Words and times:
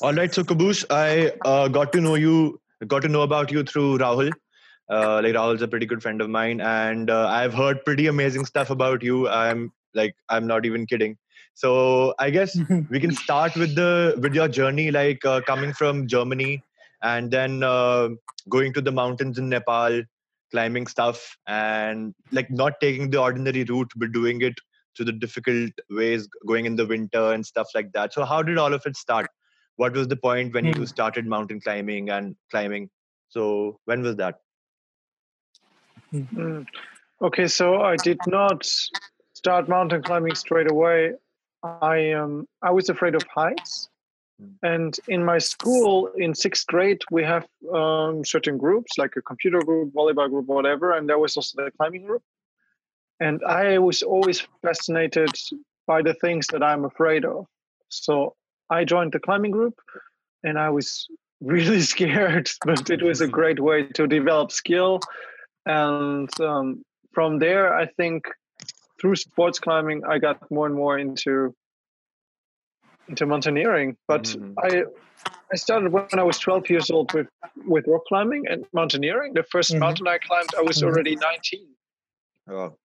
All 0.00 0.14
right, 0.14 0.32
so 0.32 0.44
Kobusch, 0.44 0.84
I 0.90 1.32
uh, 1.44 1.66
got 1.66 1.92
to 1.92 2.00
know 2.00 2.14
you, 2.14 2.60
got 2.86 3.02
to 3.02 3.08
know 3.08 3.22
about 3.22 3.50
you 3.50 3.64
through 3.64 3.98
Rahul. 3.98 4.30
Uh, 4.88 5.20
like 5.24 5.34
Rahul's 5.34 5.60
a 5.60 5.66
pretty 5.66 5.86
good 5.86 6.00
friend 6.02 6.22
of 6.22 6.30
mine, 6.30 6.60
and 6.60 7.10
uh, 7.10 7.26
I've 7.26 7.52
heard 7.52 7.84
pretty 7.84 8.06
amazing 8.06 8.44
stuff 8.44 8.70
about 8.70 9.02
you. 9.02 9.28
I'm 9.28 9.72
like, 9.94 10.14
I'm 10.28 10.46
not 10.46 10.64
even 10.64 10.86
kidding. 10.86 11.16
So 11.54 12.14
I 12.20 12.30
guess 12.30 12.56
we 12.90 13.00
can 13.00 13.12
start 13.12 13.56
with 13.56 13.74
the 13.74 14.14
with 14.22 14.34
your 14.34 14.46
journey, 14.46 14.92
like 14.92 15.24
uh, 15.24 15.40
coming 15.40 15.72
from 15.72 16.06
Germany 16.06 16.62
and 17.02 17.28
then 17.28 17.64
uh, 17.64 18.10
going 18.48 18.72
to 18.74 18.80
the 18.80 18.92
mountains 18.92 19.36
in 19.36 19.48
Nepal, 19.48 20.02
climbing 20.52 20.86
stuff, 20.86 21.36
and 21.48 22.14
like 22.30 22.48
not 22.52 22.80
taking 22.80 23.10
the 23.10 23.20
ordinary 23.20 23.64
route, 23.64 23.90
but 23.96 24.12
doing 24.12 24.42
it 24.42 24.54
through 24.96 25.06
the 25.06 25.12
difficult 25.12 25.72
ways, 25.90 26.28
going 26.46 26.66
in 26.66 26.76
the 26.76 26.86
winter 26.86 27.32
and 27.32 27.44
stuff 27.44 27.68
like 27.74 27.90
that. 27.94 28.12
So 28.12 28.24
how 28.24 28.42
did 28.42 28.58
all 28.58 28.72
of 28.72 28.86
it 28.86 28.96
start? 28.96 29.26
What 29.78 29.94
was 29.94 30.08
the 30.08 30.16
point 30.16 30.54
when 30.54 30.66
Hmm. 30.66 30.80
you 30.80 30.86
started 30.86 31.24
mountain 31.26 31.60
climbing 31.60 32.10
and 32.10 32.36
climbing? 32.50 32.90
So 33.28 33.78
when 33.84 34.02
was 34.02 34.16
that? 34.16 34.40
Mm. 36.12 36.66
Okay, 37.22 37.46
so 37.46 37.80
I 37.80 37.96
did 37.96 38.18
not 38.26 38.68
start 39.34 39.68
mountain 39.68 40.02
climbing 40.02 40.34
straight 40.34 40.70
away. 40.70 41.12
I 41.62 42.12
um 42.12 42.48
I 42.60 42.70
was 42.70 42.88
afraid 42.88 43.14
of 43.14 43.24
heights, 43.34 43.88
Mm. 44.42 44.54
and 44.62 45.00
in 45.06 45.24
my 45.24 45.38
school 45.38 46.10
in 46.16 46.34
sixth 46.34 46.66
grade 46.66 47.02
we 47.10 47.22
have 47.24 47.46
um, 47.72 48.24
certain 48.24 48.58
groups 48.58 48.98
like 48.98 49.14
a 49.16 49.22
computer 49.22 49.62
group, 49.62 49.92
volleyball 49.92 50.28
group, 50.28 50.46
whatever, 50.46 50.92
and 50.96 51.08
there 51.08 51.18
was 51.18 51.36
also 51.36 51.62
the 51.62 51.70
climbing 51.76 52.04
group. 52.06 52.22
And 53.20 53.42
I 53.44 53.78
was 53.78 54.02
always 54.02 54.46
fascinated 54.62 55.34
by 55.86 56.02
the 56.02 56.14
things 56.14 56.50
that 56.50 56.62
I'm 56.62 56.84
afraid 56.84 57.24
of. 57.24 57.46
So 57.88 58.34
I 58.70 58.84
joined 58.84 59.12
the 59.12 59.20
climbing 59.20 59.50
group, 59.50 59.74
and 60.44 60.58
I 60.58 60.70
was 60.70 61.06
really 61.40 61.80
scared, 61.94 62.50
but 62.64 62.90
it 62.90 63.02
was 63.02 63.20
a 63.20 63.28
great 63.28 63.60
way 63.60 63.84
to 63.94 64.06
develop 64.06 64.52
skill 64.52 65.00
and 65.66 66.28
um, 66.40 66.82
from 67.12 67.38
there 67.38 67.74
i 67.76 67.86
think 67.98 68.26
through 69.00 69.14
sports 69.16 69.58
climbing 69.58 70.02
i 70.08 70.18
got 70.18 70.50
more 70.50 70.66
and 70.66 70.74
more 70.74 70.98
into 70.98 71.54
into 73.08 73.26
mountaineering 73.26 73.96
but 74.06 74.24
Mhm. 74.24 74.54
i 74.66 74.84
i 75.52 75.56
started 75.56 75.92
when 75.92 76.18
i 76.18 76.22
was 76.22 76.38
12 76.38 76.70
years 76.70 76.90
old 76.90 77.12
with 77.12 77.28
with 77.66 77.84
rock 77.86 78.02
climbing 78.08 78.46
and 78.48 78.64
mountaineering 78.72 79.34
the 79.34 79.42
1st 79.42 79.74
Mhm. 79.74 79.78
mountain 79.80 80.08
i 80.08 80.18
climbed 80.18 80.48
i 80.56 80.62
was 80.62 80.78
Mhm. 80.80 80.86
already 80.86 81.16
19 81.16 81.68
Oh. 82.48 82.78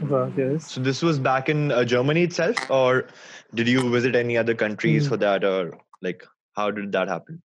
Wow, 0.00 0.32
yes. 0.36 0.70
So 0.72 0.80
this 0.80 1.02
was 1.02 1.18
back 1.18 1.48
in 1.48 1.72
uh, 1.72 1.84
Germany 1.84 2.22
itself, 2.22 2.56
or 2.70 3.08
did 3.54 3.68
you 3.68 3.90
visit 3.90 4.14
any 4.14 4.36
other 4.36 4.54
countries 4.54 5.06
Mm. 5.06 5.08
for 5.08 5.16
that, 5.18 5.44
or 5.44 5.78
like 6.02 6.24
how 6.56 6.70
did 6.70 6.92
that 6.92 7.08
happen? 7.08 7.42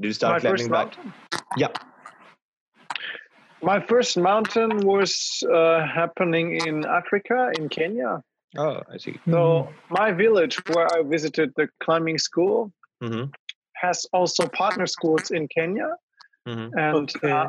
Did 0.00 0.08
you 0.08 0.12
start 0.12 0.42
first 0.42 0.68
climbing 0.68 0.70
back? 0.70 0.96
mountain 0.96 1.12
Yeah. 1.56 1.68
my 3.62 3.80
first 3.80 4.16
mountain 4.18 4.78
was 4.84 5.42
uh, 5.52 5.80
happening 5.86 6.56
in 6.66 6.84
africa 6.84 7.50
in 7.58 7.68
kenya 7.68 8.22
Oh, 8.56 8.80
I 8.90 8.98
see. 8.98 9.18
so 9.28 9.40
Mm-hmm. 9.42 9.94
my 9.94 10.12
village 10.12 10.56
where 10.68 10.86
i 10.92 11.02
visited 11.02 11.52
the 11.56 11.68
climbing 11.82 12.18
school 12.18 12.72
hmm 13.02 13.24
has 13.74 14.06
also 14.12 14.46
partner 14.46 14.86
schools 14.86 15.30
in 15.30 15.48
kenya 15.48 15.88
hmm 16.46 16.68
and 16.76 17.10
Okay. 17.16 17.30
uh, 17.32 17.48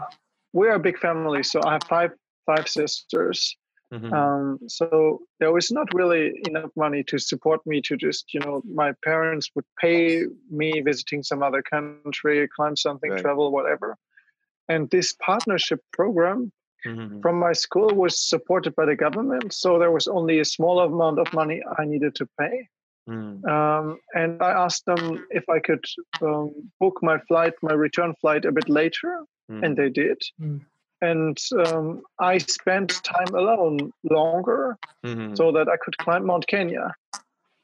we're 0.53 0.75
a 0.75 0.79
big 0.79 0.97
family 0.97 1.43
so 1.43 1.61
i 1.63 1.73
have 1.73 1.83
five 1.83 2.11
five 2.45 2.67
sisters 2.67 3.55
hmm 3.91 4.13
um, 4.13 4.59
so 4.67 5.19
there 5.39 5.51
was 5.51 5.71
not 5.71 5.87
really 5.93 6.33
enough 6.47 6.71
money 6.75 7.03
to 7.03 7.17
support 7.17 7.61
me 7.65 7.81
to 7.81 7.95
just 7.97 8.33
you 8.33 8.39
know 8.41 8.61
my 8.73 8.93
parents 9.03 9.49
would 9.55 9.65
pay 9.79 10.23
me 10.49 10.81
visiting 10.81 11.23
some 11.23 11.41
other 11.43 11.61
country 11.61 12.47
climb 12.55 12.75
something 12.75 13.11
Right. 13.11 13.21
travel 13.21 13.51
whatever. 13.51 13.95
And 14.69 14.89
this 14.89 15.13
partnership 15.25 15.79
program 15.93 16.51
hmm 16.85 17.21
from 17.21 17.39
my 17.39 17.53
school 17.53 17.89
was 17.95 18.19
supported 18.29 18.75
by 18.75 18.85
the 18.85 18.95
government 18.95 19.53
so 19.53 19.79
there 19.79 19.91
was 19.91 20.07
only 20.07 20.39
a 20.39 20.45
small 20.45 20.79
amount 20.79 21.17
of 21.19 21.33
money 21.33 21.61
i 21.79 21.85
needed 21.85 22.13
to 22.15 22.27
pay. 22.39 22.67
Hmm 23.07 23.37
um, 23.47 23.99
and 24.13 24.41
I 24.41 24.51
asked 24.51 24.85
them 24.85 25.25
if 25.29 25.47
I 25.49 25.59
could 25.59 25.83
um, 26.21 26.51
book 26.79 26.99
my 27.01 27.17
flight, 27.27 27.53
my 27.61 27.73
return 27.73 28.13
flight, 28.21 28.45
a 28.45 28.51
bit 28.51 28.67
later, 28.69 29.23
and 29.63 29.77
they 29.77 29.89
did. 29.89 30.17
Mm. 30.41 30.61
And 31.01 31.37
um, 31.67 32.01
I 32.19 32.37
spent 32.39 33.01
time 33.03 33.33
alone 33.35 33.91
longer 34.09 34.77
hmm 35.03 35.35
so 35.35 35.51
that 35.51 35.67
I 35.69 35.77
could 35.77 35.97
climb 35.99 36.25
Mount 36.25 36.47
Kenya. 36.47 36.93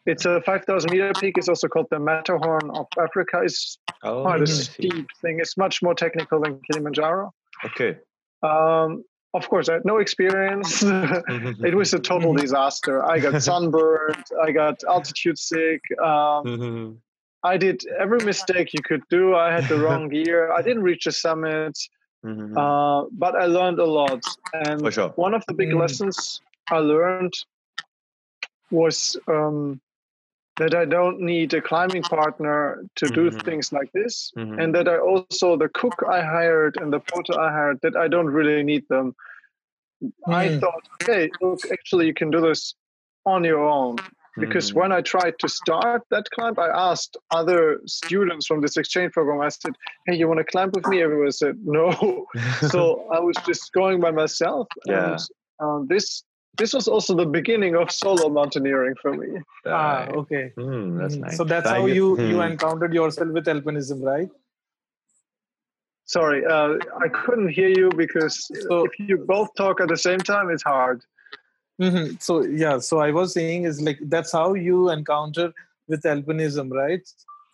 It's 0.06 0.26
a 0.26 0.42
5,000 0.42 0.92
meter 0.92 1.14
peak. 1.20 1.38
It's 1.38 1.48
also 1.48 1.68
called 1.68 1.88
the 1.90 1.98
Matterhorn 2.00 2.70
of 2.72 2.88
Africa. 3.00 3.42
It's 3.44 3.78
oh, 4.04 4.22
quite 4.22 4.42
a 4.42 4.48
steep 4.48 5.08
thing. 5.22 5.40
It's 5.40 5.56
much 5.58 5.82
more 5.82 5.96
technical 5.96 6.42
than 6.42 6.60
Kilimanjaro. 6.70 7.34
Okay. 7.66 7.98
Um, 8.44 9.06
of 9.34 9.50
course, 9.50 9.70
I 9.70 9.74
had 9.74 9.86
no 9.86 9.98
experience. 9.98 10.84
it 11.64 11.74
was 11.76 11.94
a 11.94 12.00
total 12.00 12.34
Mhm. 12.34 12.42
disaster. 12.42 13.04
I 13.10 13.20
got 13.20 13.42
sunburned. 13.50 14.26
I 14.44 14.52
got 14.52 14.84
altitude 14.84 15.40
sick. 15.40 15.82
Um, 16.00 16.46
Mhm. 16.46 16.98
I 17.44 17.58
did 17.58 17.84
every 18.00 18.24
mistake 18.24 18.74
you 18.74 18.84
could 18.84 19.04
do. 19.10 19.36
I 19.36 19.52
had 19.54 19.68
the 19.70 19.78
wrong 19.86 20.10
gear. 20.10 20.52
I 20.52 20.62
didn't 20.62 20.84
reach 20.84 21.06
the 21.06 21.12
summit, 21.12 21.78
Mhm. 22.24 22.58
uh, 22.58 23.08
but 23.12 23.36
I 23.36 23.46
learned 23.46 23.80
a 23.80 23.86
lot. 23.86 24.24
And 24.54 24.82
For 24.82 24.92
sure. 24.92 25.10
one 25.16 25.34
of 25.34 25.44
the 25.48 25.54
big 25.54 25.72
Mm. 25.72 25.80
lessons 25.80 26.42
I 26.72 26.78
learned 26.78 27.34
was 28.72 29.18
um, 29.28 29.82
that 30.58 30.74
I 30.74 30.86
don't 30.86 31.20
need 31.20 31.54
a 31.54 31.62
climbing 31.62 32.04
partner 32.04 32.86
to 32.96 33.10
do 33.10 33.30
Mhm. 33.30 33.46
things 33.46 33.72
like 33.74 33.92
this, 33.92 34.32
Mhm. 34.38 34.60
and 34.60 34.76
that 34.76 34.88
I 34.88 34.98
also 34.98 35.58
the 35.58 35.70
cook 35.70 36.04
I 36.08 36.22
hired 36.22 36.78
and 36.78 36.94
the 36.94 37.00
porter 37.00 37.40
I 37.40 37.52
hired 37.52 37.80
that 37.82 37.96
I 37.96 38.08
don't 38.08 38.28
really 38.28 38.64
need 38.64 38.88
them. 38.90 39.16
I 40.28 40.50
Mm. 40.50 40.60
thought, 40.60 40.84
hey, 41.08 41.32
look, 41.42 41.60
actually, 41.72 42.08
you 42.08 42.14
can 42.14 42.30
do 42.30 42.42
this 42.42 42.76
on 43.26 43.44
your 43.44 43.68
own 43.68 43.98
because 44.38 44.72
Mhm. 44.72 44.76
when 44.80 44.92
I 44.92 45.02
tried 45.02 45.36
to 45.40 45.48
start 45.48 46.02
that 46.10 46.26
climb, 46.32 46.56
I 46.58 46.68
asked 46.92 47.18
other 47.32 47.80
students 47.86 48.48
from 48.48 48.62
this 48.62 48.78
exchange 48.78 49.14
program. 49.14 49.40
I 49.42 49.50
said, 49.50 49.74
"Hey, 50.06 50.16
you 50.16 50.28
want 50.28 50.40
to 50.40 50.44
climb 50.54 50.72
with 50.74 50.86
me?" 50.88 51.02
Everyone 51.04 51.32
said 51.32 51.56
no. 51.64 51.92
so 52.76 53.08
I 53.12 53.20
was 53.20 53.36
just 53.46 53.72
going 53.74 54.00
by 54.00 54.12
myself, 54.12 54.68
Yeah. 54.86 55.12
and 55.12 55.20
um, 55.60 55.88
this 55.88 56.24
this 56.56 56.72
was 56.74 56.88
also 56.88 57.16
the 57.16 57.26
beginning 57.26 57.76
of 57.76 57.92
solo 57.92 58.30
mountaineering 58.30 58.96
for 59.02 59.12
me. 59.22 59.28
Ah, 59.66 60.06
okay. 60.22 60.52
Hmm, 60.56 60.98
that's 61.00 61.16
Mhm. 61.16 61.22
nice. 61.22 61.38
So 61.38 61.44
that's 61.44 61.68
I 61.68 61.76
how 61.80 61.88
get- 61.88 61.96
you 61.96 62.08
you 62.32 62.36
hmm. 62.42 62.52
encountered 62.52 62.94
yourself 62.94 63.30
with 63.30 63.46
alpinism, 63.48 64.04
right? 64.04 64.30
Sorry, 66.06 66.46
uh, 66.46 66.78
I 67.06 67.08
couldn't 67.08 67.50
hear 67.50 67.70
you 67.70 67.90
because 67.96 68.36
So- 68.68 68.84
if 68.86 69.00
you 69.00 69.18
both 69.18 69.50
talk 69.56 69.80
at 69.82 69.88
the 69.88 69.98
same 69.98 70.20
time, 70.20 70.50
it's 70.50 70.64
hard. 70.64 71.02
Hmm 71.80 72.16
So 72.20 72.44
yeah, 72.44 72.80
so 72.80 73.00
I 73.00 73.12
was 73.12 73.34
saying 73.34 73.66
is 73.66 73.82
like 73.82 74.00
that's 74.04 74.32
how 74.32 74.54
you 74.54 74.90
encounter 74.90 75.54
with 75.88 76.04
alpinism, 76.04 76.72
right? 76.72 77.08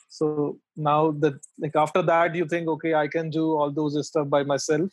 So 0.07 0.57
now 0.75 1.11
that 1.11 1.39
like 1.57 1.75
after 1.75 2.01
that 2.01 2.35
you 2.35 2.45
think 2.45 2.67
okay, 2.67 2.93
I 2.93 3.07
can 3.07 3.29
do 3.29 3.55
all 3.55 3.71
those 3.71 4.07
stuff 4.07 4.29
by 4.29 4.43
myself. 4.43 4.89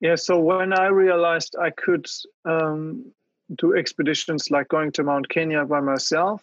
Yeah, 0.00 0.14
so 0.14 0.38
when 0.38 0.72
I 0.72 0.86
realized 0.86 1.56
I 1.60 1.70
could 1.70 2.06
um, 2.44 3.12
do 3.56 3.76
expeditions 3.76 4.50
like 4.50 4.68
going 4.68 4.92
to 4.92 5.02
Mount 5.02 5.28
Kenya 5.28 5.64
by 5.64 5.80
myself, 5.80 6.42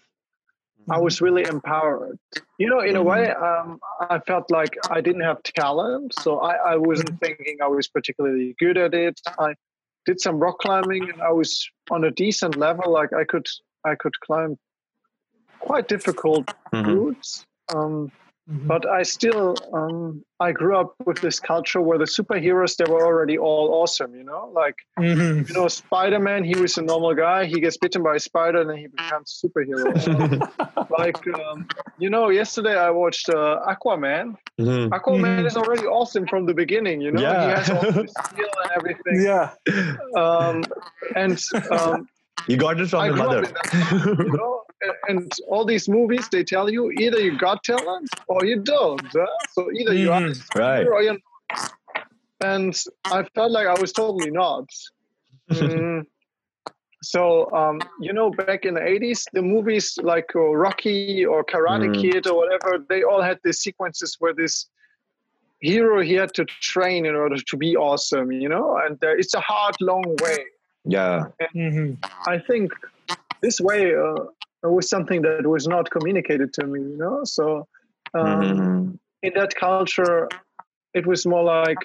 I 0.89 0.99
was 0.99 1.21
really 1.21 1.43
empowered. 1.43 2.19
You 2.57 2.69
know, 2.69 2.81
in 2.81 2.95
a 2.95 3.03
way, 3.03 3.31
um, 3.31 3.79
I 4.09 4.19
felt 4.19 4.51
like 4.51 4.77
I 4.89 5.01
didn't 5.01 5.21
have 5.21 5.41
talent, 5.43 6.13
so 6.13 6.39
I, 6.39 6.73
I 6.73 6.75
wasn't 6.75 7.19
thinking 7.19 7.57
I 7.61 7.67
was 7.67 7.87
particularly 7.87 8.55
good 8.59 8.77
at 8.77 8.93
it. 8.93 9.19
I 9.39 9.55
did 10.05 10.21
some 10.21 10.39
rock 10.39 10.59
climbing, 10.59 11.09
and 11.09 11.21
I 11.21 11.31
was 11.31 11.67
on 11.89 12.03
a 12.03 12.11
decent 12.11 12.57
level. 12.57 12.91
Like 12.91 13.13
I 13.13 13.23
could, 13.23 13.47
I 13.83 13.95
could 13.95 14.19
climb 14.19 14.57
quite 15.59 15.87
difficult 15.87 16.53
Mhm. 16.73 16.87
routes. 16.87 17.45
Um, 17.73 18.11
Mhm. 18.47 18.67
but 18.67 18.85
I 18.87 19.01
still 19.01 19.55
um, 19.73 20.23
I 20.39 20.51
grew 20.51 20.77
up 20.77 20.93
with 21.07 21.19
this 21.19 21.39
culture 21.39 21.81
where 21.81 21.97
the 21.97 22.05
superheroes 22.05 22.75
they 22.77 22.85
were 22.91 23.03
already 23.03 23.39
all 23.39 23.73
awesome, 23.81 24.13
you 24.15 24.23
know, 24.23 24.51
like 24.53 24.75
Mhm. 24.99 25.47
you 25.49 25.53
know 25.55 25.67
Spider 25.67 26.19
Man. 26.19 26.43
He 26.43 26.55
was 26.55 26.77
a 26.77 26.83
normal 26.83 27.15
guy. 27.15 27.45
He 27.45 27.59
gets 27.59 27.77
bitten 27.77 28.03
by 28.03 28.15
a 28.17 28.19
spider 28.19 28.61
and 28.61 28.69
then 28.69 28.77
he 28.77 28.87
becomes 28.87 29.41
superhero. 29.43 29.89
like 30.99 31.17
um, 31.39 31.67
you 31.97 32.09
know, 32.11 32.29
yesterday 32.29 32.77
I 32.77 32.91
watched 32.91 33.29
uh, 33.29 33.65
Aquaman. 33.67 34.35
Mhm. 34.61 34.89
Aquaman 34.89 35.39
Mhm. 35.41 35.47
is 35.47 35.57
already 35.57 35.87
awesome 35.87 36.27
from 36.27 36.45
the 36.45 36.53
beginning. 36.53 37.01
You 37.01 37.11
know, 37.13 37.21
he 37.21 37.25
Yeah. 37.25 37.55
has 37.57 37.69
all 37.71 37.81
the 37.81 38.07
skill 38.25 38.53
and 38.63 38.71
everything. 38.77 39.15
yeah. 39.23 39.53
Um, 40.15 40.63
and 41.15 41.41
um, 41.71 42.07
You 42.47 42.57
got 42.57 42.79
it 42.79 42.89
from 42.89 42.99
I 42.99 43.07
the 43.09 43.13
grew 43.15 43.23
up 43.23 43.27
mother. 43.29 43.41
that 43.47 44.19
you 44.23 44.33
know, 44.37 44.61
and- 44.81 44.93
and 45.09 45.31
all 45.47 45.65
these 45.65 45.87
movies 45.89 46.27
they 46.29 46.43
tell 46.43 46.69
you 46.69 46.91
either 46.99 47.19
you 47.19 47.37
got 47.37 47.63
talent 47.63 48.09
or 48.27 48.45
you 48.45 48.61
don't. 48.61 49.01
huh? 49.11 49.25
So 49.53 49.71
either 49.71 49.93
you 49.93 50.11
are 50.11 50.21
Mhm. 50.21 50.55
right. 50.59 50.85
or 50.87 51.01
you're 51.03 51.13
not. 51.13 51.71
And 52.43 52.75
I 53.05 53.23
felt 53.35 53.51
like 53.51 53.67
I 53.67 53.79
was 53.79 53.91
totally 53.93 54.31
not. 54.31 54.67
Mm. 55.51 56.05
so 57.03 57.49
um, 57.53 57.79
you 58.01 58.13
know, 58.13 58.29
back 58.31 58.65
in 58.65 58.73
the 58.73 58.81
'80s, 58.81 59.23
the 59.33 59.41
movies 59.41 59.97
like 60.03 60.29
uh, 60.35 60.39
Rocky 60.65 61.25
or 61.25 61.43
Karate 61.43 61.89
Mm. 61.89 62.01
Kid 62.01 62.27
or 62.27 62.35
whatever, 62.37 62.83
they 62.89 63.03
all 63.03 63.21
had 63.21 63.39
these 63.43 63.59
sequences 63.59 64.17
where 64.19 64.33
this 64.33 64.67
hero 65.59 66.01
he 66.01 66.13
had 66.13 66.33
to 66.33 66.45
train 66.45 67.05
in 67.05 67.15
order 67.15 67.37
to 67.37 67.57
be 67.57 67.75
awesome, 67.77 68.31
you 68.31 68.49
know. 68.49 68.77
And 68.85 69.01
uh, 69.03 69.15
it's 69.21 69.33
a 69.33 69.39
hard, 69.39 69.75
long 69.81 70.03
way. 70.21 70.39
Yeah. 70.83 71.27
Mhm. 71.55 71.97
I 72.27 72.37
think 72.39 72.71
this 73.41 73.59
way 73.61 73.95
uh, 73.95 74.15
was 74.71 74.89
something 74.89 75.21
that 75.23 75.45
was 75.47 75.67
not 75.67 75.89
communicated 75.91 76.53
to 76.53 76.65
me, 76.67 76.79
you 76.81 76.97
know. 76.97 77.23
So 77.23 77.67
um, 78.13 78.51
Mhm. 78.51 78.99
in 79.23 79.33
that 79.35 79.55
culture, 79.55 80.31
it 80.93 81.05
was 81.05 81.25
more 81.25 81.43
like 81.43 81.81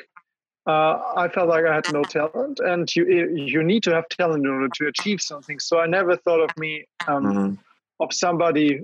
uh, 0.67 0.99
I 1.17 1.29
felt 1.29 1.49
like 1.49 1.65
I 1.65 1.75
had 1.75 1.89
no 1.89 2.05
talent, 2.05 2.61
and 2.61 2.95
you 2.95 3.05
you 3.35 3.63
need 3.63 3.83
to 3.85 3.95
have 3.95 4.09
talent 4.09 4.45
in 4.45 4.51
order 4.51 4.69
to 4.69 4.87
achieve 4.89 5.21
something. 5.21 5.59
So 5.59 5.79
I 5.79 5.87
never 5.87 6.17
thought 6.17 6.41
of 6.41 6.57
me 6.57 6.87
um, 7.07 7.25
Mhm. 7.25 7.59
of 8.01 8.13
somebody 8.13 8.81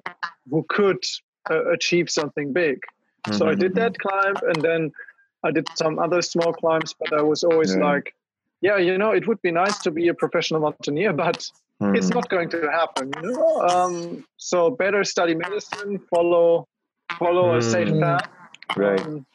who 0.50 0.64
could 0.68 1.02
uh, 1.50 1.70
achieve 1.70 2.10
something 2.10 2.52
big. 2.52 2.78
So 3.30 3.48
I 3.48 3.54
did 3.54 3.74
that 3.74 3.98
climb, 3.98 4.38
and 4.48 4.62
then 4.64 4.92
I 5.44 5.50
did 5.52 5.66
some 5.76 5.98
other 5.98 6.22
small 6.22 6.52
climbs. 6.52 6.94
But 6.98 7.12
I 7.12 7.22
was 7.22 7.42
always 7.44 7.76
Yeah. 7.76 7.84
like, 7.84 8.14
yeah, 8.60 8.78
you 8.78 8.96
know, 8.98 9.12
it 9.12 9.26
would 9.28 9.40
be 9.42 9.50
nice 9.52 9.78
to 9.80 9.90
be 9.90 10.08
a 10.08 10.14
professional 10.14 10.60
mountaineer, 10.60 11.12
but 11.24 11.50
it's 11.80 12.10
Mhm. 12.10 12.14
not 12.14 12.28
going 12.28 12.48
to 12.48 12.60
happen 12.70 13.12
you 13.22 13.32
know 13.32 13.60
um, 13.70 14.24
so 14.36 14.70
better 14.70 15.04
study 15.04 15.34
medicine 15.34 15.98
follow 16.10 16.66
follow 17.18 17.56
a 17.56 17.62
safe 17.62 17.88
Mm. 17.88 18.00
path 18.00 18.28
Right. 18.76 19.00
um, 19.00 19.26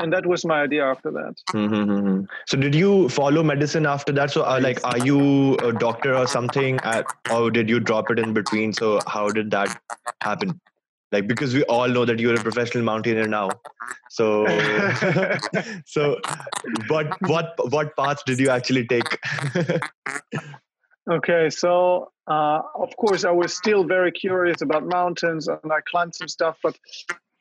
and 0.00 0.12
that 0.12 0.26
was 0.26 0.44
my 0.44 0.62
idea 0.62 0.84
after 0.84 1.10
that 1.10 1.34
Mm-hmm. 1.54 2.24
So, 2.46 2.56
did 2.56 2.74
you 2.74 3.08
follow 3.08 3.42
medicine 3.42 3.86
after 3.86 4.12
that? 4.12 4.30
So, 4.30 4.42
uh, 4.42 4.58
like, 4.62 4.80
are 4.84 4.98
you 4.98 5.54
a 5.68 5.72
doctor 5.72 6.14
or 6.14 6.26
something, 6.26 6.78
at, 6.82 7.06
or 7.30 7.50
did 7.50 7.68
you 7.68 7.80
drop 7.80 8.10
it 8.10 8.18
in 8.18 8.32
between? 8.32 8.72
So, 8.72 9.02
how 9.06 9.30
did 9.30 9.50
that 9.50 9.78
happen? 10.20 10.60
Like, 11.12 11.26
because 11.26 11.54
we 11.54 11.62
all 11.64 11.88
know 11.88 12.04
that 12.04 12.18
you're 12.20 12.36
a 12.36 12.42
professional 12.42 12.84
mountaineer 12.84 13.26
now. 13.26 13.60
So, 14.08 14.46
so, 15.86 16.20
what 16.88 17.16
what 17.22 17.54
what 17.76 17.96
path 17.96 18.24
did 18.26 18.38
you 18.40 18.50
actually 18.50 18.86
take? 18.86 19.18
okay 21.10 21.48
so 21.50 22.10
uh, 22.26 22.60
of 22.74 22.94
course 22.96 23.24
i 23.24 23.30
was 23.30 23.56
still 23.56 23.84
very 23.84 24.12
curious 24.12 24.60
about 24.60 24.84
mountains 24.86 25.48
and 25.48 25.72
i 25.72 25.80
climbed 25.90 26.14
some 26.14 26.28
stuff 26.28 26.56
but 26.62 26.78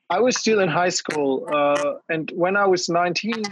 i 0.10 0.20
was 0.20 0.38
still 0.38 0.60
in 0.60 0.70
high 0.70 0.90
school 0.90 1.48
uh, 1.54 1.94
and 2.10 2.32
when 2.36 2.56
i 2.56 2.66
was 2.66 2.90
19 2.90 3.44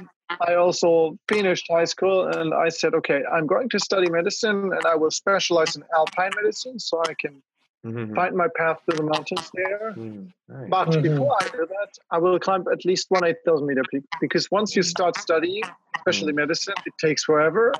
i 0.47 0.55
also 0.55 1.17
finished 1.27 1.65
high 1.69 1.85
school 1.85 2.27
and 2.27 2.53
i 2.53 2.69
said 2.69 2.93
okay 2.93 3.21
i'm 3.33 3.45
going 3.45 3.69
to 3.69 3.79
study 3.79 4.09
medicine 4.09 4.71
and 4.73 4.85
i 4.85 4.95
will 4.95 5.11
specialize 5.11 5.75
in 5.75 5.83
alpine 5.95 6.31
medicine 6.35 6.79
so 6.79 7.01
i 7.07 7.13
can 7.19 7.41
Mhm. 7.85 8.15
find 8.15 8.35
my 8.35 8.47
path 8.57 8.77
to 8.89 8.95
the 8.97 9.03
mountains 9.03 9.49
there 9.53 9.93
Mm, 9.97 10.31
nice. 10.49 10.69
But 10.69 10.89
Mhm. 10.89 11.03
before 11.03 11.35
I 11.41 11.47
do 11.49 11.65
that, 11.67 11.91
I 12.11 12.17
will 12.17 12.39
climb 12.39 12.65
at 12.71 12.85
least 12.85 13.05
one 13.09 13.23
8,000 13.23 13.65
meter 13.67 13.83
peak 13.91 14.03
because 14.19 14.49
once 14.51 14.75
you 14.75 14.83
start 14.83 15.15
studying, 15.15 15.63
especially 15.95 16.33
medicine, 16.33 16.75
it 16.85 16.93
takes 16.99 17.23
forever 17.23 17.73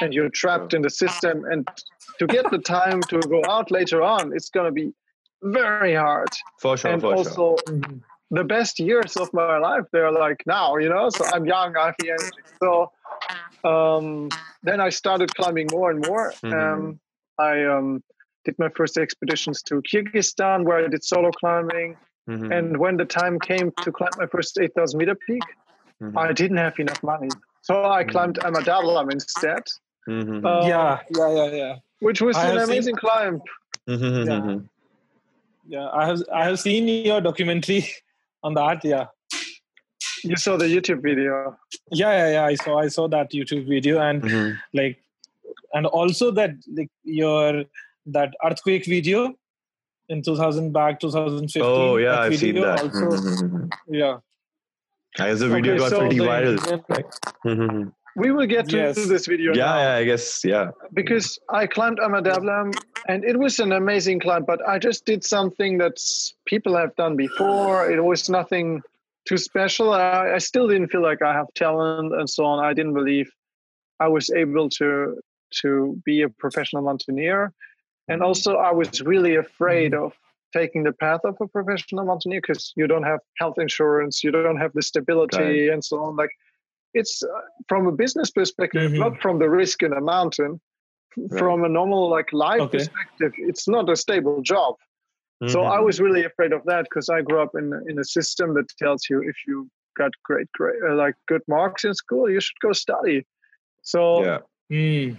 and 0.00 0.12
you're 0.14 0.28
trapped 0.30 0.74
in 0.74 0.82
the 0.82 0.90
system. 0.90 1.44
And 1.50 1.66
to 2.18 2.26
get 2.26 2.50
the 2.50 2.58
time 2.58 3.02
to 3.10 3.22
go 3.22 3.42
out 3.48 3.70
later 3.70 4.02
on, 4.02 4.32
it's 4.34 4.50
going 4.50 4.66
to 4.66 4.72
be 4.72 4.92
very 5.42 5.94
hard. 5.94 6.28
For 6.60 6.76
sure, 6.76 6.92
and 6.92 7.00
for 7.00 7.16
sure. 7.16 7.16
also, 7.16 7.56
Mhm. 7.68 8.02
the 8.30 8.44
best 8.44 8.78
years 8.78 9.16
of 9.16 9.32
my 9.32 9.58
life, 9.58 9.84
they're 9.92 10.12
like 10.12 10.42
now, 10.46 10.76
you 10.76 10.88
know? 10.88 11.08
So 11.10 11.24
I'm 11.32 11.46
young, 11.46 11.76
I 11.76 11.86
have 11.86 11.94
the 11.98 12.10
energy. 12.10 12.42
So 12.62 12.92
um, 13.64 14.30
then 14.62 14.80
I 14.80 14.90
started 14.90 15.34
climbing 15.34 15.68
more 15.68 15.90
and 15.90 16.00
more. 16.00 16.32
Um, 16.44 17.00
I 17.38 17.64
um, 17.64 18.02
did 18.46 18.56
my 18.64 18.70
first 18.78 18.96
expeditions 19.04 19.58
to 19.68 19.74
Kyrgyzstan 19.90 20.58
where 20.66 20.78
I 20.84 20.88
did 20.94 21.02
solo 21.12 21.30
climbing. 21.40 21.90
Mhm. 22.30 22.48
And 22.56 22.66
when 22.82 22.94
the 23.02 23.04
time 23.20 23.34
came 23.50 23.66
to 23.84 23.88
climb 23.98 24.14
my 24.22 24.26
first 24.34 24.58
8,000 24.64 24.98
meter 25.00 25.16
peak, 25.26 25.44
Mhm. 26.02 26.16
I 26.24 26.32
didn't 26.40 26.60
have 26.66 26.76
enough 26.84 27.02
money. 27.12 27.28
So 27.68 27.72
I 27.98 28.02
Mm. 28.04 28.10
climbed 28.12 28.36
Ama 28.46 28.60
Dablam 28.70 29.06
instead, 29.16 29.64
uh, 30.08 30.62
yeah, 30.72 31.00
yeah, 31.18 31.30
yeah, 31.38 31.50
yeah. 31.60 31.74
which 32.06 32.20
was 32.26 32.34
I 32.36 32.42
an 32.42 32.46
have 32.52 32.60
seen- 32.66 32.72
amazing 32.72 32.96
climb. 33.04 33.36
Mhm. 33.88 34.26
Yeah. 34.30 34.58
Yeah, 35.74 35.88
I 36.00 36.02
have 36.08 36.20
I 36.40 36.42
have 36.48 36.58
seen 36.66 36.82
your 37.10 37.20
documentary 37.28 37.82
on 38.46 38.52
that. 38.60 38.78
Yeah, 38.92 39.06
You 40.30 40.36
saw 40.44 40.54
the 40.62 40.68
YouTube 40.74 41.00
video. 41.10 41.34
yeah, 42.02 42.12
yeah, 42.20 42.28
yeah. 42.36 42.44
I 42.52 42.54
saw 42.64 42.72
I 42.86 42.88
saw 42.96 43.04
that 43.16 43.26
YouTube 43.38 43.64
video 43.74 43.94
and 44.08 44.18
like, 44.80 44.96
and 45.74 45.84
also 46.00 46.30
that 46.38 46.52
like 46.78 46.90
your 47.22 47.48
that 48.06 48.34
earthquake 48.44 48.86
video 48.86 49.34
in 50.08 50.22
2000 50.22 50.72
back 50.72 51.00
2015. 51.00 51.62
Oh 51.64 51.96
yeah, 51.96 52.20
I've 52.20 52.36
seen 52.36 52.54
that. 52.56 52.80
Also, 52.82 53.68
yeah. 53.88 54.18
I 55.18 55.30
guess 55.30 55.40
the 55.40 55.48
video 55.48 55.72
Okay, 55.72 55.78
got 55.78 55.90
so 55.90 55.98
pretty 56.00 56.18
the 56.18 56.24
viral. 56.24 56.88
Right? 56.88 57.88
We 58.16 58.32
will 58.32 58.46
get 58.46 58.66
to 58.70 58.76
Yes. 58.78 58.94
this 58.94 59.26
video 59.26 59.52
Yeah, 59.54 59.66
now 59.66 59.78
yeah, 59.78 59.96
I 59.96 60.04
guess, 60.04 60.42
yeah. 60.42 60.70
because 60.94 61.38
I 61.50 61.66
climbed 61.66 62.00
Ama 62.00 62.22
Dablam 62.22 62.72
and 63.08 63.22
it 63.24 63.38
was 63.38 63.60
an 63.60 63.72
amazing 63.72 64.20
climb, 64.20 64.44
but 64.46 64.66
I 64.66 64.78
just 64.78 65.04
did 65.04 65.22
something 65.22 65.76
that 65.78 65.98
people 66.46 66.74
have 66.74 66.96
done 66.96 67.14
before. 67.16 67.90
It 67.90 68.02
was 68.02 68.30
nothing 68.30 68.80
too 69.28 69.36
special. 69.36 69.92
I, 69.92 70.32
I 70.32 70.38
still 70.38 70.66
didn't 70.66 70.88
feel 70.88 71.02
like 71.02 71.20
I 71.20 71.34
have 71.34 71.48
talent 71.54 72.14
and 72.14 72.28
so 72.28 72.46
on. 72.46 72.64
I 72.64 72.72
didn't 72.72 72.94
believe 72.94 73.30
I 74.00 74.08
was 74.08 74.30
able 74.30 74.70
to 74.70 75.20
to 75.62 76.00
be 76.04 76.22
a 76.22 76.28
professional 76.28 76.82
mountaineer. 76.82 77.52
And 78.08 78.22
also 78.22 78.56
I 78.56 78.72
was 78.72 79.00
really 79.02 79.36
afraid 79.36 79.94
of 79.94 80.12
taking 80.52 80.84
the 80.84 80.92
path 80.92 81.20
of 81.24 81.36
a 81.40 81.48
professional 81.48 82.04
mountaineer 82.04 82.40
because 82.40 82.72
you 82.76 82.86
don't 82.86 83.02
have 83.02 83.20
health 83.38 83.58
insurance, 83.58 84.22
you 84.22 84.30
don't 84.30 84.58
have 84.58 84.72
the 84.74 84.82
stability 84.82 85.68
and 85.68 85.84
so 85.84 86.02
on. 86.04 86.16
Like 86.16 86.30
it's 86.94 87.22
uh, 87.22 87.28
from 87.68 87.86
a 87.86 87.92
business 87.92 88.30
perspective, 88.30 88.92
Mhm. 88.92 88.98
not 88.98 89.20
from 89.20 89.38
the 89.38 89.50
risk 89.50 89.82
in 89.82 89.92
a 89.92 90.00
mountain. 90.00 90.60
Right. 91.16 91.38
From 91.38 91.64
a 91.64 91.68
normal 91.68 92.10
like 92.10 92.30
life 92.32 92.60
Okay. 92.60 92.78
perspective, 92.78 93.32
it's 93.38 93.66
not 93.66 93.88
a 93.88 93.96
stable 93.96 94.42
job. 94.42 94.76
So 95.48 95.62
I 95.62 95.78
Mhm. 95.78 95.84
was 95.84 96.00
really 96.00 96.24
afraid 96.24 96.52
of 96.52 96.62
that 96.64 96.84
because 96.84 97.08
I 97.08 97.22
grew 97.22 97.40
up 97.40 97.54
in 97.54 97.72
in 97.88 97.98
a 97.98 98.04
system 98.04 98.54
that 98.54 98.68
tells 98.78 99.08
you 99.08 99.22
if 99.22 99.36
you 99.46 99.68
got 99.96 100.12
great, 100.24 100.50
great 100.52 100.76
uh, 100.82 100.94
like 100.94 101.14
good 101.26 101.42
marks 101.48 101.84
in 101.84 101.94
school, 101.94 102.30
you 102.30 102.40
should 102.40 102.60
go 102.60 102.72
study. 102.72 103.26
So 103.82 104.24
yeah. 104.24 104.40
Mm. 104.70 105.16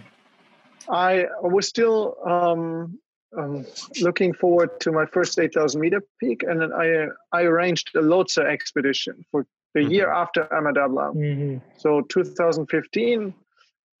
I 0.90 1.26
was 1.42 1.68
still 1.68 2.16
um, 2.24 2.98
um, 3.36 3.66
looking 4.00 4.32
forward 4.32 4.80
to 4.80 4.92
my 4.92 5.06
first 5.06 5.38
8,000 5.38 5.80
meter 5.80 6.02
peak, 6.20 6.42
and 6.42 6.60
then 6.60 6.72
I 6.72 7.08
I 7.32 7.42
arranged 7.42 7.94
a 7.94 8.00
Lhotse 8.00 8.38
expedition 8.38 9.24
for 9.30 9.46
the 9.74 9.80
Mhm. 9.80 9.90
year 9.90 10.10
after 10.10 10.52
Ama 10.52 10.72
Dablam, 10.72 11.14
Mhm. 11.14 11.60
so 11.76 12.00
2015, 12.02 13.34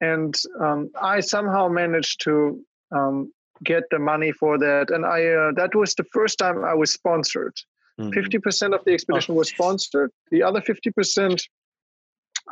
and 0.00 0.34
um, 0.60 0.90
I 1.00 1.20
somehow 1.20 1.68
managed 1.68 2.22
to 2.22 2.64
um, 2.90 3.32
get 3.64 3.84
the 3.90 3.98
money 3.98 4.32
for 4.32 4.56
that, 4.58 4.90
and 4.90 5.04
I 5.04 5.26
uh, 5.26 5.52
that 5.56 5.74
was 5.74 5.94
the 5.94 6.04
first 6.04 6.38
time 6.38 6.64
I 6.64 6.74
was 6.74 6.90
sponsored. 6.90 7.54
Mhm. 8.00 8.12
50% 8.14 8.74
of 8.74 8.84
the 8.84 8.92
expedition 8.92 9.34
was 9.34 9.48
sponsored. 9.50 10.10
The 10.30 10.42
other 10.42 10.60
50% 10.62 11.48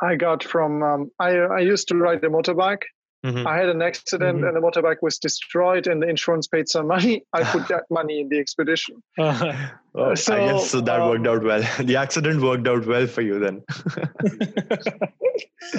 I 0.01 0.15
got 0.15 0.43
from 0.43 0.83
um, 0.83 1.11
I 1.19 1.31
I 1.59 1.59
used 1.73 1.87
to 1.87 1.95
ride 1.97 2.23
a 2.23 2.29
motorbike. 2.29 2.83
Mhm. 3.27 3.45
I 3.45 3.57
had 3.57 3.69
an 3.69 3.81
accident 3.81 4.39
Mhm. 4.41 4.47
and 4.47 4.55
the 4.55 4.61
motorbike 4.61 5.01
was 5.01 5.17
destroyed, 5.19 5.85
and 5.87 6.01
the 6.01 6.07
insurance 6.07 6.47
paid 6.47 6.69
some 6.69 6.87
money. 6.87 7.23
I 7.33 7.43
put 7.43 7.67
that 7.67 7.83
money 7.89 8.21
in 8.21 8.29
the 8.29 8.39
expedition. 8.39 9.03
I 9.19 10.13
so, 10.15 10.35
guess 10.35 10.69
so 10.71 10.81
that 10.81 10.99
worked 11.01 11.27
um, 11.27 11.33
out 11.35 11.43
well. 11.43 11.63
The 11.91 11.97
accident 11.97 12.41
worked 12.41 12.67
out 12.67 12.85
well 12.87 13.07
for 13.07 13.21
you 13.21 13.39
then. 13.39 13.63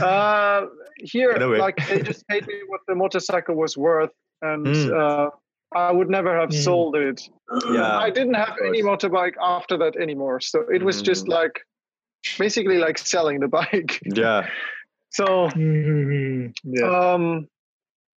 Uh, 0.00 0.66
here, 0.98 1.30
In 1.32 1.42
a 1.42 1.48
way. 1.48 1.58
like 1.58 1.76
they 1.88 2.02
just 2.02 2.26
paid 2.28 2.46
me 2.46 2.54
what 2.68 2.80
the 2.88 2.94
motorcycle 2.94 3.54
was 3.54 3.76
worth, 3.76 4.10
and 4.42 4.66
Mm. 4.66 4.92
uh, 5.00 5.30
I 5.74 5.92
would 5.92 6.10
never 6.10 6.38
have 6.38 6.50
Mhm. 6.50 6.64
sold 6.64 6.96
it. 6.96 7.20
Yeah, 7.72 7.96
I 7.98 8.10
didn't 8.10 8.34
have 8.34 8.56
any 8.64 8.82
motorbike 8.82 9.34
after 9.40 9.76
that 9.78 9.96
anymore, 9.96 10.40
so 10.40 10.64
it 10.72 10.82
was 10.82 11.00
just 11.02 11.26
Mhm. 11.26 11.32
like 11.40 11.60
basically 12.38 12.78
like 12.78 12.98
selling 12.98 13.40
the 13.40 13.48
bike. 13.48 14.00
yeah. 14.04 14.46
So 15.10 15.48
Mhm. 15.48 16.52
Yeah. 16.64 17.12
Um, 17.12 17.48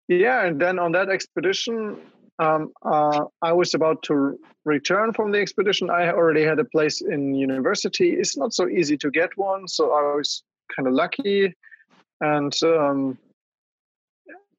yeah, 0.09 0.45
and 0.47 0.61
then 0.61 0.79
on 0.79 0.93
that 0.93 1.09
expedition, 1.09 2.01
um, 2.39 2.73
uh, 2.83 3.25
I 3.43 3.53
was 3.53 3.75
about 3.75 4.03
to 4.05 4.39
return 4.65 5.13
from 5.13 5.31
the 5.31 5.39
expedition. 5.39 5.89
I 5.91 6.11
already 6.11 6.43
had 6.43 6.59
a 6.59 6.65
place 6.65 7.01
in 7.01 7.35
university. 7.35 8.11
It's 8.13 8.37
not 8.37 8.53
so 8.53 8.69
easy 8.69 8.97
to 8.99 9.11
get 9.11 9.37
one, 9.37 9.69
so 9.69 9.93
I 9.93 10.17
was 10.17 10.43
kind 10.75 10.89
of 10.89 10.95
lucky, 10.95 11.55
and 12.21 12.53
um, 12.63 13.19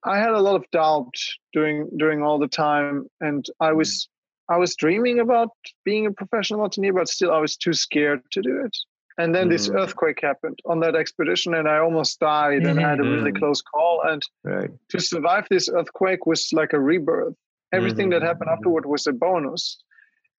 I 0.04 0.18
had 0.18 0.32
a 0.32 0.40
lot 0.40 0.56
of 0.56 0.66
doubt 0.72 1.14
during 1.54 1.90
during 1.98 2.24
all 2.24 2.40
the 2.40 2.48
time, 2.48 3.08
and 3.20 3.46
I 3.60 3.74
was 3.74 4.10
I 4.50 4.58
was 4.58 4.76
dreaming 4.76 5.20
about 5.20 5.50
being 5.86 6.06
a 6.08 6.12
professional 6.12 6.62
mountaineer, 6.62 6.94
but 6.94 7.08
still 7.08 7.32
I 7.32 7.40
was 7.40 7.58
too 7.58 7.74
scared 7.74 8.22
to 8.32 8.42
do 8.42 8.64
it. 8.66 8.78
And 9.18 9.36
then 9.36 9.50
this 9.50 9.68
Mm. 9.68 9.76
earthquake 9.76 10.22
happened 10.22 10.60
on 10.66 10.80
that 10.80 10.96
expedition, 10.96 11.54
and 11.54 11.68
I 11.68 11.78
almost 11.80 12.20
died, 12.20 12.64
and 12.64 12.80
I 12.80 12.90
had 12.90 13.00
a 13.00 13.04
really 13.04 13.32
Mhm. 13.32 13.40
close 13.40 13.62
call. 13.62 14.02
And 14.04 14.22
Right. 14.44 14.72
to 14.90 15.00
survive 15.00 15.48
this 15.50 15.70
earthquake 15.70 16.26
was 16.26 16.52
like 16.54 16.74
a 16.74 16.80
rebirth. 16.80 17.36
Everything 17.74 18.10
that 18.12 18.22
happened 18.22 18.50
Mhm. 18.50 18.54
afterward 18.54 18.86
was 18.86 19.08
a 19.08 19.14
bonus. 19.14 19.84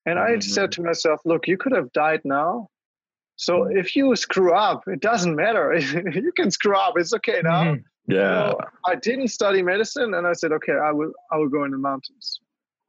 And 0.06 0.18
I 0.18 0.32
Mhm. 0.36 0.42
said 0.42 0.72
to 0.72 0.82
myself, 0.82 1.20
look, 1.24 1.46
you 1.46 1.56
could 1.56 1.72
have 1.72 1.92
died 1.92 2.22
now. 2.24 2.68
So 3.36 3.64
Mhm. 3.64 3.78
if 3.78 3.94
you 3.96 4.14
screw 4.16 4.52
up, 4.52 4.86
it 4.88 5.00
doesn't 5.00 5.36
matter. 5.36 5.72
you 6.24 6.32
can 6.32 6.50
screw 6.50 6.76
up. 6.76 6.98
It's 6.98 7.14
okay 7.14 7.40
now. 7.42 7.64
Mhm. 7.64 7.84
Yeah. 8.06 8.50
So 8.50 8.58
I 8.84 8.94
didn't 8.96 9.28
study 9.28 9.62
medicine, 9.62 10.14
and 10.14 10.26
I 10.26 10.32
said, 10.32 10.52
okay, 10.52 10.72
I 10.72 10.90
will. 10.92 11.12
I 11.30 11.36
will 11.36 11.48
go 11.48 11.64
in 11.64 11.70
the 11.70 11.78
mountains. 11.78 12.40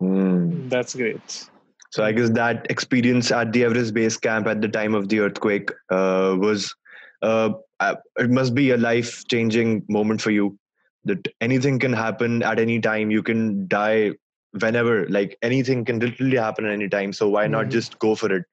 Mm. 0.02 0.70
That's 0.70 0.96
great. 0.96 1.48
So 1.94 2.04
I 2.04 2.12
guess 2.12 2.32
that 2.32 2.66
experience 2.72 3.32
at 3.32 3.54
the 3.54 3.64
Everest 3.66 3.94
base 3.94 4.18
camp 4.18 4.48
at 4.48 4.62
the 4.62 4.68
time 4.68 4.96
of 4.96 5.10
the 5.10 5.20
earthquake 5.20 5.70
uh, 5.92 6.36
was 6.40 6.74
uh, 7.22 7.52
uh, 7.80 7.96
it 8.18 8.32
must 8.32 8.56
be 8.56 8.72
a 8.72 8.78
life 8.78 9.28
changing 9.28 9.86
moment 9.88 10.20
for 10.20 10.32
you. 10.32 10.58
That 11.06 11.28
anything 11.40 11.78
can 11.78 11.94
happen 11.94 12.42
at 12.42 12.58
any 12.58 12.80
time. 12.80 13.12
You 13.12 13.22
can 13.22 13.68
die 13.68 14.14
whenever. 14.60 15.08
Like 15.08 15.38
anything 15.44 15.86
can 15.86 16.00
literally 16.00 16.38
happen 16.38 16.66
at 16.66 16.72
any 16.72 16.90
time. 16.90 17.14
So 17.14 17.30
why 17.30 17.46
not 17.46 17.68
Mhm. 17.68 17.72
just 17.72 18.00
go 18.00 18.16
for 18.16 18.34
it? 18.34 18.44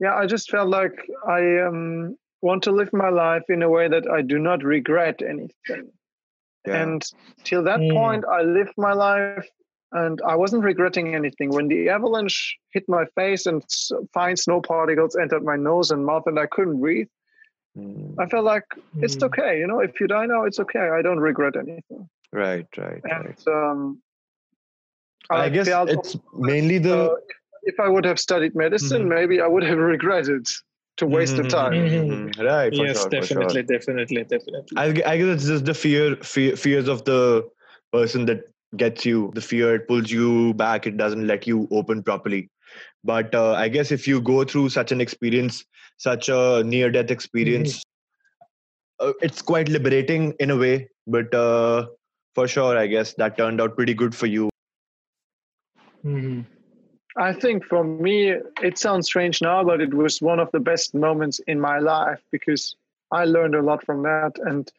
Yeah, 0.00 0.14
I 0.14 0.24
just 0.26 0.50
felt 0.50 0.68
like 0.70 0.96
I 1.28 1.58
um, 1.58 2.16
want 2.40 2.62
to 2.64 2.72
live 2.72 2.92
my 2.94 3.10
life 3.10 3.44
in 3.50 3.62
a 3.62 3.68
way 3.68 3.88
that 3.88 4.08
I 4.08 4.22
do 4.22 4.38
not 4.38 4.64
regret 4.64 5.20
anything. 5.20 5.92
Yeah. 6.66 6.82
And 6.84 7.02
till 7.44 7.64
that 7.64 7.80
Mm. 7.80 7.92
point, 7.92 8.24
I 8.24 8.42
lived 8.42 8.74
my 8.78 8.94
life 8.94 9.46
and 9.96 10.20
I 10.26 10.34
wasn't 10.36 10.62
regretting 10.64 11.14
anything. 11.14 11.50
When 11.50 11.68
the 11.68 11.88
avalanche 11.88 12.56
hit 12.72 12.84
my 12.88 13.04
face 13.14 13.46
and 13.46 13.64
fine 14.12 14.36
snow 14.36 14.60
particles 14.60 15.16
entered 15.16 15.44
my 15.44 15.56
nose 15.56 15.90
and 15.90 16.04
mouth 16.04 16.24
and 16.26 16.38
I 16.38 16.46
couldn't 16.46 16.80
breathe, 16.80 17.08
Mm. 17.76 18.14
I 18.18 18.26
felt 18.26 18.44
like 18.44 18.64
it's 19.02 19.16
Mm. 19.16 19.26
okay. 19.28 19.58
You 19.60 19.66
know, 19.66 19.80
if 19.80 20.00
you 20.00 20.06
die 20.06 20.24
now, 20.26 20.44
it's 20.44 20.58
okay. 20.60 20.88
I 20.98 21.02
don't 21.02 21.20
regret 21.20 21.56
anything. 21.56 22.08
Right. 22.32 22.66
Right. 22.78 23.02
And 23.04 23.26
Right. 23.26 23.48
um, 23.48 24.02
I 25.30 25.48
guess 25.50 25.68
felt 25.68 25.90
it's 25.90 26.14
also 26.14 26.22
mainly 26.32 26.78
the 26.78 26.96
uh, 27.12 27.14
if 27.64 27.78
I 27.80 27.88
would 27.88 28.04
have 28.04 28.18
studied 28.18 28.54
medicine, 28.54 29.02
Mhm. 29.04 29.08
maybe 29.08 29.40
I 29.40 29.46
would 29.46 29.64
have 29.64 29.78
regretted 29.94 30.46
to 30.96 31.06
waste 31.06 31.36
the 31.36 31.42
Mhm, 31.42 31.50
time. 31.50 31.72
mhm, 31.72 32.08
Mhm. 32.08 32.34
mhm. 32.34 32.44
Right. 32.44 32.74
For 32.74 32.86
yes, 32.86 32.96
sure, 32.96 33.10
for 33.10 33.26
sure. 33.26 33.42
definitely, 33.42 33.62
definitely, 33.62 34.24
definitely. 34.24 34.76
I, 34.76 34.86
I 35.12 35.18
guess 35.18 35.28
it's 35.36 35.46
just 35.46 35.64
the 35.66 35.74
fear, 35.74 36.16
fear, 36.16 36.56
fears 36.56 36.88
of 36.88 37.04
the 37.04 37.48
person 37.92 38.24
that 38.26 38.40
gets 38.76 39.04
you. 39.04 39.30
The 39.34 39.40
fear 39.40 39.74
it 39.74 39.88
pulls 39.88 40.10
you 40.10 40.54
back. 40.54 40.86
It 40.86 40.96
doesn't 40.96 41.26
let 41.26 41.46
you 41.46 41.68
open 41.70 42.02
properly. 42.02 42.50
But 43.04 43.34
uh, 43.34 43.52
I 43.52 43.68
guess 43.68 43.92
if 43.92 44.06
you 44.08 44.20
go 44.20 44.44
through 44.44 44.70
such 44.70 44.92
an 44.92 45.00
experience, 45.00 45.64
such 45.96 46.28
a 46.28 46.62
near-death 46.64 47.10
experience, 47.10 47.82
uh, 49.00 49.12
it's 49.20 49.42
quite 49.42 49.68
liberating 49.68 50.34
in 50.40 50.50
a 50.50 50.56
way. 50.56 50.88
But 51.06 51.32
uh, 51.34 51.86
for 52.34 52.48
sure, 52.48 52.76
I 52.76 52.86
guess 52.86 53.14
that 53.14 53.38
turned 53.38 53.60
out 53.60 53.76
pretty 53.76 53.94
good 53.94 54.14
for 54.14 54.26
you. 54.26 54.50
Mhm. 56.04 56.46
I 57.16 57.32
think 57.32 57.64
for 57.64 57.82
me, 57.82 58.34
it 58.62 58.78
sounds 58.78 59.06
strange 59.06 59.40
now, 59.40 59.64
but 59.64 59.80
it 59.80 59.94
was 59.94 60.20
one 60.20 60.38
of 60.38 60.50
the 60.52 60.60
best 60.60 60.94
moments 60.94 61.38
in 61.46 61.58
my 61.58 61.78
life 61.78 62.20
because 62.30 62.76
I 63.10 63.24
learned 63.24 63.54
a 63.54 63.62
lot 63.62 63.84
from 63.84 64.02
that. 64.02 64.38
And 64.38 64.70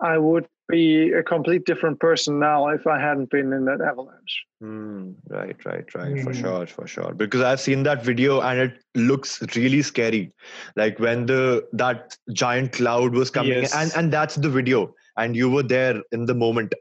I 0.00 0.18
would 0.18 0.46
be 0.68 1.12
a 1.12 1.22
complete 1.22 1.64
different 1.66 2.00
person 2.00 2.38
now 2.38 2.68
if 2.68 2.86
I 2.86 2.98
hadn't 3.00 3.30
been 3.30 3.52
in 3.52 3.64
that 3.66 3.80
avalanche. 3.80 4.44
Mm, 4.62 5.14
right, 5.28 5.64
right, 5.64 5.94
right. 5.94 6.20
For 6.22 6.32
Mm. 6.32 6.40
sure, 6.40 6.66
for 6.66 6.86
sure. 6.86 7.12
Because 7.14 7.42
I've 7.42 7.60
seen 7.60 7.82
that 7.82 8.02
video 8.04 8.40
and 8.40 8.58
it 8.60 8.82
looks 8.94 9.42
really 9.56 9.82
scary. 9.82 10.32
Like 10.76 10.98
when 10.98 11.26
the 11.26 11.66
that 11.72 12.16
giant 12.32 12.72
cloud 12.72 13.12
was 13.14 13.30
coming, 13.30 13.62
Yes. 13.62 13.74
and 13.74 13.92
and 13.94 14.12
that's 14.12 14.36
the 14.36 14.48
video, 14.48 14.94
and 15.16 15.36
you 15.36 15.50
were 15.50 15.62
there 15.62 16.02
in 16.12 16.24
the 16.26 16.34
moment. 16.34 16.74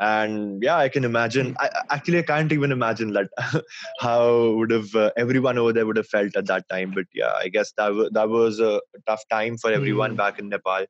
And 0.00 0.62
yeah, 0.62 0.76
I 0.76 0.88
can 0.88 1.04
imagine. 1.04 1.54
I, 1.60 1.66
I- 1.68 1.94
actually, 1.96 2.18
I 2.18 2.22
can't 2.22 2.52
even 2.52 2.72
imagine 2.72 3.12
that 3.12 3.28
how 4.00 4.50
would 4.54 4.70
have 4.70 4.94
uh, 4.94 5.10
everyone 5.16 5.58
over 5.58 5.72
there 5.72 5.86
would 5.86 5.96
have 5.96 6.08
felt 6.08 6.36
at 6.36 6.46
that 6.46 6.68
time. 6.68 6.92
But 6.94 7.06
yeah, 7.14 7.32
I 7.38 7.48
guess 7.48 7.72
that 7.76 7.94
wa- 7.94 8.08
that 8.12 8.28
was 8.28 8.58
a 8.60 8.80
tough 9.06 9.22
time 9.30 9.56
for 9.58 9.72
everyone 9.72 10.14
Mm. 10.14 10.16
back 10.16 10.38
in 10.40 10.48
Nepal, 10.48 10.86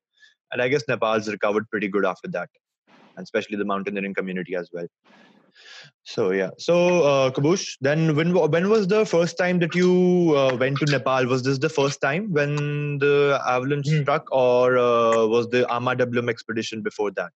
and 0.52 0.62
I 0.62 0.68
guess 0.68 0.84
Nepal's 0.88 1.28
recovered 1.28 1.68
pretty 1.70 1.88
good 1.88 2.04
after 2.04 2.28
that, 2.28 2.50
and 3.16 3.24
especially 3.24 3.56
the 3.56 3.64
mountaineering 3.64 4.14
community 4.14 4.54
as 4.54 4.70
well. 4.72 4.86
So 6.04 6.30
yeah. 6.32 6.50
So 6.58 7.02
uh, 7.02 7.30
Kobusch, 7.30 7.76
then 7.80 8.16
when 8.16 8.34
when 8.34 8.68
was 8.68 8.86
the 8.88 9.04
first 9.06 9.38
time 9.38 9.58
that 9.60 9.74
you 9.74 10.34
uh, 10.36 10.56
went 10.56 10.80
to 10.80 10.86
Nepal? 10.86 11.26
Was 11.26 11.42
this 11.42 11.58
the 11.58 11.68
first 11.68 12.00
time 12.00 12.32
when 12.32 12.98
the 12.98 13.40
avalanche 13.46 13.88
Hmm. 13.88 14.02
struck, 14.02 14.26
or 14.32 14.78
uh, 14.78 15.26
was 15.26 15.48
the 15.48 15.70
Ama 15.72 15.96
Dablam 15.96 16.28
expedition 16.28 16.82
before 16.82 17.10
that? 17.12 17.32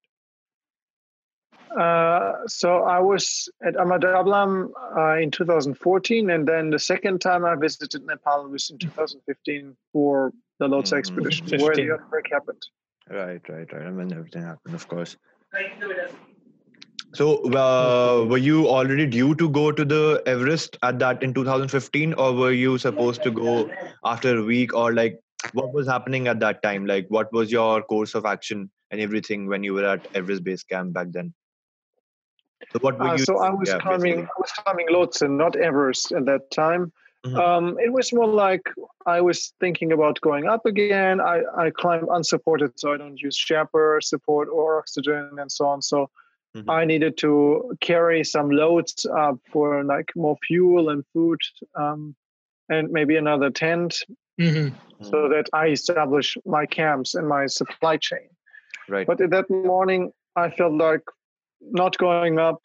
Uh, 1.79 2.33
so 2.47 2.83
I 2.85 3.01
was 3.01 3.49
at 3.63 3.77
Ama 3.77 3.99
Dablam 3.99 4.71
uh, 4.97 5.17
in 5.21 5.31
2014, 5.31 6.31
and 6.31 6.47
then 6.47 6.71
the 6.71 6.79
second 6.79 7.21
time 7.21 7.45
I 7.45 7.55
visited 7.57 8.05
Nepal 8.07 8.49
was 8.49 8.71
in 8.71 8.79
2015 8.79 9.77
for 9.93 10.33
the 10.59 10.69
Lhotse 10.69 10.93
Mhm. 10.93 10.99
expedition, 10.99 11.47
where 11.59 11.77
15. 11.77 11.87
the 11.87 11.93
earthquake 11.93 12.27
happened. 12.33 12.63
Right, 13.09 13.41
right, 13.49 13.73
right. 13.73 13.87
And 13.87 13.97
when 13.97 14.13
everything 14.13 14.43
happened, 14.43 14.75
of 14.75 14.89
course. 14.89 15.17
So, 17.15 17.45
uh, 17.55 18.27
were 18.29 18.37
you 18.37 18.69
already 18.69 19.07
due 19.07 19.35
to 19.37 19.49
go 19.49 19.71
to 19.73 19.85
the 19.85 20.23
Everest 20.27 20.77
at 20.83 20.99
that 20.99 21.23
in 21.23 21.33
2015, 21.33 22.15
or 22.15 22.33
were 22.33 22.53
you 22.53 22.79
supposed 22.79 23.23
to 23.23 23.31
go 23.31 23.71
after 24.05 24.37
a 24.39 24.43
week, 24.43 24.75
or 24.75 24.93
like 24.93 25.21
what 25.53 25.73
was 25.73 25.87
happening 25.87 26.27
at 26.29 26.41
that 26.41 26.63
time? 26.63 26.85
Like, 26.85 27.07
what 27.09 27.33
was 27.33 27.51
your 27.51 27.83
course 27.83 28.15
of 28.15 28.27
action 28.27 28.71
and 28.91 29.01
everything 29.01 29.47
when 29.47 29.63
you 29.63 29.73
were 29.73 29.85
at 29.85 30.07
Everest 30.15 30.45
Base 30.45 30.65
Camp 30.65 30.93
back 30.93 31.07
then? 31.11 31.33
So, 32.73 32.81
what 32.81 32.99
were 32.99 33.07
Uh, 33.07 33.17
you? 33.17 33.25
so 33.25 33.39
I 33.39 33.51
was 33.51 33.69
yeah, 33.69 33.79
climbing, 33.79 34.03
basically. 34.03 34.25
I 34.25 34.41
was 34.41 34.53
climbing 34.53 34.87
and 35.23 35.39
not 35.39 35.57
Everest 35.57 36.13
at 36.13 36.27
that 36.27 36.51
time. 36.51 36.93
Mhm. 37.26 37.38
Um, 37.38 37.78
it 37.80 37.92
was 37.92 38.12
more 38.12 38.28
like 38.28 38.62
I 39.06 39.21
was 39.21 39.52
thinking 39.59 39.90
about 39.92 40.21
going 40.21 40.47
up 40.47 40.64
again. 40.64 41.21
I, 41.21 41.42
I 41.59 41.71
climb 41.71 42.06
unsupported, 42.11 42.78
so 42.78 42.92
I 42.95 42.99
don't 42.99 43.21
use 43.21 43.37
Sherpa 43.37 44.02
support 44.02 44.49
or 44.49 44.78
oxygen 44.78 45.30
and 45.38 45.50
so 45.50 45.66
on. 45.66 45.83
So 45.83 46.09
Mhm. 46.54 46.71
I 46.71 46.85
needed 46.85 47.16
to 47.18 47.76
carry 47.80 48.25
some 48.25 48.50
loads 48.50 49.04
up 49.06 49.38
for 49.52 49.83
like 49.85 50.11
more 50.14 50.37
fuel 50.47 50.88
and 50.88 51.04
food, 51.12 51.40
um, 51.75 52.14
and 52.68 52.90
maybe 52.90 53.16
another 53.16 53.50
tent, 53.50 53.99
Mhm. 54.38 54.73
so 55.02 55.28
that 55.28 55.47
I 55.52 55.68
establish 55.68 56.38
my 56.47 56.64
camps 56.66 57.14
and 57.14 57.26
my 57.28 57.47
supply 57.47 57.97
chain. 57.97 58.28
Right. 58.88 59.06
But 59.06 59.18
that 59.18 59.50
morning, 59.50 60.12
I 60.37 60.50
felt 60.50 60.75
like 60.75 61.02
not 61.61 61.99
going 61.99 62.38
up. 62.38 62.62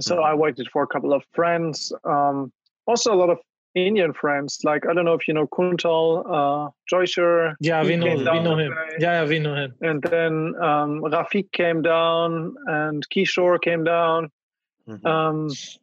So 0.00 0.16
Mhm. 0.16 0.24
I 0.24 0.34
waited 0.34 0.68
for 0.72 0.82
a 0.82 0.86
couple 0.86 1.12
of 1.12 1.24
friends. 1.32 1.92
Um, 2.04 2.52
also, 2.90 3.14
a 3.14 3.18
lot 3.22 3.30
of 3.30 3.38
Indian 3.74 4.12
friends. 4.12 4.58
Like, 4.70 4.82
I 4.88 4.92
don't 4.94 5.04
know 5.08 5.14
if 5.20 5.28
you 5.28 5.34
know 5.38 5.46
Kuntal, 5.56 6.04
uh, 6.38 6.70
Joisher. 6.92 7.54
Yeah, 7.60 7.82
we 7.84 7.94
know 7.96 8.14
we 8.16 8.40
know 8.46 8.56
him. 8.58 8.72
Yeah, 8.98 9.22
yeah, 9.22 9.28
we 9.32 9.38
know 9.38 9.54
him. 9.62 9.70
And 9.90 10.02
then 10.14 10.34
um, 10.68 10.90
Rafik 11.14 11.48
came 11.52 11.80
down 11.82 12.54
and 12.66 13.06
Kishore 13.14 13.58
came 13.68 13.84
down. 13.84 14.30
Mhm. 14.88 15.06
Um, 15.14 15.38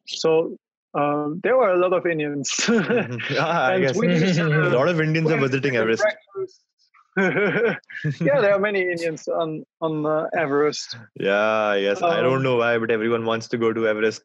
so 0.06 0.58
um, 1.02 1.40
there 1.44 1.56
were 1.60 1.72
a 1.72 1.80
lot 1.86 1.94
of 2.00 2.06
Indians. 2.14 2.50
Mhm. 2.68 3.22
Ah, 3.40 3.68
I 3.74 3.80
guess 3.80 3.96
we 3.96 4.08
just 4.26 4.40
had 4.40 4.52
a 4.52 4.68
a- 4.68 4.76
lot 4.78 4.88
of 4.94 5.00
Indians 5.08 5.32
are 5.32 5.40
visiting 5.48 5.76
Everest. 5.78 6.04
yeah, 7.18 8.42
there 8.44 8.54
are 8.54 8.60
many 8.60 8.82
Indians 8.82 9.28
on 9.28 9.64
on 9.82 10.06
uh, 10.06 10.28
Everest. 10.38 10.98
Yeah, 11.28 11.74
yes. 11.86 12.02
I 12.04 12.22
don't 12.26 12.38
Um, 12.42 12.44
know 12.44 12.58
why, 12.58 12.78
but 12.78 12.92
everyone 12.92 13.24
wants 13.26 13.48
to 13.54 13.58
go 13.58 13.72
to 13.74 13.88
Everest. 13.88 14.24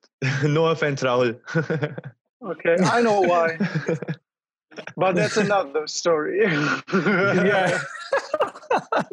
no 0.58 0.66
offense, 0.66 1.02
Rahul. 1.10 1.38
Okay, 2.44 2.76
I 2.76 3.00
know 3.00 3.20
why, 3.22 3.56
but 4.96 5.14
that's 5.14 5.36
another 5.36 5.86
story. 5.86 6.40
Yeah. 6.42 6.80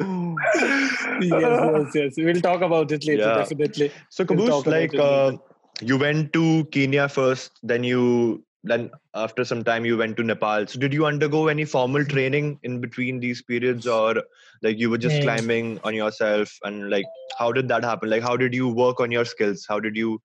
yes, 1.20 1.20
yes, 1.20 1.94
yes. 1.94 2.14
We'll 2.16 2.40
talk 2.40 2.62
about 2.62 2.90
it 2.92 3.04
later, 3.04 3.28
Yeah. 3.28 3.34
definitely. 3.34 3.92
so, 4.08 4.24
We'll 4.24 4.40
Kobusch, 4.40 4.66
like, 4.66 4.98
uh, 4.98 5.36
you 5.80 5.98
went 5.98 6.32
to 6.32 6.64
Kenya 6.72 7.08
first, 7.08 7.52
then 7.62 7.84
you, 7.84 8.44
then 8.64 8.90
after 9.14 9.44
some 9.44 9.62
time, 9.64 9.84
you 9.84 9.96
went 9.96 10.16
to 10.16 10.22
Nepal. 10.22 10.66
So, 10.66 10.78
did 10.78 10.92
you 10.92 11.06
undergo 11.06 11.48
any 11.48 11.64
formal 11.64 12.04
training 12.04 12.58
in 12.62 12.80
between 12.80 13.20
these 13.20 13.42
periods, 13.42 13.86
or 13.86 14.22
like 14.62 14.78
you 14.78 14.90
were 14.90 14.98
just 14.98 15.22
climbing 15.22 15.78
on 15.84 15.94
yourself? 15.94 16.58
And 16.64 16.90
like, 16.90 17.06
how 17.38 17.52
did 17.52 17.68
that 17.68 17.84
happen? 17.84 18.10
Like, 18.10 18.22
how 18.22 18.36
did 18.36 18.54
you 18.54 18.68
work 18.68 19.00
on 19.00 19.10
your 19.10 19.24
skills? 19.24 19.66
How 19.68 19.80
did 19.80 19.96
you? 19.96 20.20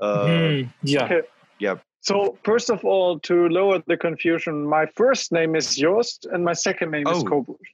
Uh, 0.00 0.26
Hmm, 0.26 0.62
yeah. 0.82 1.04
Okay. 1.04 1.22
So 2.02 2.38
first 2.44 2.70
of 2.70 2.84
all, 2.84 3.18
to 3.20 3.48
lower 3.48 3.82
the 3.86 3.96
confusion, 3.96 4.66
my 4.66 4.86
first 4.96 5.32
name 5.32 5.54
is 5.54 5.76
Jost 5.76 6.26
and 6.32 6.44
my 6.44 6.54
second 6.54 6.90
name 6.90 7.06
is 7.06 7.18
Oh. 7.18 7.24
Kobusch. 7.24 7.68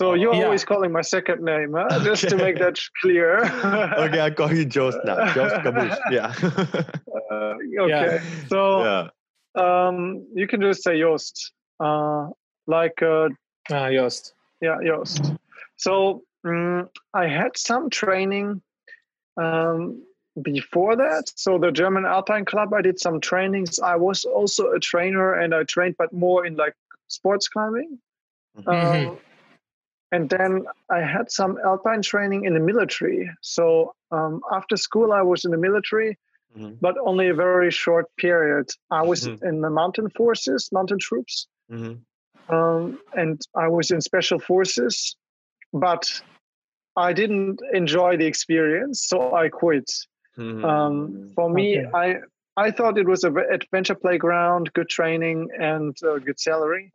So 0.00 0.14
you're 0.14 0.34
Yeah. 0.34 0.44
always 0.44 0.64
calling 0.64 0.92
my 0.92 1.00
second 1.02 1.42
name, 1.42 1.72
huh? 1.76 1.98
just 2.04 2.28
to 2.28 2.36
make 2.36 2.58
that 2.58 2.78
clear. 3.00 3.38
okay, 4.04 4.20
I 4.20 4.30
call 4.30 4.52
you 4.52 4.64
Jost 4.64 4.98
now. 5.04 5.32
Jost 5.34 5.56
Kobusch. 5.64 5.96
Yeah. 6.10 6.32
Uh, 7.30 7.54
okay. 7.84 8.18
So 8.48 8.84
yeah. 8.84 9.08
um, 9.56 10.26
you 10.34 10.46
can 10.46 10.60
just 10.60 10.82
say 10.82 10.98
Jost. 11.00 11.52
uh, 11.80 12.28
like 12.66 13.00
uh, 13.02 13.28
Ah, 13.70 13.88
Yost. 13.88 14.34
yeah, 14.60 14.78
Yost. 14.82 15.32
So 15.76 16.22
mm, 16.46 16.88
I 17.14 17.26
had 17.28 17.56
some 17.56 17.90
training 17.90 18.60
um, 19.36 20.02
before 20.42 20.96
that. 20.96 21.24
So 21.36 21.58
the 21.58 21.70
German 21.70 22.04
Alpine 22.04 22.44
Club, 22.44 22.72
I 22.72 22.82
did 22.82 22.98
some 22.98 23.20
trainings. 23.20 23.78
I 23.78 23.96
was 23.96 24.24
also 24.24 24.72
a 24.72 24.80
trainer, 24.80 25.34
and 25.34 25.54
I 25.54 25.64
trained, 25.64 25.96
but 25.98 26.12
more 26.12 26.46
in 26.46 26.56
like 26.56 26.74
sports 27.08 27.48
climbing. 27.48 27.98
Mhm. 28.56 29.08
Um, 29.08 29.18
and 30.10 30.30
then 30.30 30.64
I 30.90 31.00
had 31.00 31.30
some 31.30 31.58
alpine 31.64 32.02
training 32.02 32.44
in 32.44 32.54
the 32.54 32.60
military. 32.60 33.30
So 33.42 33.94
um, 34.10 34.40
after 34.50 34.76
school, 34.76 35.12
I 35.12 35.22
was 35.22 35.44
in 35.44 35.50
the 35.50 35.58
military, 35.58 36.18
Mhm. 36.56 36.78
but 36.80 36.96
only 36.98 37.28
a 37.28 37.34
very 37.34 37.70
short 37.70 38.06
period. 38.16 38.70
I 38.90 39.02
was 39.02 39.26
Mhm. 39.26 39.42
in 39.42 39.60
the 39.60 39.70
mountain 39.70 40.08
forces, 40.10 40.70
mountain 40.72 40.98
troops, 40.98 41.46
Mhm. 41.70 42.00
um, 42.48 42.98
and 43.12 43.40
I 43.54 43.68
was 43.68 43.90
in 43.90 44.00
special 44.00 44.38
forces, 44.38 45.16
but 45.72 46.22
I 46.96 47.12
didn't 47.12 47.60
enjoy 47.72 48.16
the 48.16 48.26
experience, 48.26 49.04
so 49.04 49.34
I 49.34 49.50
quit. 49.50 49.90
Mhm. 50.38 50.64
Um, 50.64 51.30
for 51.34 51.50
me, 51.50 51.78
Okay. 51.80 51.90
I 51.94 52.20
I 52.56 52.70
thought 52.70 52.98
it 52.98 53.06
was 53.06 53.24
a 53.24 53.30
ve- 53.30 53.48
adventure 53.50 53.94
playground, 53.94 54.72
good 54.72 54.88
training, 54.88 55.48
and 55.58 55.96
uh, 56.02 56.18
good 56.18 56.40
salary 56.40 56.92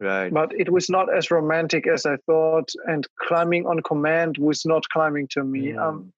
right. 0.00 0.32
but 0.32 0.52
it 0.54 0.70
was 0.70 0.88
not 0.90 1.12
as 1.14 1.30
romantic 1.30 1.86
as 1.86 2.06
I 2.06 2.16
thought. 2.26 2.70
And 2.86 3.06
climbing 3.20 3.66
on 3.66 3.80
command 3.80 4.38
was 4.38 4.64
not 4.64 4.88
climbing 4.90 5.28
to 5.32 5.44
me. 5.44 5.72
Mm. 5.72 5.82
Um, 5.82 6.12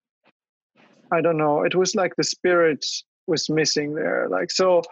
I 1.12 1.21
don't 1.21 1.37
know. 1.37 1.62
It 1.62 1.75
was 1.75 1.95
like 1.95 2.16
the 2.16 2.25
spirit 2.25 2.85
was 3.26 3.49
missing 3.49 3.95
there. 3.95 4.28
Like 4.28 4.50
so, 4.50 4.83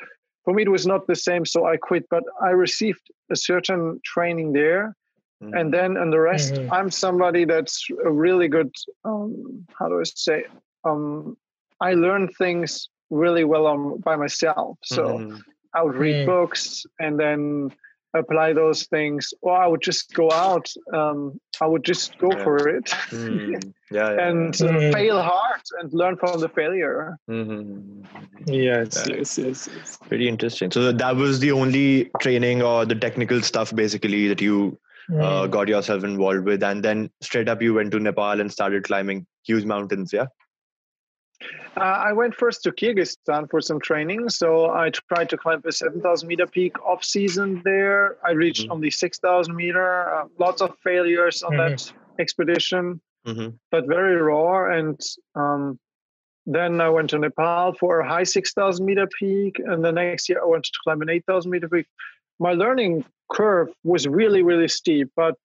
for 0.44 0.54
me, 0.54 0.62
it 0.62 0.68
was 0.70 0.86
not 0.86 1.06
the 1.06 1.16
same. 1.16 1.44
So 1.44 1.66
I 1.66 1.76
quit. 1.76 2.06
But 2.08 2.24
I 2.42 2.50
received 2.50 3.02
a 3.30 3.36
certain 3.36 4.00
training 4.04 4.52
there, 4.52 4.94
and 5.40 5.72
then 5.74 5.96
and 5.96 6.12
the 6.12 6.20
rest. 6.20 6.54
Mhm. 6.54 6.68
I'm 6.70 6.90
somebody 6.90 7.44
that's 7.44 7.86
a 8.04 8.10
really 8.10 8.48
good. 8.48 8.72
Um, 9.04 9.66
how 9.78 9.88
do 9.88 10.00
I 10.00 10.04
say? 10.04 10.44
Um, 10.84 11.36
I 11.88 11.90
learn 12.06 12.24
things 12.42 12.88
really 13.10 13.44
well 13.52 13.66
on, 13.72 13.80
by 14.08 14.16
myself. 14.24 14.70
So. 14.94 15.02
Mhm. 15.18 15.40
I 15.78 15.82
would 15.84 15.96
read 16.04 16.18
Mm. 16.22 16.26
books 16.34 16.86
and 17.04 17.18
then 17.22 17.42
apply 18.22 18.48
those 18.52 18.80
things, 18.94 19.22
or 19.44 19.52
I 19.64 19.66
would 19.70 19.82
just 19.90 20.14
go 20.20 20.26
out. 20.30 20.66
Um, 20.98 21.18
I 21.64 21.66
would 21.72 21.84
just 21.92 22.16
go 22.24 22.30
Yeah. 22.30 22.44
for 22.44 22.54
it 22.76 22.86
Mhm. 23.10 23.74
yeah, 23.96 24.10
yeah, 24.12 24.26
and 24.28 24.52
uh, 24.62 24.66
Mm. 24.68 24.92
fail 24.98 25.18
hard 25.30 25.62
and 25.80 25.88
learn 26.02 26.14
from 26.22 26.38
the 26.44 26.48
failure. 26.58 26.94
yeah. 27.26 27.34
Mhm. 27.34 28.06
Yes, 28.46 28.96
Right. 28.98 29.18
yes, 29.18 29.36
yes, 29.44 29.68
yes. 29.74 29.98
Pretty 30.10 30.28
interesting. 30.34 30.70
So 30.70 30.92
that 31.02 31.16
was 31.24 31.40
the 31.40 31.50
only 31.50 31.88
training 32.20 32.62
or 32.70 32.78
the 32.92 32.98
technical 33.06 33.42
stuff 33.50 33.74
basically 33.82 34.22
that 34.28 34.40
you 34.40 34.78
uh, 35.10 35.42
Mm. 35.46 35.50
got 35.50 35.68
yourself 35.68 36.02
involved 36.04 36.44
with, 36.50 36.62
and 36.62 36.82
then 36.82 37.10
straight 37.20 37.48
up 37.54 37.60
you 37.60 37.74
went 37.74 37.90
to 37.94 37.98
Nepal 38.08 38.40
and 38.40 38.50
started 38.58 38.84
climbing 38.84 39.26
huge 39.50 39.64
mountains. 39.74 40.12
Yeah. 40.20 40.28
Uh, 41.76 41.80
I 41.80 42.12
went 42.12 42.34
first 42.34 42.62
to 42.64 42.70
Kyrgyzstan 42.70 43.50
for 43.50 43.60
some 43.60 43.80
training. 43.80 44.28
So 44.28 44.70
I 44.70 44.90
tried 44.90 45.28
to 45.30 45.36
climb 45.36 45.60
a 45.64 45.72
7,000 45.72 46.28
meter 46.28 46.46
peak 46.46 46.78
off 46.84 47.04
season 47.04 47.62
there. 47.64 48.16
I 48.24 48.30
reached 48.32 48.68
Mhm. 48.68 48.72
only 48.72 48.90
6,000 48.90 49.54
meter. 49.56 50.08
Uh, 50.08 50.28
lots 50.38 50.62
of 50.62 50.76
failures 50.84 51.42
on 51.42 51.54
Mhm. 51.54 51.58
that 51.58 51.92
expedition. 52.18 53.00
Mm-hmm. 53.26 53.56
but 53.70 53.86
very 53.86 54.16
raw. 54.16 54.70
And 54.70 55.00
um, 55.34 55.78
then 56.44 56.78
I 56.82 56.90
went 56.90 57.08
to 57.10 57.18
Nepal 57.18 57.72
for 57.72 58.00
a 58.00 58.06
high 58.08 58.24
6,000 58.24 58.84
meter 58.84 59.06
peak. 59.18 59.58
And 59.58 59.82
the 59.82 59.92
next 59.92 60.28
year 60.28 60.42
I 60.42 60.46
went 60.46 60.64
to 60.64 60.70
climb 60.84 61.00
an 61.00 61.08
8,000 61.08 61.50
meter 61.50 61.66
peak. 61.70 61.86
My 62.38 62.52
learning 62.52 63.02
curve 63.32 63.68
was 63.82 64.06
really, 64.06 64.42
really 64.42 64.68
steep, 64.68 65.08
but 65.16 65.36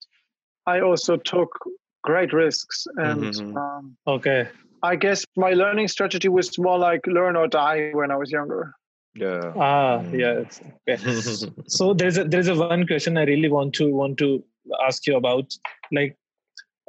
I 0.66 0.82
also 0.82 1.16
took 1.16 1.58
great 2.04 2.34
risks. 2.34 2.86
And 2.98 3.24
Mhm. 3.34 3.56
um, 3.56 3.98
Okay. 4.06 4.50
I 4.84 4.96
guess 4.96 5.26
my 5.36 5.52
learning 5.52 5.88
strategy 5.88 6.30
was 6.30 6.58
more 6.58 6.78
like 6.78 7.06
learn 7.08 7.36
or 7.36 7.48
die 7.48 7.92
when 7.94 8.12
I 8.12 8.16
was 8.16 8.32
younger. 8.32 8.74
Yeah. 9.16 9.54
Ah, 9.56 10.00
Mm. 10.00 10.20
yes. 10.20 10.62
Okay. 10.88 10.98
so 11.68 11.94
there's 11.94 12.18
a 12.18 12.24
there's 12.24 12.48
a 12.48 12.56
one 12.56 12.86
question 12.88 13.18
I 13.18 13.24
really 13.24 13.50
want 13.50 13.74
to 13.76 13.90
want 13.94 14.18
to 14.20 14.44
ask 14.86 15.06
you 15.08 15.18
about. 15.18 15.54
Like, 15.92 16.18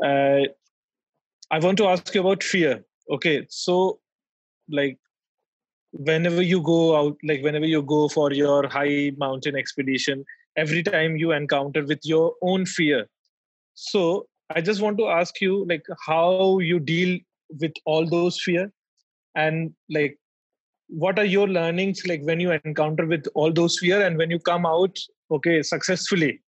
uh, 0.04 0.42
I 1.50 1.58
want 1.58 1.78
to 1.78 1.86
ask 1.86 2.14
you 2.14 2.20
about 2.20 2.42
fear. 2.44 2.84
Okay, 3.10 3.46
so 3.48 3.98
like 4.68 4.98
whenever 5.92 6.42
you 6.42 6.60
go 6.62 6.96
out, 6.96 7.16
like 7.24 7.42
whenever 7.42 7.66
you 7.66 7.82
go 7.82 8.08
for 8.08 8.32
your 8.32 8.68
high 8.68 9.10
mountain 9.16 9.56
expedition, 9.56 10.24
every 10.56 10.82
time 10.82 11.16
you 11.16 11.32
encounter 11.32 11.84
with 11.84 12.04
your 12.04 12.34
own 12.42 12.66
fear. 12.66 13.06
So 13.74 14.28
I 14.50 14.60
just 14.60 14.80
want 14.80 14.98
to 14.98 15.08
ask 15.08 15.40
you 15.40 15.64
like 15.66 15.84
how 16.06 16.58
you 16.58 16.78
deal 16.78 17.18
with 17.58 17.72
all 17.84 18.08
those 18.08 18.40
fear? 18.42 18.72
And 19.34 19.74
like 19.88 20.18
what 20.88 21.18
are 21.18 21.24
your 21.24 21.48
learnings 21.48 22.02
like 22.06 22.22
when 22.22 22.40
you 22.40 22.50
encounter 22.64 23.06
with 23.06 23.26
all 23.34 23.52
those 23.52 23.78
fear 23.78 24.04
and 24.04 24.16
when 24.18 24.30
you 24.30 24.38
come 24.40 24.66
out 24.66 24.96
okay 25.30 25.62
successfully? 25.62 26.40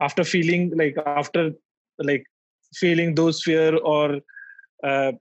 After 0.00 0.24
feeling 0.24 0.72
like 0.76 0.96
after 1.06 1.52
like 1.98 2.24
feeling 2.74 3.14
those 3.14 3.42
fear 3.42 3.76
or 3.76 4.20
uh, 4.82 5.12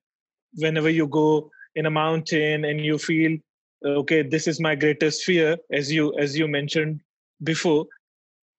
whenever 0.54 0.90
you 0.90 1.08
go 1.08 1.50
in 1.76 1.86
a 1.86 1.92
mountain 1.92 2.66
and 2.66 2.80
you 2.86 2.98
feel 2.98 3.38
okay 3.86 4.22
this 4.22 4.48
is 4.48 4.60
my 4.60 4.76
greatest 4.76 5.24
fear 5.24 5.58
as 5.72 5.92
you 5.92 6.14
as 6.18 6.38
you 6.38 6.48
mentioned 6.48 7.00
before. 7.44 7.86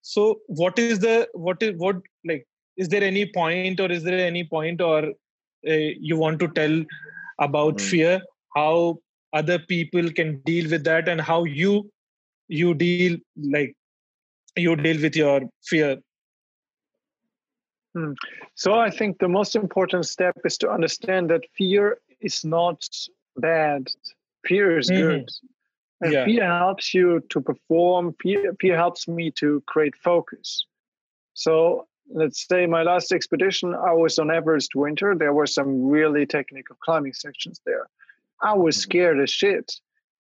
So 0.02 0.40
what 0.46 0.78
is 0.78 0.98
the 0.98 1.28
what 1.32 1.62
is 1.62 1.76
what 1.76 1.96
like 2.24 2.46
is 2.76 2.88
there 2.88 3.04
any 3.04 3.26
point 3.26 3.80
or 3.80 3.90
is 3.90 4.02
there 4.02 4.18
any 4.18 4.44
point 4.44 4.80
or 4.80 5.12
you 5.62 6.16
want 6.16 6.40
to 6.40 6.48
tell 6.48 6.84
about 7.40 7.80
Mm. 7.80 7.80
fear 7.80 8.20
how 8.56 8.98
other 9.32 9.58
people 9.58 10.10
can 10.10 10.40
deal 10.42 10.70
with 10.70 10.84
that 10.84 11.08
and 11.08 11.20
how 11.20 11.44
you 11.44 11.90
you 12.48 12.74
deal 12.74 13.16
like 13.36 13.74
you 14.56 14.76
deal 14.76 15.00
with 15.00 15.16
your 15.16 15.40
fear 15.64 15.96
So 18.54 18.74
I 18.74 18.90
think 18.90 19.18
the 19.18 19.28
most 19.28 19.56
important 19.56 20.06
step 20.06 20.36
is 20.44 20.56
to 20.58 20.70
understand 20.70 21.30
that 21.30 21.42
fear 21.56 21.98
is 22.20 22.44
not 22.44 22.86
bad. 23.36 23.88
Fear 24.46 24.78
is 24.78 24.90
Mhm. 24.90 25.20
good. 25.20 25.28
And 26.00 26.12
Yeah. 26.12 26.24
fear 26.24 26.46
helps 26.46 26.94
you 26.94 27.20
to 27.30 27.40
perform. 27.40 28.14
Fear, 28.22 28.54
fear 28.60 28.76
helps 28.76 29.06
me 29.08 29.30
to 29.32 29.62
create 29.66 29.96
focus. 29.96 30.66
So 31.34 31.86
let's 32.12 32.46
say 32.46 32.66
my 32.66 32.82
last 32.82 33.12
expedition, 33.12 33.74
I 33.74 33.92
was 33.92 34.18
on 34.18 34.30
Everest 34.30 34.74
winter. 34.74 35.14
There 35.14 35.32
were 35.32 35.46
some 35.46 35.86
really 35.88 36.26
technical 36.26 36.76
climbing 36.84 37.12
sections 37.14 37.60
there. 37.64 37.88
I 38.42 38.54
was 38.54 38.76
Mhm. 38.76 38.80
scared 38.80 39.20
as 39.20 39.30
shit. 39.30 39.72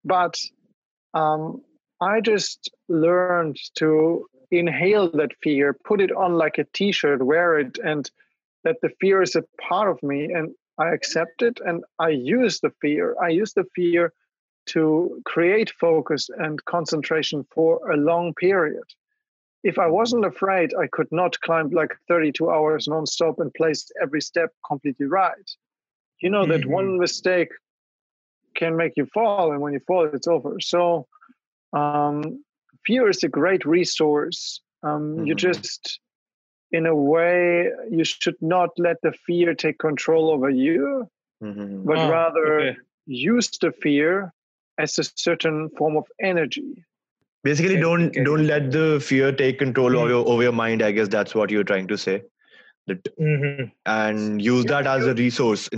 But 0.05 0.37
um, 1.15 1.63
I 2.01 2.21
just 2.21 2.71
learned 2.89 3.59
to 3.77 4.27
inhale 4.51 5.11
that 5.11 5.33
fear, 5.43 5.73
put 5.73 6.01
it 6.01 6.13
on 6.13 6.35
like 6.35 6.59
a 6.59 6.65
t 6.65 6.93
shirt, 6.93 7.23
wear 7.23 7.59
it, 7.59 7.79
and 7.79 8.11
that 8.65 8.81
the 8.83 8.91
fear 9.01 9.23
is 9.23 9.35
a 9.37 9.45
part 9.61 9.91
of 9.91 10.03
me. 10.03 10.33
And 10.33 10.55
I 10.79 10.91
accept 10.91 11.43
it 11.43 11.61
and 11.65 11.85
I 11.99 12.11
use 12.11 12.61
the 12.61 12.71
fear. 12.81 13.17
I 13.21 13.29
use 13.29 13.53
the 13.55 13.65
fear 13.75 14.13
to 14.67 15.21
create 15.25 15.71
focus 15.71 16.29
and 16.29 16.65
concentration 16.67 17.47
for 17.55 17.91
a 17.91 17.97
long 17.97 18.35
period. 18.35 18.85
If 19.65 19.79
I 19.79 19.87
wasn't 19.89 20.25
afraid, 20.25 20.73
I 20.75 20.87
could 20.87 21.09
not 21.11 21.41
climb 21.41 21.71
like 21.71 21.97
32 22.09 22.49
hours 22.51 22.87
nonstop 22.87 23.39
and 23.39 23.53
place 23.55 23.91
every 24.01 24.21
step 24.21 24.51
completely 24.67 25.07
right. 25.07 25.51
You 26.21 26.31
know 26.31 26.47
that 26.47 26.65
Mhm. 26.65 26.71
one 26.71 26.99
mistake 26.99 27.51
can 28.55 28.77
make 28.77 28.93
you 28.97 29.07
fall, 29.07 29.53
and 29.53 29.61
when 29.61 29.73
you 29.73 29.81
fall, 29.81 30.07
it's 30.07 30.27
over. 30.29 30.59
So, 30.61 31.07
um, 31.73 32.45
fear 32.87 33.09
is 33.09 33.23
a 33.23 33.29
great 33.29 33.65
resource. 33.65 34.61
Um, 34.83 35.25
You 35.27 35.35
Mhm. 35.35 35.39
just, 35.39 36.01
in 36.73 36.87
a 36.87 36.95
way, 36.95 37.71
you 37.91 38.05
should 38.05 38.37
not 38.41 38.71
let 38.79 38.97
the 39.03 39.13
fear 39.13 39.55
take 39.55 39.79
control 39.79 40.31
over 40.31 40.51
you, 40.51 41.09
Mhm. 41.43 41.85
but 41.85 41.99
Ah, 41.99 42.11
rather 42.11 42.61
okay. 42.71 42.81
use 43.07 43.51
the 43.61 43.73
fear 43.73 44.33
as 44.79 44.99
a 44.99 45.05
certain 45.05 45.71
form 45.71 45.97
of 45.97 46.07
energy. 46.21 46.85
Basically, 47.45 47.77
don't 47.77 48.13
don't 48.25 48.47
let 48.47 48.71
the 48.73 49.01
fear 49.01 49.33
take 49.33 49.59
control 49.59 49.93
Mm. 49.93 49.97
over 49.99 50.09
your 50.09 50.29
over 50.29 50.43
your 50.43 50.53
mind. 50.53 50.83
I 50.83 50.91
guess 50.93 51.09
that's 51.09 51.35
what 51.35 51.51
you're 51.51 51.65
trying 51.65 51.87
to 51.89 51.99
say. 51.99 52.23
That 52.89 53.09
Mhm. 53.19 53.73
and 53.87 54.43
use 54.43 54.65
that 54.67 54.87
as 54.87 55.07
a 55.07 55.15
resource. 55.15 55.69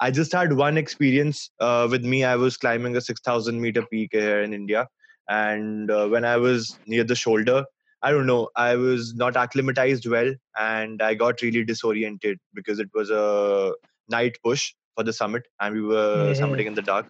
I 0.00 0.10
just 0.10 0.32
had 0.32 0.54
one 0.54 0.78
experience 0.78 1.50
uh, 1.60 1.86
with 1.90 2.04
me. 2.04 2.24
I 2.24 2.36
was 2.36 2.56
climbing 2.56 2.96
a 2.96 3.00
6,000 3.02 3.60
meter 3.60 3.82
peak 3.92 4.10
here 4.12 4.40
in 4.42 4.54
India. 4.54 4.88
And 5.28 5.90
uh, 5.90 6.08
when 6.08 6.24
I 6.24 6.36
was 6.38 6.80
near 6.86 7.04
the 7.04 7.14
shoulder, 7.14 7.64
I 8.02 8.10
don't 8.12 8.26
know, 8.26 8.48
I 8.56 8.76
was 8.76 9.14
not 9.14 9.36
acclimatized 9.36 10.06
well 10.06 10.34
and 10.58 11.02
I 11.02 11.14
got 11.14 11.42
really 11.42 11.64
disoriented 11.64 12.38
because 12.54 12.78
it 12.80 12.88
was 12.94 13.10
a 13.10 13.74
night 14.08 14.38
push. 14.44 14.72
for 14.96 15.04
the 15.04 15.12
summit, 15.12 15.44
and 15.60 15.74
we 15.76 15.82
were 15.82 16.32
Mhm. 16.32 16.38
summiting 16.38 16.66
in 16.66 16.74
the 16.74 16.82
dark. 16.82 17.06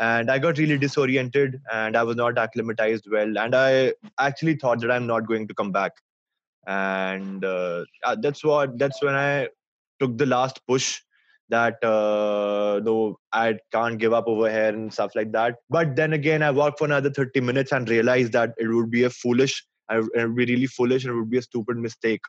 And 0.00 0.30
I 0.30 0.38
got 0.38 0.56
really 0.56 0.78
disoriented, 0.78 1.60
and 1.70 1.96
I 1.96 2.02
was 2.02 2.16
not 2.16 2.38
acclimatized 2.38 3.06
well. 3.10 3.38
And 3.38 3.54
I 3.54 3.92
actually 4.18 4.56
thought 4.56 4.80
that 4.80 4.90
I'm 4.90 5.06
not 5.06 5.28
going 5.28 5.46
to 5.46 5.54
come 5.54 5.72
back. 5.72 5.92
And 6.66 7.44
uh, 7.44 7.84
uh, 8.04 8.16
that's 8.20 8.42
what 8.42 8.78
that's 8.78 9.02
when 9.02 9.14
I 9.14 9.48
took 10.00 10.16
the 10.16 10.26
last 10.26 10.60
push 10.66 11.00
that 11.50 11.82
uh, 11.84 12.80
no, 12.82 13.18
I 13.32 13.58
can't 13.72 13.98
give 13.98 14.12
up 14.12 14.26
over 14.26 14.50
here 14.50 14.68
and 14.68 14.92
stuff 14.92 15.14
like 15.14 15.32
that. 15.32 15.56
But 15.68 15.96
then 15.96 16.14
again, 16.14 16.42
I 16.42 16.50
walked 16.50 16.78
for 16.78 16.86
another 16.86 17.10
30 17.10 17.40
minutes 17.40 17.72
and 17.72 17.88
realized 17.88 18.32
that 18.32 18.54
it 18.56 18.68
would 18.68 18.90
be 18.90 19.04
a 19.04 19.10
foolish, 19.10 19.64
it 19.90 20.08
would 20.16 20.36
be 20.36 20.44
really 20.46 20.66
foolish 20.66 21.04
and 21.04 21.12
it 21.12 21.16
would 21.18 21.30
be 21.30 21.38
a 21.38 21.42
stupid 21.42 21.76
mistake 21.76 22.22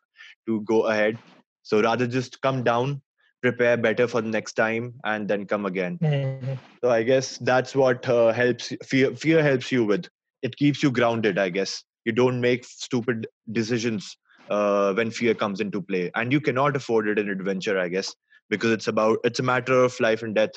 to 0.47 0.62
go 0.62 0.88
ahead. 0.88 1.17
So 1.63 1.81
rather 1.81 2.07
just 2.07 2.41
come 2.41 2.63
down, 2.63 3.01
prepare 3.41 3.77
better 3.77 4.08
for 4.08 4.21
the 4.21 4.30
next 4.30 4.54
time, 4.54 4.93
and 5.04 5.27
then 5.27 5.45
come 5.45 5.65
again. 5.65 5.99
Mhm. 6.01 6.60
So 6.84 6.89
I 6.89 7.04
guess 7.04 7.38
that's 7.38 7.75
what 7.75 8.08
uh, 8.08 8.32
helps. 8.32 8.73
Fear, 8.84 9.15
fear 9.15 9.43
helps 9.43 9.71
you 9.71 9.86
with. 9.86 10.08
It 10.41 10.56
keeps 10.58 10.82
you 10.84 10.91
grounded. 10.91 11.38
I 11.38 11.49
guess 11.49 11.84
you 12.06 12.12
don't 12.12 12.39
make 12.41 12.65
stupid 12.65 13.27
decisions 13.51 14.17
uh, 14.49 14.93
when 14.93 15.12
fear 15.12 15.34
comes 15.36 15.60
into 15.62 15.82
play, 15.82 16.12
and 16.15 16.32
you 16.32 16.41
cannot 16.41 16.75
afford 16.75 17.08
it 17.08 17.19
in 17.19 17.30
adventure. 17.30 17.77
I 17.80 17.89
guess 17.89 18.15
because 18.49 18.71
it's 18.71 18.88
about 18.88 19.19
it's 19.23 19.39
a 19.39 19.43
matter 19.43 19.84
of 19.84 19.99
life 19.99 20.23
and 20.23 20.36
death. 20.36 20.51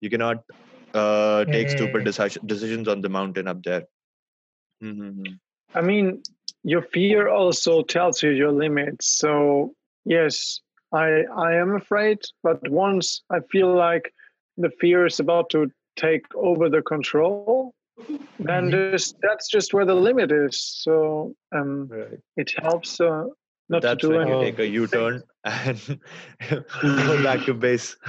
You 0.00 0.10
cannot 0.10 0.38
uh, 0.94 1.44
take 1.46 1.70
stupid 1.70 2.04
Mhm. 2.04 2.06
deci- 2.06 2.46
decisions 2.46 2.88
on 2.88 3.00
the 3.00 3.08
mountain 3.08 3.48
up 3.48 3.62
there. 3.62 3.84
Mm-hmm. 4.82 5.34
I 5.74 5.80
mean, 5.82 6.22
your 6.62 6.82
fear 6.82 7.28
also 7.28 7.82
tells 7.82 8.22
you 8.22 8.30
your 8.30 8.52
limits. 8.52 9.06
So 9.06 9.74
yes, 10.04 10.60
I 10.92 11.24
I 11.36 11.54
am 11.54 11.74
afraid, 11.76 12.18
but 12.42 12.66
once 12.68 13.22
I 13.30 13.40
feel 13.50 13.74
like 13.74 14.12
the 14.56 14.70
fear 14.80 15.06
is 15.06 15.20
about 15.20 15.50
to 15.50 15.70
take 15.96 16.24
over 16.34 16.68
the 16.68 16.82
control, 16.82 17.74
then 18.38 18.68
Mhm. 18.68 18.70
there's, 18.70 19.14
that's 19.22 19.48
just 19.48 19.74
where 19.74 19.84
the 19.84 19.94
limit 19.94 20.30
is. 20.32 20.60
So 20.60 21.34
um, 21.52 21.88
Right. 21.88 22.18
it 22.36 22.52
helps 22.58 23.00
uh, 23.00 23.24
not 23.68 23.82
That's 23.82 24.02
to 24.02 24.08
do 24.08 24.14
when 24.14 24.28
you 24.28 24.40
take 24.40 24.58
a 24.58 24.66
U-turn 24.66 25.22
and 25.44 26.00
go 26.82 27.22
back 27.22 27.44
to 27.46 27.54
base. 27.54 27.96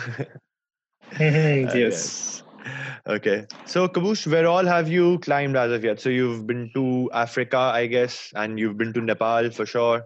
Mhm, 1.13 1.67
Uh, 1.67 1.77
yes. 1.77 2.43
Okay. 3.07 3.47
So, 3.65 3.87
Kobusch, 3.87 4.27
where 4.27 4.47
all 4.47 4.65
have 4.65 4.87
you 4.87 5.17
climbed 5.19 5.55
as 5.57 5.71
of 5.71 5.83
yet? 5.83 5.99
So, 5.99 6.09
you've 6.09 6.45
been 6.45 6.69
to 6.75 7.09
Africa, 7.13 7.57
I 7.57 7.87
guess, 7.87 8.31
and 8.35 8.59
you've 8.59 8.77
been 8.77 8.93
to 8.93 9.01
Nepal 9.01 9.49
for 9.49 9.65
sure. 9.65 10.03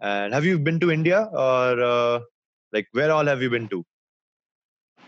And 0.00 0.32
have 0.34 0.44
you 0.44 0.58
been 0.58 0.80
to 0.80 0.90
India 0.90 1.28
or 1.32 1.80
uh, 1.82 2.20
like 2.72 2.88
where 2.92 3.10
all 3.12 3.26
have 3.26 3.42
you 3.42 3.50
been 3.50 3.68
to? 3.68 3.84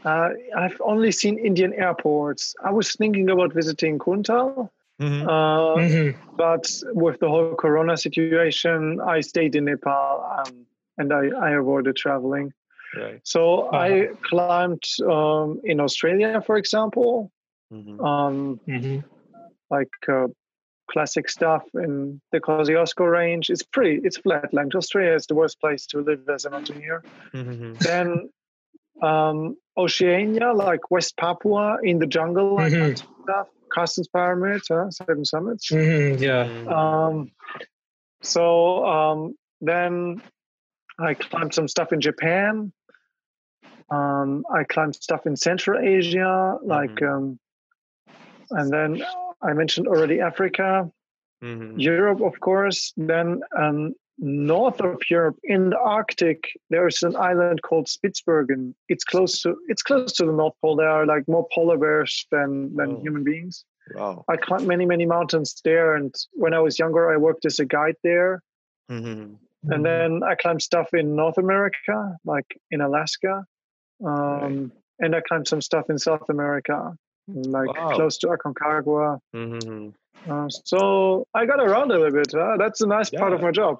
Uh, 0.04 0.28
I've 0.56 0.80
only 0.84 1.10
seen 1.12 1.38
Indian 1.38 1.72
airports. 1.74 2.54
I 2.64 2.70
was 2.70 2.94
thinking 2.94 3.30
about 3.30 3.52
visiting 3.54 3.98
Kuntal, 3.98 4.70
Mhm. 5.00 5.24
uh, 5.28 5.78
Mhm. 5.78 6.14
but 6.36 6.66
with 6.94 7.20
the 7.20 7.28
whole 7.28 7.54
Corona 7.56 7.96
situation, 7.96 9.00
I 9.00 9.20
stayed 9.20 9.54
in 9.56 9.64
Nepal 9.64 10.24
um, 10.38 10.66
and 10.98 11.12
I, 11.12 11.28
I 11.46 11.50
avoided 11.52 11.96
traveling. 11.96 12.52
Right. 12.94 13.20
So 13.24 13.70
I 13.72 14.08
Uh-huh. 14.08 14.14
climbed 14.28 14.82
um, 15.08 15.60
in 15.64 15.80
Australia, 15.80 16.40
for 16.44 16.56
example, 16.56 17.30
Mhm. 17.70 18.00
um, 18.00 18.60
Mhm. 18.66 19.04
like 19.70 19.90
uh, 20.08 20.28
classic 20.90 21.28
stuff 21.28 21.62
in 21.74 22.20
the 22.32 22.40
Kosciuszko 22.40 23.10
Range. 23.10 23.48
It's 23.50 23.62
pretty, 23.62 24.00
it's 24.04 24.16
flat. 24.18 24.50
flatland. 24.50 24.74
Australia 24.74 25.14
is 25.14 25.26
the 25.26 25.34
worst 25.34 25.60
place 25.60 25.86
to 25.86 26.00
live 26.00 26.28
as 26.28 26.44
a 26.44 26.50
mountaineer. 26.50 27.02
Mhm. 27.34 27.78
then 27.78 28.30
um, 29.00 29.56
Oceania, 29.76 30.52
like 30.52 30.90
West 30.90 31.16
Papua 31.16 31.78
in 31.84 32.00
the 32.00 32.06
jungle, 32.06 32.56
like 32.56 32.72
Mhm. 32.72 32.96
stuff. 33.22 33.46
Carstensz 33.70 34.08
Pyramid, 34.12 34.62
huh? 34.68 34.90
Seven 34.90 35.24
Summits. 35.24 35.70
Mhm, 35.70 36.18
Yeah. 36.20 36.44
Mhm. 36.48 36.72
Um, 36.72 37.30
so 38.22 38.84
um, 38.86 39.34
then 39.60 40.20
I 40.98 41.14
climbed 41.14 41.54
some 41.54 41.68
stuff 41.68 41.92
in 41.92 42.00
Japan. 42.00 42.72
Um, 43.90 44.44
I 44.52 44.64
climbed 44.64 44.96
stuff 44.96 45.26
in 45.26 45.36
Central 45.36 45.78
Asia, 45.78 46.58
like, 46.62 46.90
Mhm. 46.96 47.08
um, 47.16 47.38
and 48.50 48.70
then 48.72 49.02
I 49.42 49.52
mentioned 49.52 49.86
already 49.86 50.20
Africa, 50.20 50.90
Mhm. 51.42 51.74
Europe, 51.80 52.20
of 52.20 52.40
course. 52.40 52.92
Then 52.96 53.42
um, 53.56 53.94
north 54.18 54.80
of 54.80 55.00
Europe, 55.08 55.38
in 55.44 55.70
the 55.70 55.78
Arctic, 55.78 56.40
there's 56.70 57.02
an 57.04 57.14
island 57.14 57.62
called 57.62 57.86
Spitsbergen. 57.86 58.74
It's 58.88 59.04
close 59.04 59.40
to 59.42 59.56
it's 59.68 59.82
close 59.82 60.12
to 60.14 60.24
the 60.26 60.32
North 60.32 60.54
Pole. 60.60 60.76
There 60.76 60.88
are 60.88 61.06
like 61.06 61.28
more 61.28 61.46
polar 61.54 61.78
bears 61.78 62.26
than 62.32 62.74
than 62.74 62.96
Oh. 62.96 63.00
human 63.00 63.22
beings. 63.22 63.64
Wow. 63.94 64.24
I 64.28 64.36
climbed 64.36 64.66
many 64.66 64.84
many 64.84 65.06
mountains 65.06 65.60
there, 65.64 65.94
and 65.94 66.12
when 66.32 66.52
I 66.54 66.60
was 66.60 66.78
younger, 66.78 67.08
I 67.08 67.16
worked 67.16 67.44
as 67.46 67.58
a 67.60 67.64
guide 67.64 67.96
there. 68.02 68.42
Mhm. 68.90 69.38
And 69.70 69.84
then 69.84 70.22
I 70.22 70.34
climbed 70.34 70.62
stuff 70.62 70.92
in 70.94 71.14
North 71.16 71.38
America, 71.38 72.16
like 72.24 72.60
in 72.70 72.80
Alaska, 72.80 73.44
um, 74.04 74.72
and 74.98 75.14
I 75.16 75.20
climbed 75.20 75.48
some 75.48 75.60
stuff 75.60 75.90
in 75.90 75.98
South 75.98 76.28
America, 76.28 76.96
like 77.28 77.76
Wow. 77.76 77.94
close 77.94 78.18
to 78.18 78.28
Aconcagua. 78.28 79.18
Mhm. 79.34 79.94
Uh, 80.28 80.48
so 80.48 81.26
I 81.34 81.46
got 81.46 81.60
around 81.60 81.90
a 81.90 81.98
little 81.98 82.10
bit. 82.10 82.32
Huh? 82.32 82.56
That's 82.58 82.80
a 82.80 82.86
nice 82.86 83.10
part 83.10 83.32
of 83.32 83.40
my 83.40 83.50
job. 83.50 83.78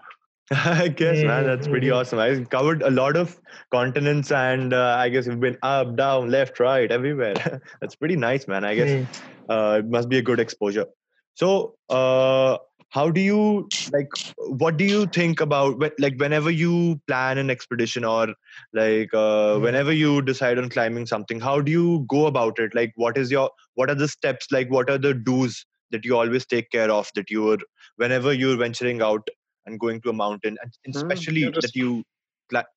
I 0.51 0.89
guess, 0.89 1.23
man, 1.23 1.45
that's 1.45 1.69
pretty 1.69 1.91
awesome. 1.91 2.19
I 2.19 2.43
covered 2.45 2.83
a 2.83 2.91
lot 2.91 3.17
of 3.17 3.39
continents, 3.71 4.33
and 4.33 4.73
uh, 4.73 4.97
I 4.99 5.11
guess 5.11 5.27
you've 5.27 5.41
been 5.41 5.59
up, 5.63 5.97
down, 5.97 6.31
left, 6.31 6.59
right, 6.59 6.91
everywhere. 6.91 7.35
that's 7.81 7.97
pretty 7.97 8.17
nice, 8.17 8.49
man. 8.49 8.65
I 8.65 8.75
guess 8.75 9.09
uh, 9.51 9.81
it 9.81 9.87
must 9.91 10.09
be 10.09 10.19
a 10.19 10.23
good 10.23 10.41
exposure. 10.41 10.87
So, 11.35 11.75
uh, 11.91 12.57
how 12.91 13.11
do 13.11 13.21
you 13.21 13.73
like? 13.93 14.09
What 14.37 14.77
do 14.77 14.85
you 14.85 15.07
think 15.07 15.41
about 15.41 15.81
like 15.99 16.15
whenever 16.19 16.51
you 16.51 17.01
plan 17.09 17.39
an 17.39 17.51
expedition 17.51 18.05
or 18.05 18.29
like 18.73 19.13
uh, 19.13 19.59
Mhm. 19.59 19.61
whenever 19.61 19.93
you 19.93 20.23
decide 20.23 20.59
on 20.59 20.69
climbing 20.71 21.07
something? 21.07 21.41
How 21.41 21.61
do 21.61 21.71
you 21.73 22.05
go 22.09 22.27
about 22.27 22.59
it? 22.59 22.75
Like, 22.75 22.93
what 22.97 23.19
is 23.19 23.31
your 23.31 23.51
what 23.75 23.91
are 23.91 23.95
the 23.95 24.09
steps? 24.09 24.47
Like, 24.53 24.71
what 24.71 24.91
are 24.91 24.99
the 24.99 25.15
do's 25.15 25.65
that 25.91 26.05
you 26.05 26.17
always 26.17 26.47
take 26.47 26.71
care 26.71 26.91
of 26.91 27.11
that 27.15 27.31
you're 27.31 27.59
whenever 27.97 28.33
you're 28.33 28.57
venturing 28.57 29.03
out 29.03 29.27
and 29.67 29.81
going 29.81 30.01
to 30.03 30.11
a 30.11 30.13
mountain, 30.15 30.57
and 30.63 30.95
Mm, 30.95 30.95
especially 30.95 31.41
you're 31.41 31.53
that 31.63 31.75
you 31.75 32.05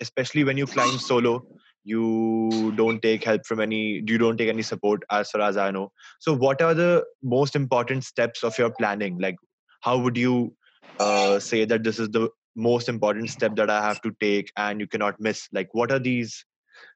especially 0.02 0.44
when 0.44 0.58
you 0.58 0.68
climb 0.68 0.98
solo 0.98 1.44
you 1.84 2.72
don't 2.76 3.02
take 3.02 3.24
help 3.24 3.46
from 3.46 3.60
any 3.60 4.02
you 4.08 4.18
don't 4.18 4.38
take 4.38 4.50
any 4.50 4.62
support 4.62 5.02
as 5.10 5.30
far 5.32 5.42
as 5.42 5.58
i 5.58 5.72
know 5.72 5.92
so 6.20 6.36
what 6.36 6.62
are 6.62 6.74
the 6.74 7.04
most 7.24 7.56
important 7.56 8.04
steps 8.04 8.44
of 8.44 8.58
your 8.58 8.70
planning 8.80 9.18
like 9.20 9.36
how 9.82 9.98
would 9.98 10.18
you 10.18 10.56
uh, 11.00 11.40
say 11.40 11.66
that 11.66 11.84
this 11.84 12.00
is 12.00 12.10
the 12.10 12.30
most 12.56 12.90
important 12.90 13.30
step 13.30 13.56
that 13.56 13.70
i 13.70 13.82
have 13.82 14.02
to 14.02 14.12
take 14.20 14.52
and 14.58 14.80
you 14.80 14.88
cannot 14.88 15.20
miss 15.20 15.48
like 15.54 15.70
what 15.74 15.92
are 15.92 16.00
these 16.00 16.46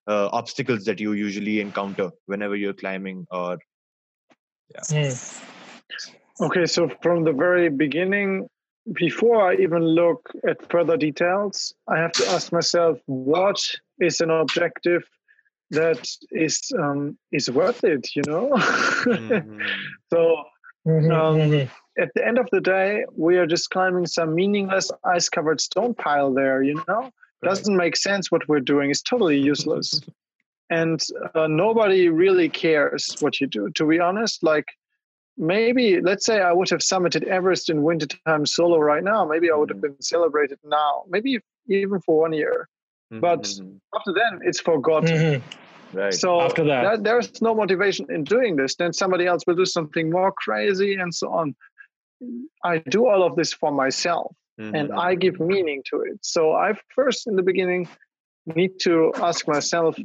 uh, 0.07 0.27
obstacles 0.31 0.83
that 0.85 0.99
you 0.99 1.13
usually 1.13 1.59
encounter 1.61 2.09
whenever 2.25 2.55
you're 2.55 2.73
climbing 2.73 3.25
or 3.31 3.57
Mhm. 4.91 5.41
Okay, 6.41 6.65
so 6.65 6.89
from 7.01 7.23
the 7.23 7.31
very 7.31 7.69
beginning, 7.69 8.49
before 8.93 9.51
I 9.51 9.55
even 9.55 9.83
look 9.83 10.29
at 10.47 10.57
further 10.69 10.97
details, 10.97 11.73
I 11.87 11.97
have 11.97 12.11
to 12.13 12.27
ask 12.29 12.51
myself 12.51 12.99
what 13.05 13.57
is 13.99 14.19
an 14.21 14.29
objective 14.29 15.03
that 15.71 16.05
is 16.31 16.71
um, 16.77 17.17
is 17.31 17.49
worth 17.49 17.83
it, 17.83 18.15
you 18.15 18.23
know? 18.23 18.49
Mhm. 19.07 19.67
so 20.11 20.43
Mhm, 20.85 21.11
Um, 21.11 21.37
mhm. 21.39 21.69
At 21.97 22.09
the 22.15 22.25
end 22.25 22.37
of 22.37 22.47
the 22.51 22.61
day, 22.61 23.05
we 23.15 23.37
are 23.37 23.45
just 23.47 23.69
climbing 23.69 24.05
some 24.07 24.35
meaningless 24.35 24.91
ice 25.03 25.29
covered 25.29 25.61
stone 25.61 25.93
pile 25.93 26.33
there, 26.33 26.61
you 26.63 26.83
know? 26.87 27.11
Doesn't 27.43 27.75
make 27.75 27.95
sense 27.95 28.31
what 28.31 28.47
we're 28.49 28.59
doing. 28.59 28.89
It's 28.89 29.01
totally 29.01 29.37
useless. 29.39 30.01
and 30.71 30.99
uh, 31.35 31.45
nobody 31.47 32.09
really 32.09 32.49
cares 32.49 33.15
what 33.19 33.39
you 33.39 33.45
do, 33.45 33.69
to 33.75 33.85
be 33.85 33.99
honest. 33.99 34.41
Like, 34.43 34.65
maybe, 35.37 36.01
let's 36.01 36.25
say 36.25 36.41
I 36.41 36.51
would 36.53 36.69
have 36.71 36.79
summited 36.79 37.23
Everest 37.27 37.69
in 37.69 37.83
wintertime 37.83 38.45
solo 38.47 38.79
right 38.79 39.03
now. 39.03 39.25
Maybe 39.25 39.51
I 39.51 39.55
would 39.55 39.69
have 39.69 39.79
been 39.81 40.01
celebrated 40.01 40.57
now, 40.63 41.03
maybe 41.07 41.39
even 41.67 41.99
for 42.01 42.19
one 42.21 42.33
year. 42.33 42.67
But 43.11 43.43
Mhm. 43.43 43.79
after 43.95 44.11
then, 44.13 44.39
it's 44.43 44.59
forgotten. 44.59 45.15
Mhm. 45.15 45.41
right 45.93 46.13
So 46.13 46.41
After 46.41 46.63
that. 46.65 46.81
there- 46.83 46.97
there's 46.97 47.41
no 47.43 47.53
motivation 47.53 48.07
in 48.09 48.23
doing 48.23 48.55
this. 48.55 48.75
Then 48.75 48.91
somebody 48.91 49.27
else 49.27 49.43
will 49.45 49.55
do 49.55 49.65
something 49.65 50.09
more 50.09 50.31
crazy 50.31 50.95
and 50.95 51.13
so 51.13 51.29
on. 51.29 51.55
I 52.63 52.79
do 52.79 53.07
all 53.07 53.23
of 53.23 53.35
this 53.35 53.53
for 53.53 53.71
myself 53.71 54.35
and 54.73 54.89
Mhm. 54.89 54.97
I 54.97 55.15
give 55.15 55.39
meaning 55.39 55.83
to 55.89 56.01
it. 56.01 56.19
So 56.21 56.53
I 56.53 56.73
first, 56.95 57.27
in 57.27 57.35
the 57.35 57.43
beginning, 57.43 57.89
need 58.45 58.79
to 58.81 59.13
ask 59.21 59.47
myself, 59.47 59.95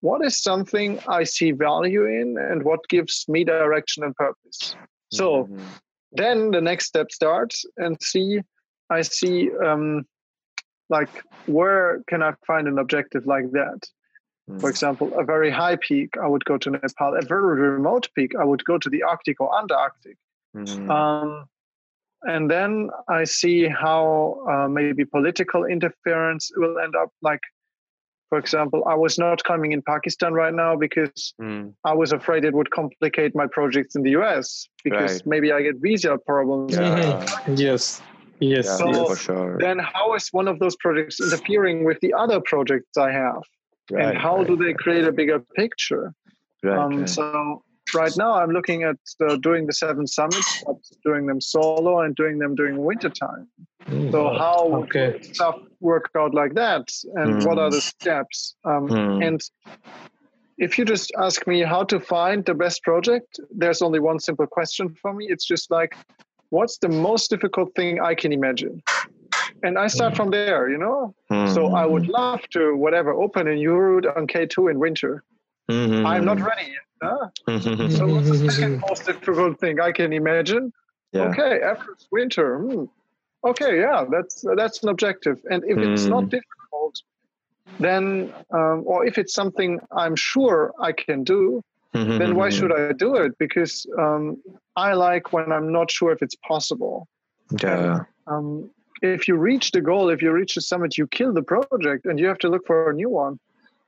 what 0.00 0.24
is 0.24 0.42
something 0.42 0.98
I 1.06 1.24
see 1.24 1.52
value 1.52 2.04
in 2.06 2.36
and 2.38 2.62
what 2.62 2.80
gives 2.88 3.24
me 3.28 3.44
direction 3.44 4.04
and 4.04 4.14
purpose? 4.14 4.76
So 5.10 5.48
Mhm. 5.48 5.80
then 6.12 6.50
the 6.50 6.60
next 6.60 6.86
step 6.86 7.12
starts 7.12 7.64
and 7.76 7.96
see 8.02 8.40
i 8.90 9.00
see 9.02 9.50
um 9.64 10.04
like 10.88 11.22
where 11.46 12.02
can 12.08 12.22
i 12.22 12.32
find 12.46 12.66
an 12.66 12.78
objective 12.78 13.26
like 13.26 13.50
that 13.52 13.80
For 14.60 14.68
example, 14.68 15.12
a 15.18 15.24
very 15.24 15.50
high 15.50 15.76
peak, 15.76 16.10
I 16.22 16.26
would 16.26 16.44
go 16.44 16.58
to 16.58 16.70
Nepal. 16.70 17.16
A 17.16 17.22
very 17.22 17.60
remote 17.60 18.08
peak, 18.14 18.32
I 18.34 18.44
would 18.44 18.64
go 18.64 18.76
to 18.78 18.90
the 18.90 19.02
Arctic 19.02 19.40
or 19.40 19.48
Antarctic. 19.58 20.16
Mhm. 20.56 20.90
Um, 20.90 21.46
and 22.22 22.50
then 22.50 22.90
I 23.08 23.24
see 23.24 23.66
how 23.68 24.44
uh, 24.50 24.68
maybe 24.68 25.04
political 25.04 25.64
interference 25.64 26.50
will 26.56 26.78
end 26.78 26.94
up. 26.96 27.10
Like, 27.22 27.40
for 28.28 28.38
example, 28.38 28.84
I 28.86 28.94
was 28.94 29.18
not 29.18 29.42
coming 29.44 29.72
in 29.72 29.82
Pakistan 29.82 30.34
right 30.34 30.52
now 30.54 30.76
because 30.76 31.34
Mm. 31.40 31.74
I 31.84 31.94
was 31.94 32.12
afraid 32.12 32.44
it 32.44 32.54
would 32.54 32.70
complicate 32.70 33.34
my 33.34 33.46
projects 33.46 33.96
in 33.96 34.02
the 34.02 34.10
US 34.20 34.68
because 34.84 35.12
Right. 35.14 35.26
maybe 35.26 35.52
I 35.52 35.62
get 35.62 35.76
visa 35.76 36.18
problems. 36.18 36.74
Yeah. 36.74 37.24
Yes. 37.48 38.02
Yes. 38.38 38.66
Yeah, 38.66 38.76
So- 38.76 39.06
for 39.06 39.16
sure. 39.16 39.58
Then 39.58 39.78
how 39.78 40.14
is 40.14 40.28
one 40.32 40.48
of 40.48 40.58
those 40.58 40.76
projects 40.76 41.20
interfering 41.20 41.84
with 41.84 41.98
the 42.00 42.12
other 42.14 42.40
projects 42.40 42.96
I 42.96 43.10
have? 43.12 43.42
Right, 43.90 44.04
and 44.06 44.18
how 44.18 44.36
right, 44.38 44.46
do 44.46 44.56
they 44.56 44.72
create 44.72 45.04
a 45.04 45.12
bigger 45.12 45.40
picture? 45.56 46.14
Right, 46.62 46.78
um, 46.78 46.98
right. 47.00 47.08
So 47.08 47.64
right 47.94 48.12
now 48.16 48.34
I'm 48.34 48.50
looking 48.50 48.82
at 48.82 48.96
uh, 49.20 49.36
doing 49.36 49.66
the 49.66 49.72
seven 49.72 50.06
summits, 50.06 50.62
but 50.66 50.76
doing 51.04 51.26
them 51.26 51.40
solo 51.40 52.00
and 52.00 52.14
doing 52.14 52.38
them 52.38 52.54
during 52.54 52.82
winter 52.84 53.10
time. 53.10 53.48
So 54.12 54.34
how 54.38 54.84
Okay. 54.84 55.18
stuff 55.22 55.56
work 55.80 56.10
out 56.16 56.34
like 56.34 56.54
that, 56.54 56.88
and 57.14 57.44
what 57.46 57.58
are 57.58 57.70
the 57.70 57.80
steps? 57.80 58.54
Um, 58.64 58.88
Hmm. 58.88 59.22
And 59.22 59.40
if 60.58 60.78
you 60.78 60.84
just 60.84 61.10
ask 61.18 61.46
me 61.46 61.62
how 61.62 61.84
to 61.84 61.98
find 61.98 62.44
the 62.44 62.54
best 62.54 62.82
project, 62.82 63.40
there's 63.50 63.82
only 63.82 63.98
one 63.98 64.18
simple 64.20 64.46
question 64.46 64.94
for 65.00 65.12
me. 65.14 65.26
It's 65.28 65.46
just 65.46 65.70
like, 65.70 65.96
what's 66.50 66.78
the 66.78 66.88
most 66.88 67.30
difficult 67.30 67.74
thing 67.74 68.00
I 68.00 68.14
can 68.14 68.32
imagine? 68.32 68.82
And 69.62 69.78
I 69.78 69.88
start 69.88 70.16
from 70.16 70.30
there, 70.30 70.68
you 70.68 70.78
know. 70.78 71.14
So 71.46 71.68
Hmm. 71.68 71.74
I 71.74 71.86
would 71.86 72.08
love 72.08 72.42
to 72.50 72.76
whatever 72.76 73.12
open 73.12 73.48
a 73.48 73.54
new 73.54 73.72
route 73.74 74.06
on 74.06 74.26
K2 74.26 74.70
in 74.70 74.78
winter. 74.78 75.24
Mhm. 75.70 76.06
I'm 76.06 76.24
not 76.24 76.40
ready 76.40 76.66
yet. 76.68 76.84
Huh? 77.02 77.28
So 77.88 78.06
what's 78.08 78.30
the 78.30 78.50
second 78.50 78.80
most 78.88 79.06
difficult 79.06 79.58
thing 79.60 79.80
I 79.80 79.92
can 79.92 80.12
imagine? 80.12 80.72
yeah. 81.12 81.22
Okay, 81.22 81.60
Everest 81.60 82.08
winter. 82.12 82.58
hmm. 82.58 82.84
Okay, 83.42 83.80
yeah, 83.80 84.04
that's 84.10 84.44
that's 84.56 84.82
an 84.82 84.90
objective. 84.90 85.38
And 85.50 85.64
if 85.64 85.78
it's 85.78 86.06
not 86.06 86.24
Hmm. 86.24 86.28
difficult, 86.28 87.02
then 87.78 88.32
um, 88.52 88.82
or 88.84 89.06
if 89.06 89.16
it's 89.16 89.32
something 89.32 89.80
I'm 89.96 90.14
sure 90.16 90.72
I 90.78 90.92
can 90.92 91.24
do, 91.24 91.62
then 91.94 92.34
why 92.36 92.50
should 92.50 92.72
I 92.72 92.92
do 92.92 93.16
it? 93.16 93.32
Because 93.38 93.86
um, 93.98 94.36
I 94.76 94.92
like 94.92 95.32
when 95.32 95.50
I'm 95.52 95.72
not 95.72 95.90
sure 95.90 96.12
if 96.12 96.20
it's 96.22 96.36
possible. 96.46 97.08
Yeah. 97.62 98.00
Um, 98.26 98.70
if 99.02 99.26
you 99.26 99.36
reach 99.36 99.70
the 99.72 99.80
goal, 99.80 100.10
if 100.10 100.20
you 100.20 100.30
reach 100.30 100.54
the 100.54 100.60
summit, 100.60 100.98
you 100.98 101.06
kill 101.06 101.32
the 101.32 101.42
project 101.42 102.04
and 102.04 102.18
you 102.20 102.26
have 102.28 102.38
to 102.40 102.48
look 102.48 102.66
for 102.66 102.90
a 102.90 102.94
new 102.94 103.08
one. 103.08 103.38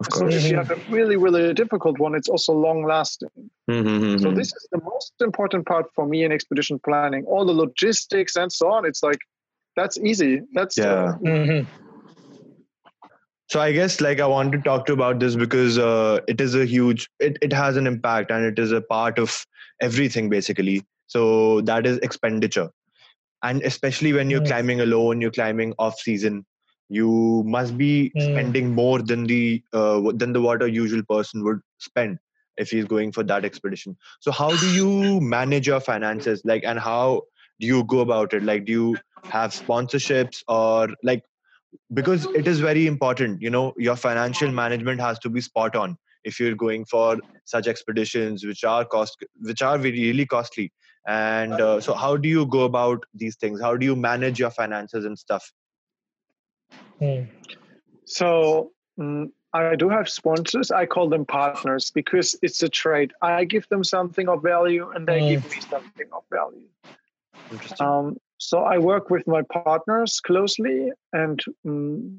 Of 0.03 0.12
So 0.12 0.23
course. 0.23 0.35
if 0.35 0.51
you 0.51 0.57
have 0.57 0.71
a 0.71 0.77
really, 0.88 1.17
really 1.17 1.55
difficult 1.55 1.99
one, 2.01 2.15
it's 2.15 2.29
also 2.29 2.53
long 2.53 2.85
lasting. 2.85 3.51
Mhm. 3.71 4.21
So 4.21 4.31
this 4.33 4.49
is 4.49 4.69
the 4.73 4.81
most 4.83 5.12
important 5.21 5.67
part 5.67 5.87
for 5.95 6.07
me 6.07 6.25
in 6.25 6.33
expedition 6.33 6.81
planning. 6.85 7.25
All 7.27 7.45
the 7.45 7.53
logistics 7.53 8.35
and 8.35 8.53
so 8.53 8.69
on. 8.73 8.85
It's 8.85 9.03
like 9.03 9.19
that's 9.77 9.97
easy. 9.99 10.41
That's 10.55 10.77
uh, 10.79 11.17
Yeah. 11.23 11.31
Mhm. 11.31 11.67
So 13.49 13.61
I 13.61 13.73
guess 13.73 14.01
like 14.01 14.19
I 14.19 14.27
want 14.27 14.53
to 14.53 14.59
talk 14.62 14.87
to 14.87 14.93
you 14.93 14.95
about 14.95 15.21
this 15.21 15.37
because 15.37 15.79
uh, 15.79 16.21
it 16.27 16.41
is 16.41 16.55
a 16.55 16.65
huge 16.65 17.09
it, 17.21 17.38
it 17.43 17.53
has 17.53 17.77
an 17.77 17.87
impact 17.87 18.31
and 18.31 18.45
it 18.45 18.59
is 18.59 18.73
a 18.73 18.81
part 18.81 19.19
of 19.19 19.47
everything 19.81 20.29
basically. 20.31 20.83
So 21.07 21.61
that 21.62 21.87
is 21.87 21.99
expenditure. 21.99 22.71
And 23.43 23.62
especially 23.62 24.12
when 24.12 24.31
you're 24.31 24.41
Mm. 24.41 24.47
climbing 24.47 24.81
alone, 24.81 25.21
you're 25.21 25.31
climbing 25.31 25.75
off 25.79 25.99
season, 25.99 26.45
you 26.92 27.44
must 27.46 27.78
be 27.78 28.12
Mm. 28.16 28.22
spending 28.31 28.70
more 28.74 29.00
than 29.02 29.24
the 29.24 29.62
uh, 29.72 30.00
than 30.22 30.33
the 30.33 30.40
what 30.42 30.62
a 30.62 30.70
usual 30.70 31.02
person 31.09 31.44
would 31.44 31.61
spend 31.78 32.18
if 32.59 32.70
he's 32.70 32.85
going 32.87 33.12
for 33.12 33.24
that 33.24 33.44
expedition. 33.44 33.96
So 34.20 34.33
how 34.33 34.50
do 34.57 34.68
you 34.78 35.20
manage 35.20 35.66
your 35.66 35.81
finances? 35.81 36.42
Like 36.44 36.64
and 36.64 36.78
how 36.78 37.22
do 37.61 37.66
you 37.66 37.85
go 37.85 38.00
about 38.00 38.35
it? 38.35 38.42
Like 38.44 38.66
do 38.66 38.72
you 38.72 39.00
have 39.31 39.52
sponsorships 39.52 40.42
or 40.48 40.88
like 41.02 41.22
because 41.94 42.26
it 42.35 42.46
is 42.48 42.61
very 42.61 42.87
important 42.87 43.40
you 43.42 43.50
know 43.50 43.72
your 43.76 43.96
financial 43.96 44.50
management 44.50 45.00
has 45.00 45.18
to 45.20 45.31
be 45.31 45.40
spot 45.40 45.76
on 45.76 45.96
if 46.24 46.38
you're 46.40 46.55
going 46.55 46.85
for 46.85 47.16
such 47.44 47.66
expeditions 47.66 48.44
which 48.44 48.64
are 48.64 48.85
cost 48.85 49.24
which 49.40 49.62
are 49.62 49.78
really 49.78 50.26
costly 50.26 50.72
and 51.07 51.61
uh, 51.61 51.81
so 51.81 51.94
how 51.94 52.16
do 52.16 52.28
you 52.28 52.46
go 52.46 52.62
about 52.64 53.05
these 53.14 53.37
things 53.37 53.61
how 53.61 53.76
do 53.76 53.87
you 53.87 53.96
manage 53.96 54.38
your 54.38 54.50
finances 54.50 55.05
and 55.05 55.18
stuff 55.18 55.52
Mm. 57.03 57.29
so. 58.05 58.71
mm, 58.99 59.31
I 59.55 59.77
do 59.77 59.91
have 59.91 60.09
sponsors. 60.09 60.71
I 60.71 60.87
call 60.87 61.11
them 61.11 61.27
partners 61.27 61.91
because 61.95 62.35
it's 62.41 62.62
a 62.62 62.69
trade. 62.71 63.12
I 63.21 63.45
give 63.45 63.69
them 63.69 63.85
something 63.85 64.29
of 64.29 64.43
value, 64.43 64.91
and 64.95 65.07
they 65.07 65.21
Mm. 65.21 65.29
give 65.29 65.45
me 65.45 65.61
something 65.61 66.09
of 66.12 66.23
value. 66.31 66.69
interesting 67.51 67.87
Um, 67.87 68.17
so 68.38 68.61
I 68.61 68.79
work 68.79 69.11
with 69.11 69.27
my 69.27 69.43
partners 69.43 70.21
closely, 70.21 70.91
and 71.12 71.38
mm, 71.67 72.19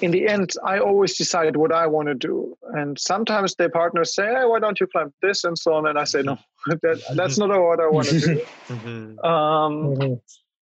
in 0.00 0.10
the 0.10 0.26
end, 0.28 0.50
I 0.64 0.78
always 0.78 1.16
decide 1.16 1.56
what 1.56 1.72
I 1.72 1.86
want 1.86 2.08
to 2.08 2.14
do. 2.14 2.56
And 2.74 2.98
sometimes 2.98 3.54
the 3.54 3.68
partners 3.70 4.14
say, 4.14 4.26
hey, 4.26 4.44
"Why 4.44 4.58
don't 4.58 4.80
you 4.80 4.86
climb 4.88 5.12
this?" 5.22 5.44
and 5.44 5.56
so 5.56 5.74
on, 5.74 5.86
and 5.86 5.98
I 5.98 6.04
say, 6.04 6.22
"No, 6.22 6.36
that, 6.66 6.98
that's 7.14 7.38
not 7.38 7.48
what 7.50 7.80
I 7.80 7.86
want 7.86 8.08
to 8.08 8.20
do." 8.20 8.40
Mhm. 8.68 9.24
Um, 9.24 9.94
Mhm. 9.94 10.20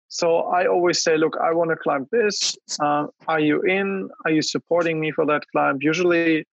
So 0.09 0.37
I 0.57 0.65
always 0.67 1.01
say, 1.03 1.17
"Look, 1.17 1.37
I 1.41 1.51
want 1.53 1.69
to 1.71 1.75
climb 1.77 2.07
this. 2.11 2.57
Uh, 2.79 3.07
are 3.27 3.39
you 3.39 3.61
in? 3.61 4.09
Are 4.25 4.31
you 4.31 4.41
supporting 4.41 4.99
me 4.99 5.11
for 5.11 5.25
that 5.27 5.43
climb?" 5.51 5.77
Usually, 5.81 6.45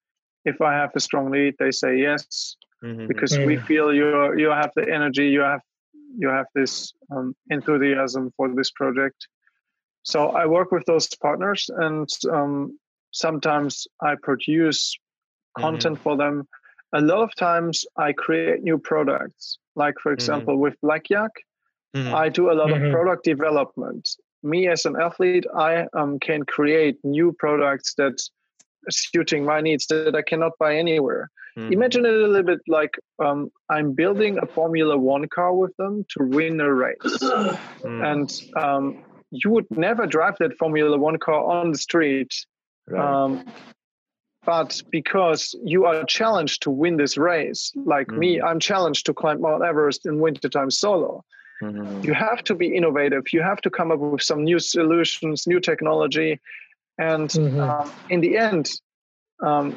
if 0.44 0.60
I 0.60 0.72
have 0.74 0.90
a 0.94 1.00
strong 1.00 1.30
lead, 1.30 1.54
they 1.58 1.70
say 1.72 1.98
yes 1.98 2.56
Mhm. 2.82 3.08
because 3.08 3.38
we 3.44 3.56
Mm. 3.56 3.66
feel 3.66 3.92
you 3.94 4.34
you 4.36 4.48
have 4.50 4.70
the 4.76 4.86
energy 4.92 5.28
you 5.28 5.40
have 5.40 5.60
you 6.18 6.28
have 6.28 6.46
this 6.54 6.92
um, 7.10 7.34
enthusiasm 7.50 8.32
for 8.36 8.48
this 8.54 8.70
project 8.70 9.26
so 10.02 10.28
i 10.30 10.44
work 10.46 10.70
with 10.72 10.84
those 10.86 11.08
partners 11.16 11.70
and 11.78 12.08
um, 12.30 12.78
sometimes 13.10 13.86
i 14.00 14.14
produce 14.22 14.96
content 15.58 15.98
for 16.02 16.16
them 16.16 16.46
a 16.94 17.00
lot 17.00 17.22
of 17.22 17.34
times 17.36 17.84
i 17.96 18.12
create 18.12 18.62
new 18.62 18.78
products 18.78 19.58
like 19.76 19.94
for 20.02 20.12
example 20.12 20.56
with 20.58 20.74
black 20.82 21.08
yak 21.10 21.30
Mhm. 21.94 22.12
i 22.14 22.28
do 22.28 22.50
a 22.50 22.54
lot 22.60 22.70
Mhm. 22.70 22.86
of 22.86 22.92
product 22.92 23.24
development 23.24 24.08
me 24.42 24.68
as 24.68 24.84
an 24.84 24.96
athlete 25.00 25.46
i 25.54 25.86
um, 25.94 26.18
can 26.18 26.44
create 26.44 26.96
new 27.04 27.32
products 27.32 27.94
that 27.94 28.16
suiting 28.90 29.44
my 29.44 29.60
needs 29.60 29.86
that 29.86 30.14
i 30.14 30.22
cannot 30.22 30.52
buy 30.58 30.74
anywhere 30.76 31.30
Mhm. 31.56 31.72
imagine 31.72 32.04
it 32.04 32.12
a 32.14 32.26
little 32.26 32.42
bit 32.42 32.60
like 32.66 32.94
um, 33.24 33.48
I'm 33.70 33.92
building 33.92 34.38
a 34.42 34.46
Formula 34.56 34.96
One 34.98 35.28
car 35.28 35.54
with 35.54 35.74
them 35.76 36.04
to 36.12 36.24
win 36.24 36.60
a 36.60 36.72
race. 36.74 37.18
Mhm. 37.22 38.00
And 38.10 38.28
um, 38.64 38.84
you 39.30 39.50
would 39.50 39.68
never 39.70 40.04
drive 40.04 40.34
that 40.40 40.56
Formula 40.58 40.96
One 40.98 41.16
car 41.26 41.40
on 41.58 41.70
the 41.70 41.78
street. 41.78 42.32
Right. 42.88 43.00
Um, 43.00 43.44
but 44.44 44.82
because 44.90 45.54
you 45.64 45.84
are 45.86 46.02
challenged 46.18 46.62
to 46.64 46.70
win 46.70 46.96
this 46.96 47.16
race, 47.16 47.70
like 47.94 48.08
me, 48.10 48.40
I'm 48.42 48.58
challenged 48.58 49.06
to 49.06 49.14
climb 49.14 49.40
Mount 49.40 49.62
Everest 49.62 50.06
in 50.06 50.18
wintertime 50.18 50.72
solo. 50.72 51.22
Mhm. 51.64 52.04
You 52.04 52.14
have 52.14 52.44
to 52.44 52.54
be 52.54 52.74
innovative. 52.76 53.24
You 53.32 53.42
have 53.42 53.60
to 53.62 53.70
come 53.70 53.90
up 53.90 53.98
with 53.98 54.22
some 54.22 54.44
new 54.44 54.58
solutions, 54.58 55.46
new 55.46 55.60
technology. 55.60 56.40
And 56.98 57.28
Mhm. 57.30 57.60
um, 57.60 57.92
in 58.08 58.20
the 58.20 58.36
end, 58.36 58.70
um, 59.40 59.76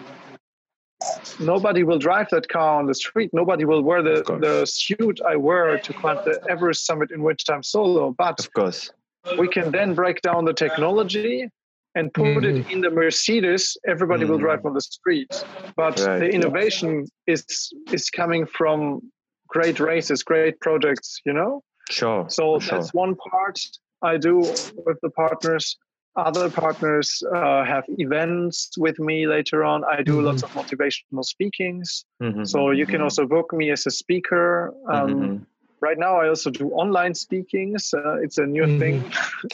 nobody 1.39 1.83
will 1.83 1.99
drive 1.99 2.29
that 2.31 2.47
car 2.49 2.79
on 2.79 2.85
the 2.87 2.93
street. 2.93 3.29
Nobody 3.33 3.65
will 3.65 3.81
wear 3.81 4.01
the, 4.01 4.23
the 4.39 4.65
suit 4.65 5.19
I 5.21 5.35
wear 5.35 5.77
to 5.77 5.93
climb 5.93 6.19
the 6.25 6.39
Everest 6.49 6.85
summit 6.85 7.11
in 7.11 7.21
wintertime 7.23 7.63
solo. 7.63 8.11
But 8.11 8.39
of 8.39 8.51
course 8.53 8.91
we 9.37 9.47
can 9.47 9.71
then 9.71 9.93
break 9.93 10.21
down 10.21 10.45
the 10.45 10.53
technology 10.53 11.49
and 11.95 12.13
put 12.13 12.45
it 12.45 12.65
in 12.69 12.81
the 12.81 12.89
Mercedes. 12.89 13.77
Everybody 13.85 14.25
will 14.25 14.37
drive 14.37 14.65
on 14.65 14.73
the 14.73 14.81
street. 14.81 15.33
But 15.75 15.99
Right. 15.99 16.19
the 16.19 16.29
innovation 16.29 17.05
is 17.27 17.45
is 17.91 18.09
coming 18.09 18.45
from 18.45 19.01
great 19.47 19.79
races, 19.79 20.23
great 20.23 20.59
projects. 20.59 21.21
You 21.25 21.33
know. 21.33 21.63
Sure 21.89 22.29
So 22.29 22.59
sure. 22.59 22.77
that's 22.79 22.93
one 22.93 23.15
part 23.15 23.59
I 24.01 24.17
do 24.17 24.39
with 24.85 24.97
the 25.01 25.09
partners. 25.09 25.77
Other 26.15 26.49
partners 26.49 27.21
uh, 27.35 27.63
have 27.63 27.83
events 27.99 28.71
with 28.77 28.97
me 28.99 29.27
later 29.27 29.63
on. 29.63 29.83
I 29.85 30.01
do 30.01 30.19
lots 30.21 30.41
of 30.43 30.49
motivational 30.51 31.23
speakings. 31.23 32.05
Mhm. 32.21 32.47
So 32.47 32.71
you 32.71 32.87
can 32.87 33.01
also 33.01 33.27
book 33.27 33.53
me 33.53 33.69
as 33.71 33.85
a 33.85 33.91
speaker. 33.91 34.73
Um, 34.89 35.09
Mhm. 35.09 35.45
Right 35.79 35.97
now, 35.99 36.19
I 36.19 36.27
also 36.27 36.49
do 36.49 36.69
online 36.71 37.13
speakings. 37.13 37.93
Uh, 37.93 38.15
it's 38.23 38.39
a 38.39 38.45
new 38.47 38.63
Mhm. 38.63 38.79
thing. 38.79 38.95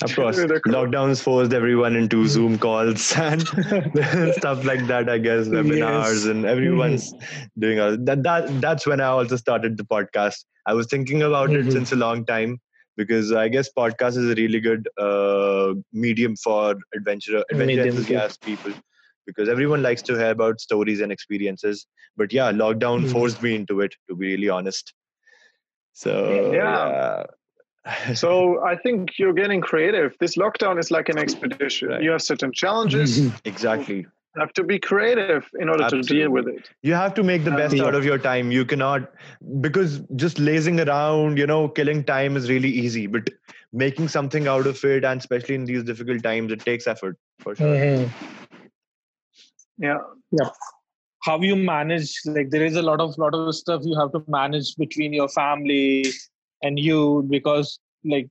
Of 0.02 0.16
course, 0.16 0.38
lockdowns 0.76 1.22
forced 1.22 1.54
everyone 1.54 1.98
into 1.98 2.26
Zoom 2.28 2.58
calls 2.58 3.12
and 3.18 3.42
stuff 4.38 4.64
like 4.64 4.88
that. 4.88 5.10
I 5.10 5.18
guess 5.18 5.50
webinars 5.50 6.14
Yes. 6.14 6.26
and 6.26 6.46
everyone's 6.46 7.14
doing 7.60 7.82
all 7.82 7.98
that. 7.98 8.24
That 8.24 8.62
that's 8.62 8.88
when 8.88 9.02
I 9.02 9.08
also 9.08 9.36
started 9.36 9.78
the 9.78 9.84
podcast. 9.84 10.46
I 10.66 10.74
was 10.74 10.88
thinking 10.88 11.24
about 11.24 11.52
it 11.52 11.66
Mhm. 11.66 11.74
since 11.74 11.92
a 11.92 11.98
long 11.98 12.26
time 12.26 12.58
because 12.96 13.34
I 13.34 13.50
guess 13.50 13.70
podcast 13.78 14.18
is 14.24 14.30
a 14.32 14.36
really 14.36 14.62
good 14.62 14.88
uh, 14.98 15.74
medium 15.92 16.38
for 16.38 16.76
adventure 16.96 17.44
adventure 17.52 17.82
enthusiast 17.92 18.42
people. 18.44 18.72
because 19.26 19.48
everyone 19.52 19.82
likes 19.82 20.02
to 20.02 20.16
hear 20.20 20.32
about 20.32 20.60
stories 20.60 21.00
and 21.00 21.10
experiences. 21.10 21.86
But 22.22 22.34
yeah, 22.38 22.52
lockdown 22.52 23.04
Mhm. 23.04 23.12
forced 23.12 23.42
me 23.42 23.56
into 23.56 23.80
it, 23.80 23.94
to 24.10 24.16
be 24.22 24.28
really 24.36 24.50
honest. 24.50 24.94
So 25.94 26.52
Yeah. 26.52 27.24
yeah. 27.86 28.16
So 28.16 28.64
I 28.64 28.76
think 28.78 29.20
you're 29.20 29.34
getting 29.34 29.62
creative. 29.62 30.16
This 30.20 30.36
lockdown 30.36 30.80
is 30.80 30.90
like 30.92 31.10
an 31.10 31.18
expedition. 31.18 31.90
Right. 31.90 32.02
You 32.02 32.12
have 32.12 32.22
certain 32.22 32.52
challenges. 32.52 33.18
exactly. 33.20 33.26
you 33.26 33.52
exactly. 33.52 34.06
have 34.38 34.54
to 34.54 34.64
be 34.64 34.80
creative 34.80 35.50
in 35.60 35.70
order 35.70 35.90
to 35.90 36.02
deal 36.02 36.30
with 36.32 36.48
it. 36.48 36.70
You 36.82 36.94
have 36.94 37.14
to 37.16 37.24
make 37.24 37.44
the 37.44 37.52
best 37.52 37.76
yeah. 37.76 37.84
out 37.84 37.94
of 37.94 38.06
your 38.06 38.18
time. 38.18 38.52
You 38.52 38.66
cannot 38.66 39.12
because 39.60 40.00
just 40.16 40.40
lazing 40.40 40.80
around, 40.80 41.38
you 41.38 41.46
know, 41.46 41.68
killing 41.68 42.04
time 42.04 42.38
is 42.38 42.50
really 42.50 42.70
easy. 42.70 43.06
But 43.06 43.30
making 43.74 44.08
something 44.08 44.48
out 44.48 44.66
of 44.66 44.84
it, 44.86 45.04
and 45.04 45.20
especially 45.20 45.56
in 45.56 45.66
these 45.66 45.84
difficult 45.84 46.24
times, 46.24 46.52
it 46.52 46.62
takes 46.62 46.88
effort 46.88 47.18
for 47.40 47.56
sure. 47.56 47.76
Mhm. 47.76 48.10
Yeah. 49.78 49.98
How 51.24 51.40
you 51.42 51.56
manage 51.56 52.20
like 52.26 52.50
there 52.50 52.66
is 52.66 52.76
a 52.76 52.82
lot 52.82 53.00
of 53.00 53.18
lot 53.18 53.34
of 53.34 53.56
stuff 53.56 53.82
you 53.84 53.98
have 54.00 54.12
to 54.12 54.24
manage 54.28 54.76
between 54.76 55.14
your 55.14 55.30
family 55.30 56.06
and 56.62 56.80
you 56.80 57.26
because 57.30 57.80
like 58.04 58.28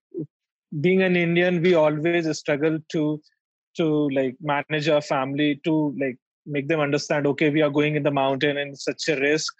being 0.80 1.02
an 1.02 1.16
indian 1.16 1.62
we 1.62 1.74
always 1.74 2.38
struggle 2.38 2.78
to 2.90 3.20
to 3.76 3.86
like 4.10 4.36
manage 4.40 4.88
our 4.88 5.00
family 5.00 5.60
to 5.64 5.94
like 5.98 6.18
make 6.46 6.68
them 6.68 6.80
understand 6.80 7.26
okay 7.26 7.50
we 7.50 7.62
are 7.62 7.70
going 7.70 7.96
in 7.96 8.02
the 8.02 8.10
mountain 8.10 8.56
and 8.56 8.78
such 8.78 9.08
a 9.08 9.16
risk. 9.20 9.52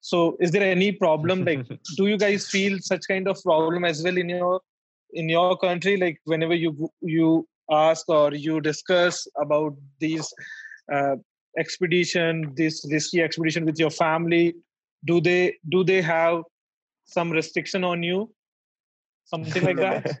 So 0.00 0.36
is 0.40 0.50
there 0.50 0.62
any 0.62 0.92
problem? 0.92 1.44
Like 1.50 1.66
do 1.96 2.06
you 2.06 2.16
guys 2.16 2.48
feel 2.48 2.78
such 2.80 3.02
kind 3.08 3.28
of 3.28 3.42
problem 3.42 3.84
as 3.84 4.02
well 4.02 4.16
in 4.16 4.28
your 4.28 4.60
in 5.12 5.28
your 5.28 5.56
country? 5.56 5.96
Like 5.96 6.18
whenever 6.24 6.54
you 6.54 6.90
you 7.00 7.46
ask 7.70 8.08
or 8.08 8.34
you 8.34 8.60
discuss 8.60 9.26
about 9.40 9.76
these 10.00 10.32
uh, 10.92 11.16
expedition 11.58 12.52
this 12.56 12.86
risky 12.90 13.22
expedition 13.22 13.64
with 13.64 13.78
your 13.78 13.90
family 13.90 14.54
do 15.04 15.20
they 15.20 15.56
do 15.68 15.82
they 15.84 16.00
have 16.00 16.42
some 17.04 17.30
restriction 17.30 17.82
on 17.84 18.02
you 18.02 18.30
something 19.24 19.62
like 19.64 19.76
that 19.76 20.18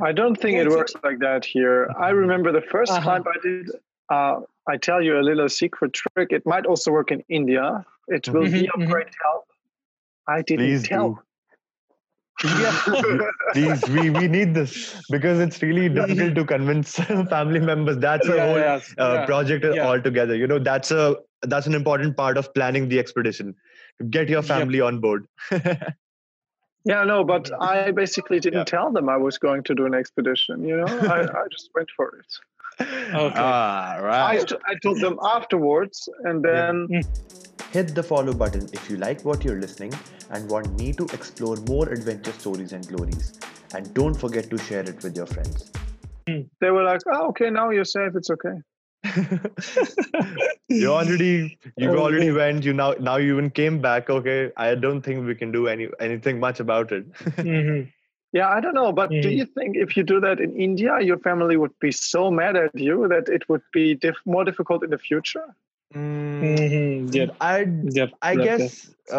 I 0.00 0.12
don't 0.12 0.36
think 0.36 0.58
it 0.58 0.68
works 0.68 0.94
like 1.04 1.18
that 1.20 1.44
here. 1.44 1.88
I 2.00 2.10
remember 2.10 2.50
the 2.52 2.60
1st 2.60 2.90
Uh-huh. 2.90 3.10
time 3.10 3.24
I 3.26 3.38
did. 3.42 3.70
Uh, 4.10 4.40
I 4.68 4.76
tell 4.76 5.00
you 5.02 5.18
a 5.18 5.22
little 5.22 5.48
secret 5.48 5.92
trick. 5.92 6.32
It 6.32 6.44
might 6.44 6.66
also 6.66 6.90
work 6.90 7.10
in 7.10 7.22
India. 7.28 7.84
It 8.08 8.28
will 8.28 8.44
be 8.44 8.66
Mhm, 8.66 8.74
of 8.74 8.80
mhm. 8.80 8.90
great 8.90 9.08
help. 9.22 9.44
I 10.26 10.42
didn't 10.42 10.66
Please 10.66 10.88
tell. 10.88 11.08
do. 11.10 11.20
Please, 13.52 13.88
we, 13.88 14.10
we 14.10 14.26
need 14.26 14.54
this 14.54 15.00
because 15.10 15.38
it's 15.38 15.62
really 15.62 15.88
difficult 15.88 16.34
to 16.34 16.44
convince 16.44 16.94
family 17.30 17.60
members. 17.60 17.98
That's 17.98 18.26
a 18.28 18.36
Yeah, 18.36 18.46
whole 18.46 18.58
yeah, 18.58 18.80
uh, 18.98 19.14
yeah. 19.14 19.26
project 19.26 19.64
yeah. 19.64 19.86
altogether. 19.86 20.34
You 20.34 20.46
know, 20.46 20.58
that's 20.58 20.90
a 20.90 21.16
that's 21.42 21.66
an 21.66 21.74
important 21.74 22.16
part 22.16 22.36
of 22.38 22.52
planning 22.54 22.88
the 22.88 22.98
expedition. 22.98 23.54
To 24.00 24.04
get 24.06 24.28
your 24.28 24.40
Yep. 24.42 24.48
family 24.48 24.80
on 24.80 25.00
board. 25.00 25.26
Yeah, 26.84 27.04
no, 27.04 27.22
but 27.22 27.48
I 27.60 27.92
basically 27.92 28.40
didn't 28.40 28.58
Yeah. 28.58 28.64
tell 28.64 28.90
them 28.90 29.08
I 29.08 29.16
was 29.16 29.38
going 29.38 29.62
to 29.64 29.74
do 29.74 29.86
an 29.86 29.94
expedition. 29.94 30.64
You 30.64 30.78
know, 30.78 30.86
I, 30.86 31.20
I 31.20 31.44
just 31.48 31.70
went 31.76 31.88
for 31.96 32.08
it. 32.18 32.26
Okay. 32.80 33.34
Ah, 33.36 33.94
I, 33.98 34.02
right. 34.02 34.48
t- 34.48 34.56
I 34.66 34.74
told 34.82 35.00
them 35.00 35.16
afterwards, 35.22 36.08
and 36.24 36.44
then 36.44 36.88
Hit 37.72 37.94
the 37.94 38.02
follow 38.02 38.32
button 38.34 38.68
if 38.72 38.88
you 38.90 38.96
like 38.98 39.24
what 39.24 39.44
you're 39.44 39.58
listening 39.60 39.92
and 40.30 40.48
want 40.48 40.78
me 40.78 40.92
to 40.92 41.04
explore 41.06 41.56
more 41.68 41.88
adventure 41.88 42.32
stories 42.32 42.72
and 42.72 42.86
glories. 42.86 43.32
And 43.74 43.92
don't 43.94 44.14
forget 44.14 44.50
to 44.50 44.58
share 44.58 44.86
it 44.88 45.02
with 45.02 45.16
your 45.16 45.26
friends. 45.26 45.70
they 46.60 46.70
were 46.70 46.84
like, 46.84 47.00
"Oh, 47.06 47.28
okay, 47.28 47.48
now 47.50 47.70
you're 47.70 47.88
safe. 47.92 48.14
It's 48.14 48.30
okay." 48.30 48.56
you 50.68 50.88
already 50.92 51.58
you 51.76 51.88
Oh, 51.90 51.96
already 52.04 52.28
no. 52.30 52.36
went 52.36 52.64
you 52.64 52.72
now 52.72 52.92
now 53.06 53.16
you 53.16 53.32
even 53.32 53.48
came 53.50 53.80
back 53.86 54.08
okay 54.16 54.52
i 54.56 54.74
don't 54.84 55.02
think 55.08 55.26
we 55.30 55.34
can 55.40 55.50
do 55.56 55.62
any 55.72 55.88
anything 55.98 56.38
much 56.44 56.60
about 56.64 56.92
it 56.98 57.04
Mhm. 57.54 57.90
Yeah, 58.32 58.48
I 58.48 58.60
don't 58.64 58.74
know, 58.74 58.92
but 58.98 59.10
do 59.10 59.28
Mhm. 59.28 59.36
you 59.38 59.44
think 59.56 59.76
if 59.76 59.96
you 59.96 60.02
do 60.10 60.18
that 60.20 60.40
in 60.44 60.54
India, 60.66 60.92
your 61.08 61.18
family 61.24 61.56
would 61.62 61.74
be 61.86 61.90
so 61.96 62.30
mad 62.30 62.56
at 62.60 62.78
you 62.84 63.08
that 63.08 63.28
it 63.38 63.42
would 63.48 63.64
be 63.74 63.82
diff- 64.04 64.22
more 64.36 64.44
difficult 64.50 64.84
in 64.86 64.94
the 64.94 64.98
future? 65.08 65.44
Mm, 65.94 66.70
Mhm. 66.70 67.12
Yep. 67.14 67.30
i 67.40 67.66
Yep. 67.82 68.10
i 68.22 68.32
Yep, 68.32 68.46
guess 68.46 68.66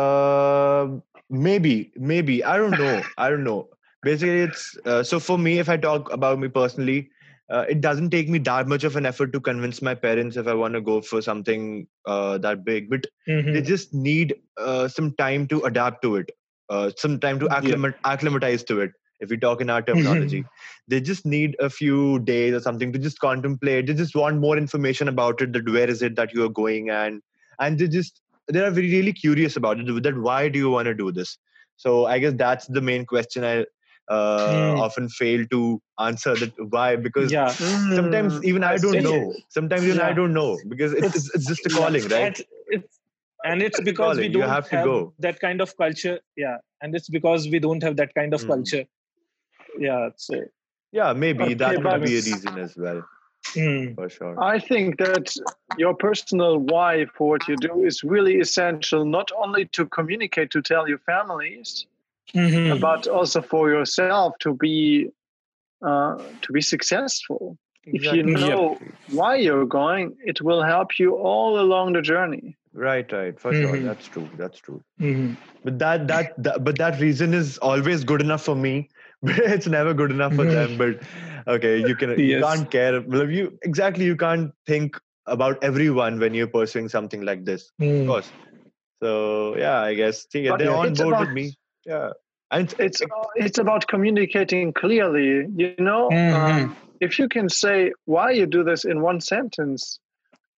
uh, 0.01 0.88
maybe 1.29 1.91
maybe 1.95 2.43
i 2.43 2.57
don't 2.57 2.77
know 2.77 3.12
i 3.17 3.29
don't 3.29 3.43
know 3.43 3.69
basically 4.03 4.41
it's 4.47 4.77
uh, 4.86 5.03
so 5.03 5.19
for 5.19 5.38
me 5.38 5.59
if 5.59 5.69
i 5.69 5.77
talk 5.77 6.12
about 6.12 6.39
me 6.39 6.47
personally 6.47 7.09
uh, 7.51 7.65
it 7.69 7.81
doesn't 7.81 8.09
take 8.09 8.29
me 8.29 8.39
that 8.39 8.67
much 8.67 8.83
of 8.83 8.95
an 8.95 9.05
effort 9.05 9.33
to 9.33 9.39
convince 9.49 9.81
my 9.81 9.93
parents 9.93 10.38
if 10.38 10.47
i 10.47 10.53
want 10.63 10.73
to 10.73 10.81
go 10.81 11.01
for 11.01 11.21
something 11.21 11.88
uh, 12.05 12.38
that 12.38 12.63
big 12.65 12.89
but 12.89 13.05
Mhm. 13.27 13.53
they 13.53 13.62
just 13.62 13.93
need 13.93 14.36
uh, 14.57 14.88
some 14.88 15.13
time 15.23 15.47
to 15.47 15.62
adapt 15.71 16.01
to 16.03 16.15
it 16.15 16.31
uh, 16.69 16.89
some 16.97 17.19
time 17.19 17.39
to 17.39 17.47
Yeah. 17.59 17.77
acclimat- 17.77 17.99
acclimatize 18.13 18.63
to 18.63 18.81
it 18.81 18.91
if 19.23 19.29
we 19.29 19.38
talk 19.38 19.62
in 19.62 19.69
our 19.69 19.81
terminology. 19.81 20.43
They 20.88 20.99
just 21.01 21.25
need 21.25 21.55
a 21.59 21.69
few 21.69 22.19
days 22.19 22.53
or 22.53 22.59
something 22.59 22.91
to 22.93 22.99
just 22.99 23.19
contemplate. 23.19 23.88
They 23.88 23.93
just 23.93 24.15
want 24.15 24.41
more 24.41 24.57
information 24.57 25.07
about 25.07 25.41
it 25.41 25.53
that 25.53 25.69
where 25.69 25.89
is 25.89 26.01
it 26.01 26.15
that 26.17 26.33
you 26.33 26.43
are 26.45 26.49
going 26.49 26.89
and 26.89 27.21
and 27.59 27.79
they 27.79 27.88
just 27.88 28.21
they 28.51 28.59
are 28.59 28.71
very 28.71 28.91
really 28.91 29.13
curious 29.13 29.55
about 29.55 29.79
it 29.79 30.03
that 30.03 30.17
why 30.27 30.49
do 30.49 30.59
you 30.59 30.69
want 30.69 30.88
to 30.88 30.93
do 30.93 31.12
this? 31.12 31.38
So 31.77 32.05
i 32.05 32.19
guess 32.19 32.33
that's 32.38 32.67
the 32.67 32.81
main 32.81 33.05
question 33.05 33.43
i 33.43 33.65
uh, 34.09 34.73
Hmm. 34.73 34.77
often 34.86 35.07
fail 35.09 35.45
to 35.51 35.81
answer 35.99 36.36
that 36.36 36.51
why 36.69 36.95
because 36.97 37.31
yeah. 37.31 37.53
sometimes 37.93 38.39
Mm, 38.39 38.43
even 38.43 38.63
i 38.63 38.77
don't 38.77 39.01
know. 39.01 39.33
sometimes 39.49 39.86
even 39.88 40.01
i 40.01 40.12
don't 40.13 40.33
know 40.33 40.62
because 40.67 40.93
it's, 40.93 41.15
it's, 41.15 41.29
it's 41.36 41.47
just 41.47 41.65
a 41.65 41.69
calling 41.69 42.09
right? 42.09 42.38
And 42.39 42.45
it's, 42.67 42.99
and 43.45 43.62
it's 43.62 43.79
because 43.81 44.17
we 44.17 44.27
calling. 44.27 44.31
Don't 44.31 44.49
have 44.49 44.69
go. 44.83 45.13
that 45.19 45.39
kind 45.39 45.62
of 45.62 45.75
culture 45.77 46.19
yeah 46.36 46.57
and 46.81 46.95
it's 46.95 47.09
because 47.09 47.47
we 47.49 47.59
don't 47.59 47.83
have 47.83 47.95
that 47.97 48.13
kind 48.15 48.33
of 48.33 48.41
Mm. 48.41 48.47
culture 48.47 48.86
yeah 49.79 50.09
so 50.15 50.36
yeah 50.91 51.13
maybe 51.13 51.43
Okay, 51.43 51.53
that 51.55 51.75
could 51.75 52.01
be 52.01 52.17
a 52.17 52.21
reason 52.21 52.57
as 52.59 52.75
well 52.77 53.01
mm. 53.55 53.95
for 53.95 54.09
sure 54.09 54.39
I 54.39 54.59
think 54.59 54.97
that 54.97 55.33
your 55.77 55.93
personal 55.93 56.57
why 56.57 57.05
for 57.15 57.29
what 57.29 57.47
you 57.47 57.55
do 57.55 57.83
is 57.83 58.03
really 58.03 58.39
essential, 58.39 59.05
not 59.05 59.31
only 59.38 59.65
to 59.67 59.86
communicate 59.86 60.49
to 60.51 60.62
tell 60.62 60.88
your 60.88 60.97
families, 60.99 61.86
Mhm. 62.33 62.79
but 62.81 63.07
also 63.07 63.41
for 63.41 63.69
yourself 63.69 64.33
to 64.39 64.53
be 64.55 65.09
uh, 65.86 66.15
to 66.41 66.51
be 66.53 66.62
successful. 66.62 67.57
Exactly. 67.86 67.99
If 67.99 68.15
you 68.17 68.23
know 68.23 68.77
why 69.09 69.36
you're 69.36 69.65
going, 69.65 70.15
it 70.25 70.41
will 70.41 70.63
help 70.63 70.97
you 70.97 71.15
all 71.15 71.59
along 71.59 71.93
the 71.93 72.01
journey. 72.01 72.55
right 72.73 73.12
right 73.12 73.39
for 73.39 73.53
sure 73.53 73.75
Mhm. 73.77 73.86
that's 73.86 74.07
true 74.13 74.29
that's 74.38 74.59
true 74.59 74.81
Mhm. 74.99 75.38
but 75.63 75.77
that, 75.77 76.07
that 76.07 76.33
that 76.45 76.63
but 76.63 76.77
that 76.79 76.99
reason 76.99 77.33
is 77.39 77.57
always 77.59 78.03
good 78.03 78.21
enough 78.21 78.41
for 78.43 78.55
me 78.55 78.89
it's 79.57 79.67
never 79.67 79.93
good 79.93 80.12
enough 80.12 80.36
for 80.36 80.45
them 80.45 80.77
but 80.77 81.01
okay 81.47 81.77
you 81.88 81.95
can 81.95 82.17
you 82.19 82.39
can't 82.41 82.69
care 82.69 83.01
well, 83.01 83.29
you 83.29 83.57
exactly 83.63 84.05
you 84.05 84.15
can't 84.15 84.51
think 84.67 84.99
about 85.25 85.63
everyone 85.63 86.19
when 86.19 86.33
you're 86.33 86.47
pursuing 86.47 86.89
something 86.89 87.21
like 87.21 87.45
this 87.45 87.71
of 87.79 87.86
Mm. 87.88 88.07
course 88.07 88.31
so 89.01 89.55
yeah 89.57 89.79
i 89.79 89.93
guess 89.93 90.25
they're 90.33 90.51
on 90.51 90.93
board 90.93 91.15
about- 91.15 91.19
with 91.21 91.29
me 91.31 91.55
yeah 91.86 92.09
and 92.51 92.73
It's 92.77 93.01
it's 93.36 93.57
about 93.57 93.88
communicating 93.88 94.73
clearly. 94.73 95.47
You 95.62 95.73
know, 95.79 96.09
Mhm. 96.12 96.33
um, 96.36 96.77
if 96.99 97.17
you 97.17 97.27
can 97.27 97.49
say 97.49 97.93
why 98.05 98.29
you 98.31 98.45
do 98.45 98.63
this 98.63 98.86
in 98.86 99.01
one 99.01 99.21
sentence, 99.21 99.99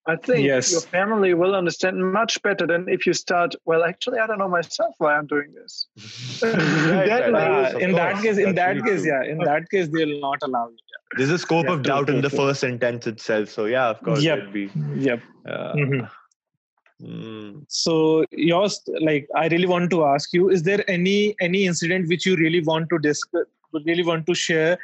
I 0.08 0.16
think 0.16 0.46
Yes. 0.46 0.70
your 0.70 0.80
family 0.82 1.34
will 1.34 1.54
understand 1.56 2.00
much 2.12 2.40
better 2.42 2.66
than 2.66 2.88
if 2.88 3.06
you 3.06 3.12
start. 3.12 3.54
Well, 3.64 3.82
actually, 3.84 4.18
I 4.20 4.26
don't 4.26 4.38
know 4.38 4.48
myself 4.48 4.94
why 4.98 5.16
I'm 5.16 5.26
doing 5.26 5.52
this. 5.54 5.86
Right, 6.42 7.08
Then, 7.08 7.32
right, 7.32 7.50
uh, 7.50 7.62
yes, 7.62 7.74
of 7.74 7.82
in 7.82 7.92
that 7.92 8.22
case 8.22 8.38
in 8.38 8.44
That's 8.44 8.56
that 8.56 8.76
really 8.76 8.82
case 8.88 9.02
true. 9.02 9.12
yeah 9.12 9.22
in 9.32 9.38
that 9.38 9.70
case 9.70 9.88
they'll 9.88 10.20
not 10.20 10.38
allow 10.42 10.68
you 10.68 10.76
There's 11.16 11.30
a 11.30 11.38
scope 11.38 11.64
Yeah, 11.64 11.72
of 11.74 11.82
doubt 11.82 12.08
in 12.08 12.20
the 12.20 12.30
true. 12.30 12.38
first 12.38 12.60
sentence 12.60 13.06
itself. 13.06 13.48
So 13.48 13.64
yeah, 13.66 13.88
of 13.88 14.02
course, 14.02 14.22
Yep. 14.22 14.38
it'll 14.38 14.52
be. 14.52 14.70
yep 15.08 15.20
Uh, 15.48 15.74
Mhm. 15.74 16.10
mm, 17.02 17.64
so 17.68 17.94
yours 18.50 18.74
like 19.08 19.26
i 19.42 19.46
really 19.54 19.66
want 19.72 19.88
to 19.94 19.98
ask 20.10 20.32
you 20.36 20.48
is 20.56 20.62
there 20.68 20.82
any 20.96 21.16
any 21.46 21.60
incident 21.70 22.08
which 22.12 22.24
you 22.28 22.34
really 22.42 22.62
want 22.70 22.88
to 22.94 22.98
discuss 23.06 23.46
really 23.90 24.06
want 24.10 24.24
to 24.30 24.34
share 24.42 24.78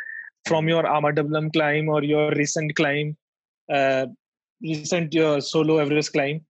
from 0.48 0.68
your 0.68 0.82
Ama 0.94 1.12
Dablam 1.18 1.46
climb 1.52 1.88
or 1.88 2.02
your 2.02 2.24
recent 2.40 2.74
climb 2.80 3.16
uh, 3.78 4.06
recent 4.62 5.12
your 5.14 5.40
solo 5.40 5.78
everest 5.78 6.12
climb 6.12 6.40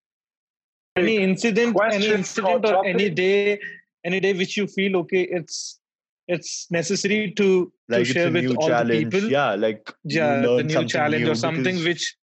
any 0.97 1.17
incident 1.19 1.77
any 1.91 2.09
or 2.11 2.15
incident 2.15 2.67
or 2.67 2.87
any 2.87 3.09
day 3.11 3.59
any 4.05 4.21
day 4.21 4.33
which 4.35 4.57
you 4.57 4.67
feel 4.67 4.97
okay 4.97 5.23
it's 5.23 5.81
it's 6.29 6.71
necessary 6.71 7.31
to 7.33 7.73
like 7.89 8.05
to 8.07 8.13
share 8.13 8.31
with 8.31 8.57
all 8.57 8.69
challenge. 8.69 9.05
the 9.05 9.11
people 9.19 9.31
Yeah, 9.31 9.55
like 9.55 9.91
yeah 10.05 10.41
the 10.43 10.63
new 10.63 10.85
challenge 10.87 11.25
new 11.25 11.31
or 11.33 11.35
something 11.35 11.77
because- 11.77 11.85
which 11.85 12.17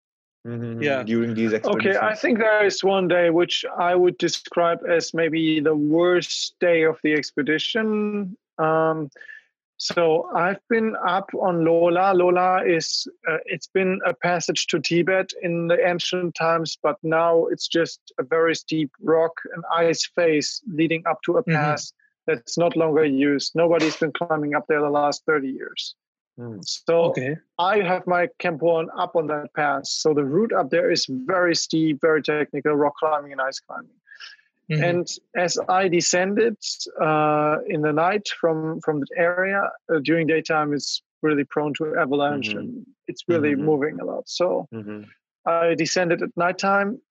Mhm, 0.47 0.81
yeah. 0.81 1.03
during 1.03 1.33
these 1.33 1.53
expeditions. 1.53 1.97
Okay, 1.97 2.05
I 2.11 2.15
think 2.15 2.37
there 2.39 2.65
is 2.65 2.81
one 2.81 3.09
day 3.09 3.29
which 3.29 3.65
I 3.77 3.93
would 3.93 4.17
describe 4.17 4.79
as 4.89 5.13
maybe 5.13 5.59
the 5.59 5.75
worst 5.75 6.55
day 6.61 6.83
of 6.83 6.97
the 7.03 7.11
expedition. 7.13 8.37
Um, 8.57 9.09
So 9.81 10.29
I've 10.35 10.59
been 10.69 10.93
up 11.07 11.29
on 11.41 11.63
Lho 11.63 11.89
La. 11.93 12.11
Lola 12.11 12.65
is 12.65 13.07
uh, 13.29 13.37
it's 13.45 13.67
been 13.67 13.99
a 14.05 14.13
passage 14.13 14.67
to 14.67 14.79
Tibet 14.79 15.29
in 15.41 15.67
the 15.67 15.79
ancient 15.87 16.35
times, 16.35 16.77
but 16.83 16.97
now 17.01 17.45
it's 17.45 17.67
just 17.67 17.99
a 18.19 18.23
very 18.23 18.55
steep 18.55 18.91
rock 19.01 19.31
and 19.55 19.63
ice 19.73 20.05
face 20.05 20.61
leading 20.69 21.03
up 21.07 21.21
to 21.23 21.37
a 21.37 21.43
Mhm. 21.43 21.53
pass 21.53 21.93
that's 22.27 22.57
not 22.57 22.75
longer 22.75 23.05
used. 23.05 23.55
Nobody's 23.55 23.95
been 23.97 24.11
climbing 24.11 24.53
up 24.53 24.65
there 24.67 24.81
the 24.81 24.89
last 24.89 25.23
30 25.25 25.47
years. 25.49 25.95
Mm. 26.37 26.59
So 26.65 27.03
Okay. 27.11 27.37
I 27.57 27.79
have 27.79 28.05
my 28.05 28.27
Camp1 28.39 28.89
up 28.97 29.15
on 29.15 29.27
that 29.27 29.53
pass. 29.53 29.91
So 29.91 30.13
the 30.13 30.25
route 30.25 30.51
up 30.53 30.69
there 30.71 30.91
is 30.91 31.05
very 31.09 31.55
steep, 31.55 32.01
very 32.01 32.21
technical, 32.21 32.73
rock 32.75 32.95
climbing 32.99 33.31
and 33.31 33.41
ice 33.41 33.59
climbing. 33.61 33.98
Mhm. 34.69 34.83
And 34.89 35.07
as 35.35 35.57
I 35.67 35.87
descended 35.87 36.57
uh, 37.01 37.57
in 37.67 37.81
the 37.81 37.91
night 37.93 38.27
from 38.39 38.79
from 38.81 38.99
the 38.99 39.07
area 39.17 39.71
uh, 39.91 39.99
during 40.03 40.27
daytime, 40.27 40.73
it's 40.73 41.01
really 41.21 41.43
prone 41.43 41.73
to 41.75 41.95
avalanche 41.97 42.49
Mhm. 42.53 42.59
and 42.59 42.85
it's 43.07 43.23
really 43.27 43.55
Mhm. 43.55 43.59
moving 43.59 43.99
a 43.99 44.05
lot. 44.05 44.29
So 44.29 44.67
Mhm. 44.71 45.07
I 45.45 45.73
descended 45.75 46.21
at 46.21 46.35
nighttime. 46.37 47.01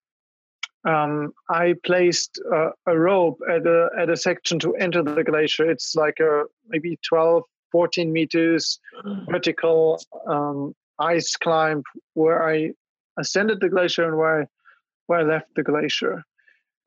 Um, 0.85 1.33
I 1.51 1.75
placed 1.85 2.41
uh, 2.53 2.71
a 2.87 2.97
rope 2.97 3.41
at 3.51 3.67
a 3.67 3.91
at 3.99 4.09
a 4.09 4.17
section 4.17 4.59
to 4.61 4.75
enter 4.77 5.03
the 5.03 5.25
glacier. 5.25 5.69
It's 5.69 5.97
like 5.97 6.21
a 6.21 6.45
maybe 6.69 6.99
12, 7.09 7.43
14 7.73 8.13
meters 8.13 8.79
vertical 9.29 10.01
um, 10.27 10.75
ice 11.01 11.37
climb 11.37 11.83
where 12.15 12.49
I 12.49 12.73
ascended 13.19 13.61
the 13.61 13.69
glacier 13.69 14.05
and 14.07 14.17
where 14.17 14.43
I, 14.43 14.47
where 15.07 15.21
I 15.21 15.23
left 15.25 15.55
the 15.57 15.65
glacier. 15.65 16.25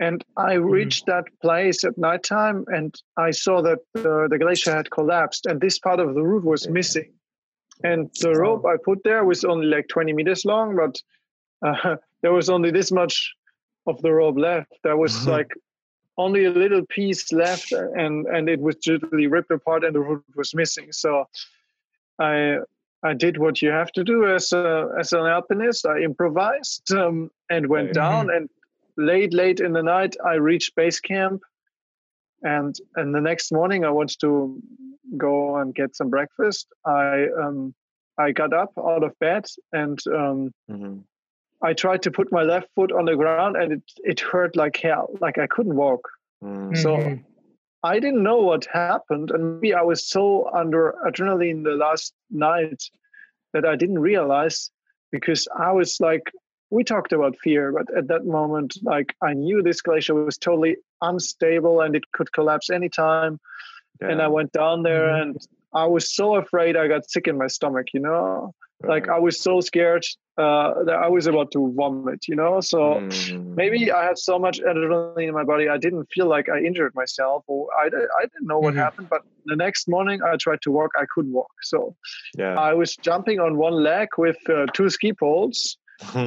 And 0.01 0.23
I 0.35 0.53
reached 0.53 1.05
that 1.05 1.25
place 1.41 1.83
at 1.83 1.95
nighttime 1.97 2.65
and 2.67 2.91
I 3.17 3.29
saw 3.31 3.61
that 3.61 3.79
the, 3.93 4.27
the 4.31 4.39
glacier 4.39 4.73
had 4.75 4.89
collapsed 4.89 5.45
and 5.45 5.61
this 5.61 5.77
part 5.77 5.99
of 5.99 6.15
the 6.15 6.23
roof 6.23 6.43
was 6.43 6.67
missing. 6.67 7.13
And 7.83 8.09
the 8.19 8.33
rope 8.35 8.65
I 8.65 8.77
put 8.83 9.03
there 9.03 9.23
was 9.25 9.43
only 9.45 9.67
like 9.67 9.87
20 9.89 10.13
meters 10.13 10.43
long, 10.43 10.75
but 10.75 10.99
uh, 11.67 11.97
there 12.23 12.33
was 12.33 12.49
only 12.49 12.71
this 12.71 12.91
much 12.91 13.31
of 13.85 14.01
the 14.01 14.11
rope 14.11 14.37
left. 14.37 14.73
There 14.83 14.97
was 14.97 15.13
Mhm. 15.13 15.27
like 15.27 15.51
only 16.17 16.45
a 16.45 16.49
little 16.51 16.85
piece 16.87 17.31
left 17.31 17.71
and, 17.71 18.25
and 18.27 18.49
it 18.49 18.59
was 18.59 18.75
totally 18.77 19.27
ripped 19.27 19.51
apart 19.51 19.83
and 19.83 19.93
the 19.95 19.99
roof 20.01 20.23
was 20.35 20.53
missing. 20.55 20.91
So 20.91 21.27
I 22.19 22.57
I 23.03 23.13
did 23.13 23.37
what 23.37 23.61
you 23.63 23.69
have 23.69 23.91
to 23.93 24.03
do 24.03 24.27
as 24.27 24.51
a, 24.51 24.89
as 24.99 25.11
an 25.13 25.25
alpinist. 25.25 25.85
I 25.87 26.01
improvised 26.01 26.91
um, 26.91 27.31
and 27.49 27.67
went 27.67 27.87
Right. 27.87 27.95
down. 27.95 28.29
And 28.29 28.47
late, 28.97 29.33
late 29.33 29.59
in 29.59 29.73
the 29.73 29.83
night, 29.83 30.15
I 30.25 30.35
reached 30.35 30.75
base 30.75 30.99
camp. 30.99 31.41
And 32.43 32.75
and 32.95 33.13
the 33.13 33.21
next 33.21 33.51
morning, 33.51 33.85
I 33.85 33.91
wanted 33.91 34.19
to 34.21 34.59
go 35.17 35.57
and 35.57 35.75
get 35.75 35.95
some 35.95 36.09
breakfast. 36.09 36.67
I 36.85 37.27
um, 37.39 37.73
I 38.17 38.31
got 38.31 38.53
up 38.53 38.71
out 38.77 39.03
of 39.03 39.17
bed 39.19 39.45
and 39.71 39.99
um, 40.07 40.51
Mhm. 40.69 41.03
I 41.63 41.73
tried 41.73 42.01
to 42.03 42.11
put 42.11 42.31
my 42.31 42.41
left 42.41 42.69
foot 42.75 42.91
on 42.91 43.05
the 43.05 43.15
ground, 43.15 43.55
and 43.55 43.73
it 43.73 43.83
it 43.97 44.19
hurt 44.19 44.55
like 44.55 44.77
hell. 44.77 45.09
Like 45.21 45.37
I 45.37 45.47
couldn't 45.47 45.75
walk. 45.75 46.09
Mm. 46.43 46.75
So 46.77 46.97
Mhm. 46.97 47.23
I 47.83 47.99
didn't 47.99 48.23
know 48.23 48.39
what 48.39 48.65
happened, 48.65 49.31
and 49.31 49.61
maybe 49.61 49.73
I 49.75 49.81
was 49.83 50.07
so 50.07 50.49
under 50.53 50.95
adrenaline 51.05 51.63
the 51.63 51.75
last 51.75 52.13
night 52.29 52.83
that 53.53 53.65
I 53.65 53.75
didn't 53.75 53.99
realize 53.99 54.71
because 55.11 55.47
I 55.55 55.71
was 55.71 55.99
like, 55.99 56.31
we 56.71 56.83
talked 56.83 57.13
about 57.13 57.37
fear, 57.43 57.71
but 57.71 57.87
at 57.95 58.07
that 58.07 58.25
moment, 58.25 58.77
like 58.83 59.13
I 59.21 59.33
knew 59.33 59.61
this 59.61 59.81
glacier 59.81 60.15
was 60.15 60.37
totally 60.37 60.77
unstable 61.01 61.81
and 61.81 61.95
it 61.95 62.11
could 62.13 62.31
collapse 62.31 62.69
anytime. 62.69 63.39
And 64.01 64.19
I 64.21 64.27
went 64.29 64.51
down 64.51 64.81
there, 64.81 65.09
Mhm. 65.09 65.21
and 65.21 65.37
I 65.73 65.85
was 65.85 66.05
so 66.19 66.35
afraid 66.35 66.75
I 66.75 66.87
got 66.87 67.07
sick 67.09 67.27
in 67.27 67.37
my 67.37 67.47
stomach. 67.47 67.87
You 67.93 67.99
know, 68.07 68.53
like 68.93 69.05
I 69.09 69.19
was 69.19 69.35
so 69.47 69.61
scared 69.61 70.03
uh, 70.37 70.83
that 70.85 70.95
I 70.95 71.07
was 71.15 71.27
about 71.27 71.51
to 71.51 71.71
vomit. 71.77 72.21
You 72.31 72.35
know, 72.41 72.61
so 72.61 72.79
Mm. 72.79 73.55
maybe 73.61 73.91
I 73.91 74.01
had 74.09 74.17
so 74.17 74.39
much 74.39 74.59
adrenaline 74.69 75.27
in 75.27 75.35
my 75.35 75.43
body, 75.43 75.65
I 75.69 75.77
didn't 75.77 76.07
feel 76.15 76.27
like 76.35 76.47
I 76.49 76.57
injured 76.69 76.93
myself, 76.95 77.43
or 77.47 77.67
I, 77.81 77.85
I 78.21 78.23
didn't 78.31 78.47
know 78.51 78.61
what 78.65 78.73
Mhm. 78.73 78.83
happened. 78.85 79.07
But 79.15 79.21
the 79.45 79.55
next 79.65 79.87
morning, 79.87 80.17
I 80.23 80.35
tried 80.37 80.61
to 80.63 80.71
walk, 80.71 80.91
I 81.03 81.05
couldn't 81.13 81.33
walk. 81.41 81.53
So 81.73 81.95
Yeah. 82.41 82.55
I 82.69 82.73
was 82.81 82.95
jumping 83.07 83.39
on 83.45 83.51
one 83.67 83.77
leg 83.91 84.07
with 84.17 84.39
uh, 84.49 84.65
two 84.73 84.89
ski 84.89 85.13
poles 85.13 85.77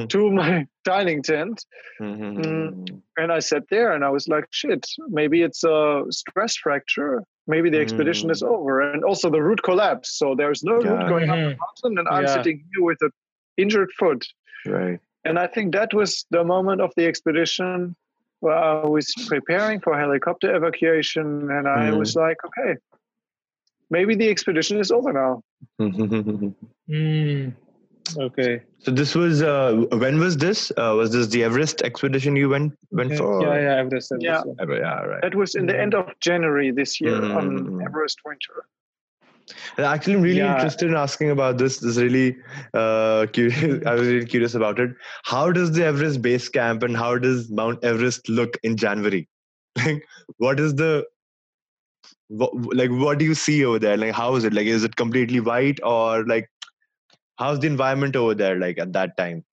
to 0.09 0.31
my 0.31 0.67
dining 0.85 1.21
tent, 1.21 1.65
Mhm. 1.99 3.01
and 3.17 3.31
I 3.31 3.39
sat 3.39 3.63
there 3.69 3.93
and 3.93 4.03
I 4.03 4.09
was 4.09 4.27
like, 4.27 4.45
shit, 4.51 4.85
maybe 5.09 5.41
it's 5.41 5.63
a 5.63 6.03
stress 6.09 6.55
fracture. 6.57 7.23
Maybe 7.47 7.69
the 7.69 7.79
expedition 7.79 8.29
is 8.31 8.41
over. 8.41 8.81
And 8.91 9.03
also 9.03 9.29
the 9.29 9.41
route 9.41 9.61
collapsed. 9.63 10.17
So 10.17 10.35
there's 10.35 10.63
no 10.63 10.81
Yeah. 10.81 10.89
route 10.89 11.07
going 11.09 11.29
up 11.29 11.37
the 11.37 11.51
Mhm. 11.51 11.57
mountain, 11.65 11.99
and 11.99 12.07
I'm 12.07 12.23
Yeah. 12.23 12.33
sitting 12.33 12.63
here 12.73 12.83
with 12.83 13.01
an 13.01 13.11
injured 13.57 13.91
foot. 13.99 14.25
Right. 14.65 14.99
And 15.25 15.37
I 15.39 15.47
think 15.47 15.73
that 15.73 15.93
was 15.93 16.25
the 16.31 16.43
moment 16.43 16.81
of 16.81 16.91
the 16.95 17.05
expedition 17.05 17.95
where 18.41 18.55
I 18.57 18.85
was 18.85 19.13
preparing 19.27 19.79
for 19.79 19.97
helicopter 19.97 20.55
evacuation. 20.55 21.49
And 21.51 21.67
I 21.67 21.89
Mhm. 21.91 21.97
was 21.99 22.15
like, 22.15 22.37
okay, 22.45 22.75
maybe 23.89 24.15
the 24.15 24.29
expedition 24.29 24.79
is 24.79 24.91
over 24.91 25.13
now. 25.13 25.41
Mm. 26.87 27.53
Okay. 28.17 28.61
so 28.79 28.91
this 28.91 29.15
was 29.15 29.41
uh, 29.41 29.83
when 29.93 30.19
was 30.19 30.37
this? 30.37 30.71
Uh, 30.77 30.93
was 30.95 31.11
this 31.11 31.27
the 31.27 31.43
Everest 31.43 31.81
expedition 31.81 32.35
you 32.35 32.49
went 32.49 32.73
went 32.91 33.11
Yeah, 33.11 33.17
for? 33.17 33.41
yeah, 33.41 33.59
yeah, 33.61 33.75
Everest. 33.79 34.11
Everest, 34.11 34.23
Yeah. 34.23 34.43
yeah. 34.45 34.61
Ever- 34.61 34.77
yeah, 34.77 35.01
right. 35.01 35.21
That 35.23 35.33
was 35.35 35.55
in 35.55 35.65
the 35.65 35.79
end 35.79 35.95
of 35.95 36.13
January 36.19 36.71
this 36.71 37.01
year 37.01 37.15
on 37.15 37.57
Mhm. 37.59 37.85
Everest 37.85 38.19
Winter. 38.25 38.65
Actually, 39.77 40.15
I'm 40.15 40.21
really 40.21 40.37
Yeah. 40.37 40.53
interested 40.55 40.89
in 40.89 40.95
asking 40.95 41.29
about 41.31 41.57
this. 41.57 41.79
This 41.79 41.97
is 41.97 42.01
really 42.03 42.37
uh, 42.73 43.25
curious. 43.33 43.85
I 43.85 43.93
was 43.95 44.07
really 44.07 44.25
curious 44.25 44.53
about 44.55 44.79
it. 44.79 44.91
How 45.23 45.51
does 45.51 45.71
the 45.71 45.83
Everest 45.85 46.21
base 46.21 46.47
camp 46.49 46.83
and 46.83 46.95
how 46.95 47.17
does 47.17 47.49
Mount 47.51 47.83
Everest 47.83 48.29
look 48.29 48.57
in 48.63 48.77
January? 48.77 49.27
Like, 49.85 50.05
what 50.37 50.59
is 50.59 50.75
the 50.75 51.05
what, 52.29 52.51
like? 52.75 52.89
What 52.91 53.19
do 53.19 53.25
you 53.25 53.33
see 53.35 53.63
over 53.65 53.77
there? 53.79 53.97
Like, 53.97 54.13
how 54.13 54.35
is 54.35 54.43
it? 54.45 54.53
Like, 54.53 54.67
is 54.67 54.83
it 54.83 54.95
completely 54.95 55.39
white 55.39 55.79
or 55.83 56.25
like? 56.25 56.49
How's 57.37 57.59
the 57.59 57.67
environment 57.67 58.15
over 58.15 58.33
there 58.33 58.57
like 58.57 58.77
at 58.79 58.93
that 58.93 59.17
time? 59.17 59.43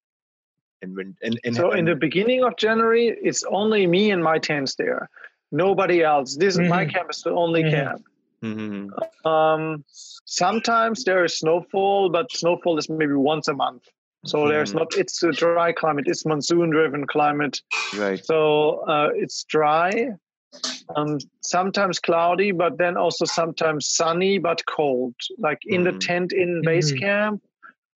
In, 0.83 0.95
win- 0.95 1.17
in, 1.23 1.37
in, 1.45 1.55
So 1.55 1.73
in 1.73 1.85
the 1.85 1.95
beginning 1.95 2.43
of 2.45 2.57
January, 2.57 3.17
it's 3.23 3.45
only 3.45 3.87
me 3.87 4.11
and 4.11 4.23
my 4.23 4.39
tents 4.39 4.75
there. 4.77 5.09
Nobody 5.51 6.03
else. 6.03 6.37
This 6.37 6.55
is 6.55 6.61
my 6.69 6.85
Mhm. 6.85 6.93
camp 6.93 7.11
is 7.11 7.23
the 7.23 7.31
only 7.31 7.63
Mhm. 7.63 7.71
camp. 7.71 8.03
Mhm. 8.43 9.27
Um, 9.27 9.85
sometimes 9.89 11.05
there 11.05 11.25
is 11.25 11.39
snowfall, 11.39 12.09
but 12.11 12.33
snowfall 12.33 12.79
is 12.79 12.89
maybe 12.89 13.13
once 13.15 13.49
a 13.49 13.55
month. 13.55 13.85
So 14.25 14.49
there's 14.49 14.73
Mhm. 14.73 14.79
not. 14.79 14.97
It's 14.97 15.23
a 15.23 15.33
dry 15.33 15.73
climate. 15.73 16.05
It's 16.07 16.25
monsoon-driven 16.25 17.07
climate. 17.07 17.61
right. 17.99 18.25
So 18.25 18.85
uh, 18.89 19.11
it's 19.15 19.45
dry, 19.45 20.11
um, 20.97 21.19
sometimes 21.43 21.99
cloudy, 21.99 22.53
but 22.53 22.79
then 22.79 22.97
also 22.97 23.25
sometimes 23.25 23.87
sunny 23.89 24.39
but 24.39 24.65
cold. 24.67 25.15
Like 25.39 25.59
in 25.67 25.83
the 25.85 25.93
Mhm. 25.93 26.01
tent 26.01 26.33
in 26.33 26.63
base 26.63 26.93
camp, 26.93 27.43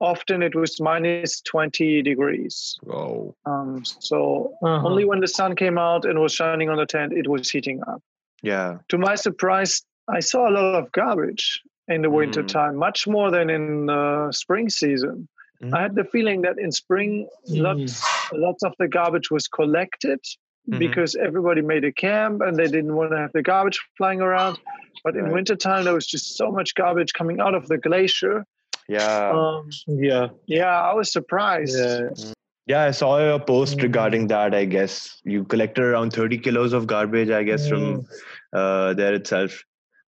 often 0.00 0.42
it 0.42 0.54
was 0.54 0.80
minus 0.80 1.40
20 1.42 2.02
degrees. 2.02 2.76
Oh. 2.88 3.34
Um, 3.46 3.84
so 3.84 4.54
Uh-huh. 4.62 4.86
only 4.86 5.04
when 5.04 5.20
the 5.20 5.28
sun 5.28 5.56
came 5.56 5.78
out 5.78 6.04
and 6.04 6.18
was 6.20 6.32
shining 6.34 6.68
on 6.68 6.76
the 6.76 6.86
tent, 6.86 7.12
it 7.12 7.28
was 7.28 7.50
heating 7.50 7.80
up. 7.86 8.02
Yeah. 8.42 8.78
To 8.88 8.98
my 8.98 9.14
surprise, 9.14 9.82
I 10.08 10.20
saw 10.20 10.48
a 10.48 10.52
lot 10.52 10.74
of 10.74 10.92
garbage 10.92 11.62
in 11.88 12.02
the 12.02 12.10
winter 12.10 12.42
Mm. 12.42 12.48
time, 12.48 12.76
much 12.76 13.06
more 13.06 13.30
than 13.30 13.48
in 13.50 13.86
the 13.86 14.30
spring 14.32 14.68
season. 14.68 15.28
Mm. 15.62 15.74
I 15.74 15.82
had 15.82 15.94
the 15.94 16.04
feeling 16.04 16.42
that 16.42 16.58
in 16.58 16.70
spring, 16.72 17.28
lots, 17.48 18.02
lots 18.32 18.62
of 18.62 18.74
the 18.78 18.88
garbage 18.88 19.30
was 19.30 19.48
collected 19.48 20.20
Mhm. 20.68 20.78
because 20.78 21.14
everybody 21.16 21.62
made 21.62 21.84
a 21.84 21.92
camp 21.92 22.42
and 22.42 22.56
they 22.56 22.66
didn't 22.66 22.94
want 22.94 23.12
to 23.12 23.16
have 23.18 23.32
the 23.32 23.42
garbage 23.42 23.80
flying 23.96 24.20
around. 24.20 24.58
But 25.04 25.16
in 25.16 25.24
Right. 25.24 25.32
wintertime, 25.34 25.84
there 25.84 25.94
was 25.94 26.06
just 26.06 26.36
so 26.36 26.50
much 26.50 26.74
garbage 26.74 27.12
coming 27.14 27.40
out 27.40 27.54
of 27.54 27.68
the 27.68 27.78
glacier. 27.78 28.44
Yeah. 28.88 29.30
Um, 29.30 29.68
Yeah. 29.86 30.28
yeah, 30.46 30.80
I 30.80 30.94
was 30.94 31.10
surprised. 31.12 31.76
Yeah. 31.78 32.32
Yeah, 32.68 32.82
I 32.84 32.90
saw 32.90 33.34
a 33.34 33.38
post 33.38 33.78
Mm. 33.78 33.82
regarding 33.82 34.26
that. 34.28 34.54
I 34.54 34.64
guess 34.64 35.20
you 35.24 35.44
collected 35.44 35.84
around 35.84 36.12
30 36.12 36.38
kilos 36.38 36.72
of 36.72 36.86
garbage. 36.88 37.30
I 37.30 37.42
guess 37.44 37.68
from 37.68 37.82
Mm. 37.82 38.06
uh, 38.52 38.94
there 38.94 39.14
itself. 39.14 39.62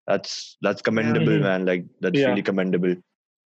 That's 0.08 0.58
that's 0.62 0.82
commendable, 0.82 1.34
Mhm. 1.38 1.42
man. 1.42 1.66
Like 1.66 1.86
that's 2.02 2.18
Yeah. 2.20 2.30
really 2.30 2.42
commendable. 2.42 2.96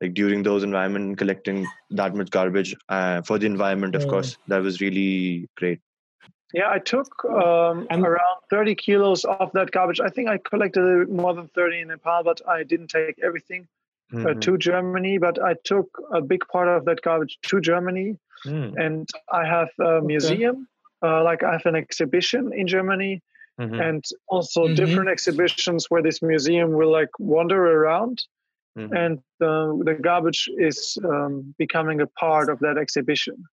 Like 0.01 0.13
during 0.13 0.43
those 0.43 0.63
environment, 0.63 1.17
collecting 1.17 1.65
that 1.91 2.15
much 2.15 2.30
garbage 2.32 2.76
uh, 2.89 3.21
for 3.21 3.38
the 3.38 3.45
environment, 3.45 3.95
of 3.95 4.05
Mm. 4.05 4.09
course, 4.09 4.38
that 4.47 4.61
was 4.61 4.82
really 4.82 5.47
great. 5.55 5.80
Yeah, 6.53 6.69
I 6.71 6.80
took 6.80 7.23
um, 7.26 7.88
around 7.91 8.41
30 8.49 8.76
kilos 8.76 9.26
of 9.26 9.51
that 9.53 9.71
garbage. 9.71 9.99
I 9.99 10.09
think 10.09 10.30
I 10.30 10.38
collected 10.38 10.82
a 10.82 10.86
little 10.86 11.05
bit 11.05 11.13
more 11.13 11.34
than 11.34 11.47
30 11.49 11.82
in 11.82 11.89
Nepal, 11.89 12.23
but 12.23 12.41
I 12.47 12.63
didn't 12.63 12.88
take 12.88 13.19
everything 13.21 13.67
uh, 14.14 14.18
Mhm. 14.18 14.41
to 14.41 14.58
Germany. 14.58 15.18
But 15.18 15.41
I 15.41 15.56
took 15.64 15.88
a 16.14 16.22
big 16.22 16.43
part 16.51 16.68
of 16.68 16.86
that 16.86 17.01
garbage 17.01 17.38
to 17.43 17.60
Germany. 17.60 18.18
Mm. 18.45 18.74
And 18.78 19.10
I 19.32 19.45
have 19.45 19.70
a 19.80 20.01
museum, 20.01 20.68
uh, 21.01 21.24
like 21.24 21.43
I 21.43 21.51
have 21.53 21.66
an 21.66 21.76
exhibition 21.76 22.53
in 22.53 22.68
Germany, 22.68 23.22
Mhm. 23.60 23.82
and 23.82 24.03
also 24.28 24.68
Mhm. 24.68 24.76
different 24.76 25.10
exhibitions 25.10 25.89
where 25.89 26.03
this 26.03 26.22
museum 26.22 26.74
will 26.74 26.91
like 26.91 27.10
wander 27.20 27.62
around. 27.82 28.24
Mhm. 28.78 28.91
and 28.91 29.20
uh, 29.39 29.72
the 29.86 29.97
garbage 30.01 30.49
is 30.58 30.97
um, 31.06 31.56
becoming 31.58 32.01
a 32.01 32.08
part 32.08 32.49
of 32.49 32.60
that 32.60 32.78
exhibition. 32.78 33.45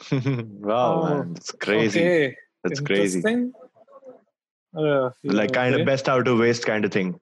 wow, 0.10 1.02
Oh, 1.02 1.04
man, 1.04 1.34
that's 1.34 1.52
crazy. 1.52 2.00
Okay. 2.00 2.36
That's 2.64 2.80
crazy. 2.80 3.18
Interesting. 3.20 3.52
Uh, 4.76 5.10
Like 5.22 5.52
kind 5.52 5.76
of 5.76 5.86
best 5.86 6.08
out 6.08 6.26
of 6.26 6.40
waste 6.40 6.66
kind 6.66 6.84
of 6.84 6.90
thing. 6.90 7.20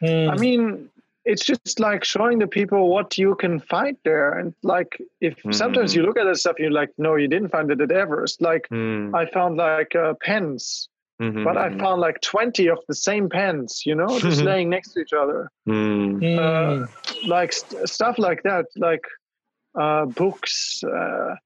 I 0.00 0.36
mean, 0.38 0.90
it's 1.24 1.44
just 1.44 1.78
like 1.80 2.04
showing 2.04 2.38
the 2.40 2.46
people 2.46 2.88
what 2.90 3.16
you 3.18 3.34
can 3.36 3.60
find 3.60 3.96
there, 4.04 4.38
and 4.38 4.54
like 4.62 5.00
if 5.20 5.34
sometimes 5.52 5.92
Mhm. 5.92 5.96
you 5.96 6.02
look 6.02 6.18
at 6.18 6.24
that 6.24 6.36
stuff, 6.36 6.58
you're 6.58 6.70
like, 6.70 6.90
no, 6.98 7.14
you 7.16 7.28
didn't 7.28 7.50
find 7.50 7.70
it 7.70 7.80
at 7.80 7.92
Everest. 7.92 8.42
Like 8.42 8.66
Hmm. 8.68 9.14
I 9.14 9.26
found 9.26 9.56
like 9.56 9.94
uh, 9.94 10.14
pens, 10.20 10.88
Mhm, 11.20 11.44
but 11.44 11.56
I 11.56 11.70
found 11.78 12.00
like 12.00 12.20
20 12.22 12.68
of 12.68 12.78
the 12.88 12.94
same 12.94 13.28
pens, 13.28 13.82
you 13.86 13.94
know, 13.94 14.18
just 14.18 14.42
laying 14.50 14.68
next 14.70 14.92
to 14.94 15.00
each 15.00 15.12
other. 15.12 15.50
Hmm. 15.66 16.22
uh, 16.38 16.86
like 17.26 17.52
st- 17.52 17.88
stuff 17.88 18.18
like 18.18 18.42
that, 18.42 18.66
like 18.76 19.04
uh, 19.78 20.06
books, 20.06 20.82
uh, 20.84 21.36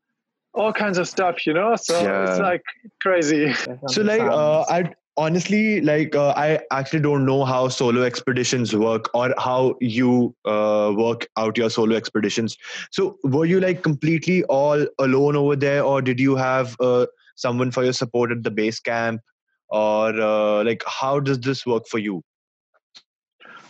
all 0.55 0.73
kinds 0.73 0.97
of 0.99 1.07
stuff, 1.07 1.47
you 1.47 1.53
know. 1.53 1.77
So 1.77 1.95
it's 2.25 2.39
like 2.41 2.63
crazy. 3.03 3.53
So 3.89 4.03
like 4.13 4.23
uh, 4.23 4.65
I 4.71 4.95
honestly 5.17 5.81
like 5.81 6.15
uh, 6.15 6.35
I 6.37 6.61
actually 6.71 7.01
don't 7.01 7.25
know 7.25 7.45
how 7.45 7.69
solo 7.69 8.03
expeditions 8.03 8.75
work 8.75 9.09
or 9.15 9.35
how 9.39 9.77
you 9.81 10.35
uh, 10.45 10.93
work 10.97 11.27
out 11.37 11.57
your 11.57 11.71
solo 11.71 11.97
expeditions. 11.97 12.57
So 12.91 13.19
were 13.25 13.47
you 13.47 13.61
like 13.61 13.83
completely 13.83 14.45
all 14.45 14.87
alone 14.99 15.37
over 15.37 15.57
there, 15.57 15.83
or 15.83 16.03
did 16.03 16.21
you 16.21 16.37
have 16.37 16.77
uh, 16.81 17.07
someone 17.37 17.71
for 17.71 17.85
your 17.85 17.93
support 17.93 18.31
at 18.31 18.43
the 18.43 18.51
base 18.51 18.81
camp, 18.81 19.21
or 19.69 20.21
uh, 20.21 20.65
like 20.65 20.83
how 20.87 21.21
does 21.21 21.41
this 21.41 21.67
work 21.67 21.87
for 21.87 21.99
you? 21.99 22.23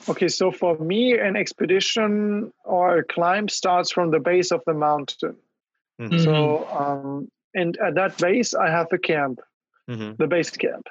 Okay, 0.08 0.28
so 0.28 0.52
for 0.52 0.78
me, 0.78 1.18
an 1.18 1.36
expedition 1.36 2.52
or 2.64 2.98
a 2.98 3.04
climb 3.04 3.48
starts 3.48 3.90
from 3.90 4.10
the 4.12 4.20
base 4.20 4.52
of 4.52 4.62
the 4.66 4.74
mountain. 4.74 5.36
Mhm. 6.00 6.20
So, 6.20 6.68
um, 6.70 7.28
and 7.54 7.76
at 7.78 7.94
that 7.96 8.16
base, 8.18 8.54
I 8.54 8.68
have 8.70 8.92
a 8.92 8.98
camp, 8.98 9.40
Mhm. 9.90 10.16
the 10.18 10.28
base 10.28 10.50
camp. 10.50 10.86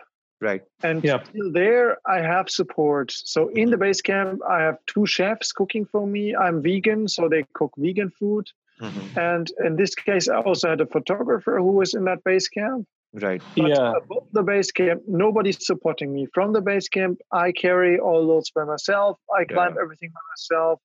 Right. 0.46 0.62
And 0.84 1.04
Yep. 1.04 1.26
still 1.28 1.52
there, 1.52 1.98
I 2.06 2.20
have 2.34 2.50
support. 2.50 3.12
So 3.12 3.48
in 3.62 3.72
the 3.72 3.78
base 3.78 4.02
camp, 4.02 4.42
I 4.48 4.62
have 4.62 4.78
two 4.86 5.06
chefs 5.06 5.52
cooking 5.52 5.86
for 5.86 6.06
me. 6.06 6.36
I'm 6.36 6.62
vegan, 6.62 7.08
so 7.08 7.28
they 7.28 7.44
cook 7.54 7.74
vegan 7.78 8.12
food. 8.20 8.46
Mhm. 8.80 9.18
And 9.18 9.52
in 9.66 9.76
this 9.76 9.96
case, 9.96 10.30
I 10.30 10.40
also 10.42 10.70
had 10.70 10.82
a 10.82 10.86
photographer 10.86 11.58
who 11.58 11.72
was 11.82 11.94
in 11.94 12.04
that 12.06 12.24
base 12.24 12.48
camp. 12.48 12.88
Right. 13.14 13.42
But 13.56 13.70
yeah. 13.70 13.94
above 13.96 14.28
the 14.34 14.44
base 14.44 14.72
camp, 14.72 15.02
nobody's 15.08 15.66
supporting 15.66 16.14
me. 16.14 16.28
From 16.34 16.52
the 16.54 16.62
base 16.62 16.90
camp, 16.90 17.22
I 17.32 17.52
carry 17.54 17.98
all 17.98 18.22
loads 18.24 18.52
by 18.52 18.66
myself. 18.66 19.18
I 19.40 19.46
climb 19.46 19.78
everything 19.82 20.10
by 20.10 20.24
myself. 20.34 20.82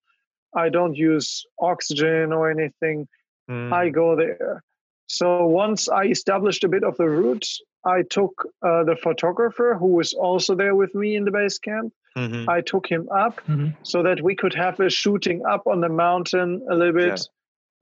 I 0.55 0.69
don't 0.69 0.95
use 0.95 1.45
oxygen 1.59 2.33
or 2.33 2.51
anything. 2.51 3.09
Hmm. 3.49 3.73
I 3.73 3.91
go 3.91 4.17
there. 4.17 4.63
So 5.11 5.45
once 5.45 5.89
I 5.89 6.05
established 6.05 6.63
a 6.63 6.69
bit 6.69 6.85
of 6.85 6.97
the 6.97 7.09
route, 7.09 7.49
I 7.85 8.03
took 8.03 8.47
uh, 8.63 8.85
the 8.85 8.95
photographer 8.95 9.77
who 9.77 9.89
was 9.89 10.15
also 10.15 10.55
there 10.55 10.77
with 10.77 10.95
me 10.95 11.17
in 11.17 11.25
the 11.25 11.33
base 11.33 11.59
camp. 11.59 11.93
Mhm. 12.17 12.49
I 12.49 12.61
took 12.61 12.87
him 12.87 13.09
up 13.11 13.41
Mhm. 13.49 13.75
so 13.83 14.05
that 14.05 14.23
we 14.23 14.37
could 14.37 14.55
have 14.55 14.79
a 14.79 14.89
shooting 14.89 15.45
up 15.45 15.67
on 15.67 15.81
the 15.81 15.89
mountain 15.89 16.65
a 16.71 16.75
little 16.77 16.95
bit 16.95 17.21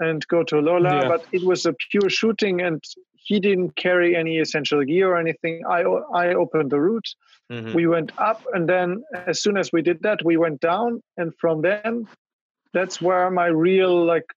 and 0.00 0.26
go 0.28 0.42
to 0.42 0.56
Lho 0.56 0.78
La. 0.80 1.00
Yeah. 1.02 1.08
But 1.08 1.26
it 1.32 1.44
was 1.44 1.66
a 1.66 1.74
pure 1.90 2.08
shooting, 2.08 2.62
and 2.62 2.82
he 3.26 3.40
didn't 3.40 3.76
carry 3.76 4.16
any 4.16 4.38
essential 4.38 4.82
gear 4.84 5.08
or 5.12 5.18
anything. 5.18 5.66
I 5.66 5.80
I 6.24 6.34
opened 6.42 6.70
the 6.70 6.80
route. 6.80 7.10
Mhm. 7.52 7.74
We 7.74 7.86
went 7.86 8.10
up, 8.18 8.40
and 8.54 8.66
then 8.68 9.04
as 9.26 9.42
soon 9.42 9.56
as 9.58 9.70
we 9.74 9.82
did 9.82 9.98
that, 10.02 10.18
we 10.24 10.36
went 10.38 10.60
down, 10.60 11.02
and 11.18 11.28
from 11.40 11.60
then, 11.60 12.08
that's 12.72 13.02
where 13.02 13.30
my 13.30 13.48
real 13.68 13.94
like 14.12 14.28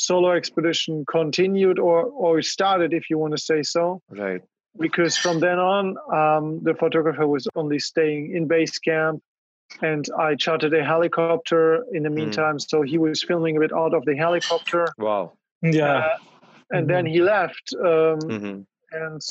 solo 0.00 0.30
expedition 0.40 1.04
continued 1.06 1.78
or 1.78 1.98
or 2.24 2.42
started, 2.42 2.90
if 2.92 3.04
you 3.10 3.16
want 3.18 3.32
to 3.36 3.42
say 3.50 3.62
so 3.62 4.00
Right. 4.24 4.42
because 4.86 5.16
from 5.24 5.40
then 5.40 5.58
on, 5.58 5.84
um, 6.20 6.44
the 6.68 6.74
photographer 6.74 7.26
was 7.26 7.46
only 7.54 7.78
staying 7.78 8.34
in 8.36 8.46
base 8.46 8.78
camp, 8.78 9.20
and 9.82 10.04
I 10.18 10.34
chartered 10.44 10.74
a 10.74 10.84
helicopter 10.84 11.64
in 11.96 12.02
the 12.06 12.10
meantime. 12.10 12.58
So 12.58 12.76
he 12.82 12.96
was 13.06 13.22
filming 13.22 13.56
a 13.56 13.60
bit 13.60 13.72
out 13.72 13.92
of 13.94 14.02
the 14.08 14.16
helicopter, 14.16 14.84
Wow. 14.98 15.32
Yeah. 15.62 15.96
uh, 15.98 16.16
and 16.74 16.88
then 16.92 17.04
he 17.06 17.20
left. 17.20 17.66
Um, 17.90 18.18
Mhm. 18.36 18.66
And 18.92 19.22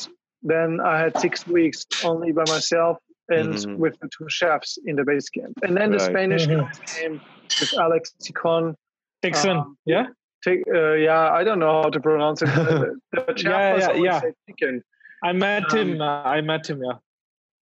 then 0.51 0.80
I 0.80 0.95
had 1.03 1.13
six 1.26 1.45
weeks 1.47 1.86
only 2.09 2.32
by 2.32 2.45
myself 2.55 2.95
and 3.38 3.53
Mhm. 3.53 3.78
with 3.84 3.95
the 4.01 4.07
two 4.15 4.28
chefs 4.30 4.72
in 4.89 4.95
the 4.99 5.03
base 5.03 5.28
camp. 5.30 5.53
And 5.65 5.76
then 5.78 5.89
the 5.91 5.97
Right. 5.97 6.11
Spanish 6.13 6.45
Mhm. 6.47 6.59
guys 6.61 6.80
came 6.95 7.15
with 7.59 7.74
Alex 7.86 8.03
Txikon. 8.22 8.76
Dixon. 9.22 9.57
Um, 9.57 9.78
yeah. 9.86 10.05
Take, 10.43 10.63
uh, 10.73 10.93
yeah, 10.93 11.29
I 11.31 11.43
don't 11.43 11.59
know 11.59 11.81
how 11.83 11.89
to 11.89 11.99
pronounce 11.99 12.41
it. 12.41 12.45
the, 12.55 12.95
the 13.11 13.33
chap 13.33 13.77
Yeah, 13.79 13.91
yeah, 13.91 13.93
yeah. 13.93 14.21
say 14.21 14.33
chicken. 14.47 14.83
I 15.23 15.33
met 15.33 15.71
um, 15.73 15.77
him. 15.77 16.01
Uh, 16.01 16.23
I 16.23 16.41
met 16.41 16.69
him. 16.69 16.81
Yeah. 16.83 16.97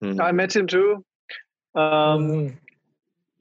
Mhm. 0.03 0.21
I 0.21 0.33
met 0.33 0.55
him 0.55 0.67
too. 0.67 1.05
Um, 1.75 1.83
Mhm. 2.29 2.57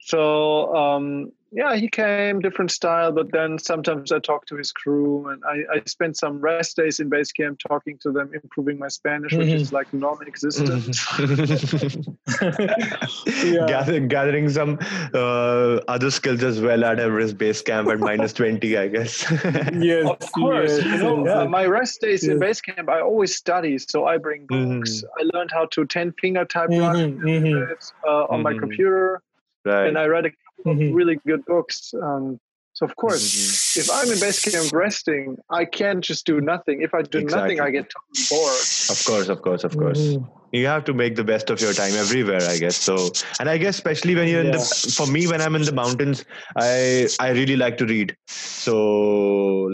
So 0.00 0.74
um, 0.74 1.32
yeah, 1.56 1.74
he 1.74 1.88
came 1.88 2.40
different 2.40 2.70
style, 2.70 3.10
but 3.12 3.32
then 3.32 3.58
sometimes 3.58 4.12
I 4.12 4.18
talk 4.18 4.44
to 4.46 4.56
his 4.56 4.72
crew, 4.72 5.30
and 5.30 5.42
I, 5.42 5.76
I 5.76 5.82
spent 5.86 6.18
some 6.18 6.38
rest 6.38 6.76
days 6.76 7.00
in 7.00 7.08
base 7.08 7.32
camp 7.32 7.60
talking 7.66 7.96
to 8.02 8.12
them, 8.12 8.30
improving 8.34 8.78
my 8.78 8.88
Spanish, 8.88 9.32
which 9.32 9.48
is 9.48 9.72
like 9.72 9.90
non-existent. 9.94 10.94
Yeah. 13.46 13.66
gathering, 13.66 14.08
gathering 14.08 14.48
some 14.50 14.78
uh, 15.14 15.80
other 15.88 16.10
skills 16.10 16.42
as 16.42 16.60
well 16.60 16.84
at 16.84 17.00
Everest 17.00 17.38
Base 17.38 17.62
Camp 17.62 17.88
at 17.88 18.00
minus 18.00 18.34
20, 18.34 18.76
I 18.76 18.88
guess. 18.88 19.22
yes. 19.72 20.06
Of 20.06 20.32
course, 20.32 20.76
yes, 20.76 20.84
you 20.84 20.98
know, 20.98 21.24
yes, 21.24 21.36
uh, 21.36 21.46
my 21.46 21.64
rest 21.64 22.02
days 22.02 22.24
in 22.24 22.38
base 22.38 22.60
camp, 22.60 22.90
I 22.90 23.00
always 23.00 23.34
study. 23.34 23.78
So 23.78 24.04
I 24.04 24.18
bring 24.18 24.44
books. 24.46 25.02
I 25.18 25.22
learned 25.32 25.50
how 25.52 25.66
to 25.66 25.86
ten 25.86 26.12
finger 26.20 26.44
type 26.44 26.68
mhm, 26.68 27.68
uh, 28.06 28.24
on 28.24 28.42
my 28.42 28.52
computer, 28.52 29.22
right. 29.64 29.86
and 29.86 29.96
I 29.96 30.06
read 30.06 30.26
a 30.26 30.30
couple 30.56 30.72
of 30.72 30.78
Mhm. 30.78 30.94
really 30.94 31.16
good 31.26 31.44
books. 31.44 31.94
Um, 32.02 32.40
so 32.72 32.84
of 32.86 32.94
course, 32.96 33.22
Mhm. 33.22 33.78
if 33.78 33.90
I'm 33.90 34.12
in 34.12 34.20
base 34.20 34.40
camp 34.42 34.72
resting, 34.72 35.38
I 35.50 35.64
can't 35.64 36.02
just 36.04 36.26
do 36.26 36.40
nothing. 36.40 36.82
If 36.82 36.92
I 36.94 37.02
do 37.02 37.22
nothing, 37.22 37.60
I 37.60 37.70
get 37.70 37.90
totally 37.90 38.26
bored. 38.30 38.60
Of 38.90 39.04
course, 39.06 39.28
of 39.28 39.42
course, 39.42 39.64
of 39.64 39.76
course. 39.76 39.98
Mhm. 39.98 40.28
You 40.52 40.66
have 40.66 40.84
to 40.84 40.94
make 40.94 41.16
the 41.16 41.24
best 41.24 41.50
of 41.50 41.60
your 41.60 41.72
time 41.72 41.94
everywhere, 41.96 42.46
I 42.46 42.56
guess. 42.56 42.76
So, 42.76 43.12
and 43.40 43.48
I 43.48 43.58
guess 43.58 43.74
especially 43.74 44.14
when 44.14 44.28
you're 44.28 44.40
in 44.42 44.52
the, 44.52 44.58
for 44.96 45.06
me, 45.06 45.26
when 45.26 45.40
I'm 45.40 45.54
in 45.56 45.62
the 45.62 45.72
mountains, 45.72 46.24
I 46.56 47.08
I 47.18 47.30
really 47.30 47.56
like 47.56 47.76
to 47.78 47.86
read. 47.86 48.16
So, 48.28 48.76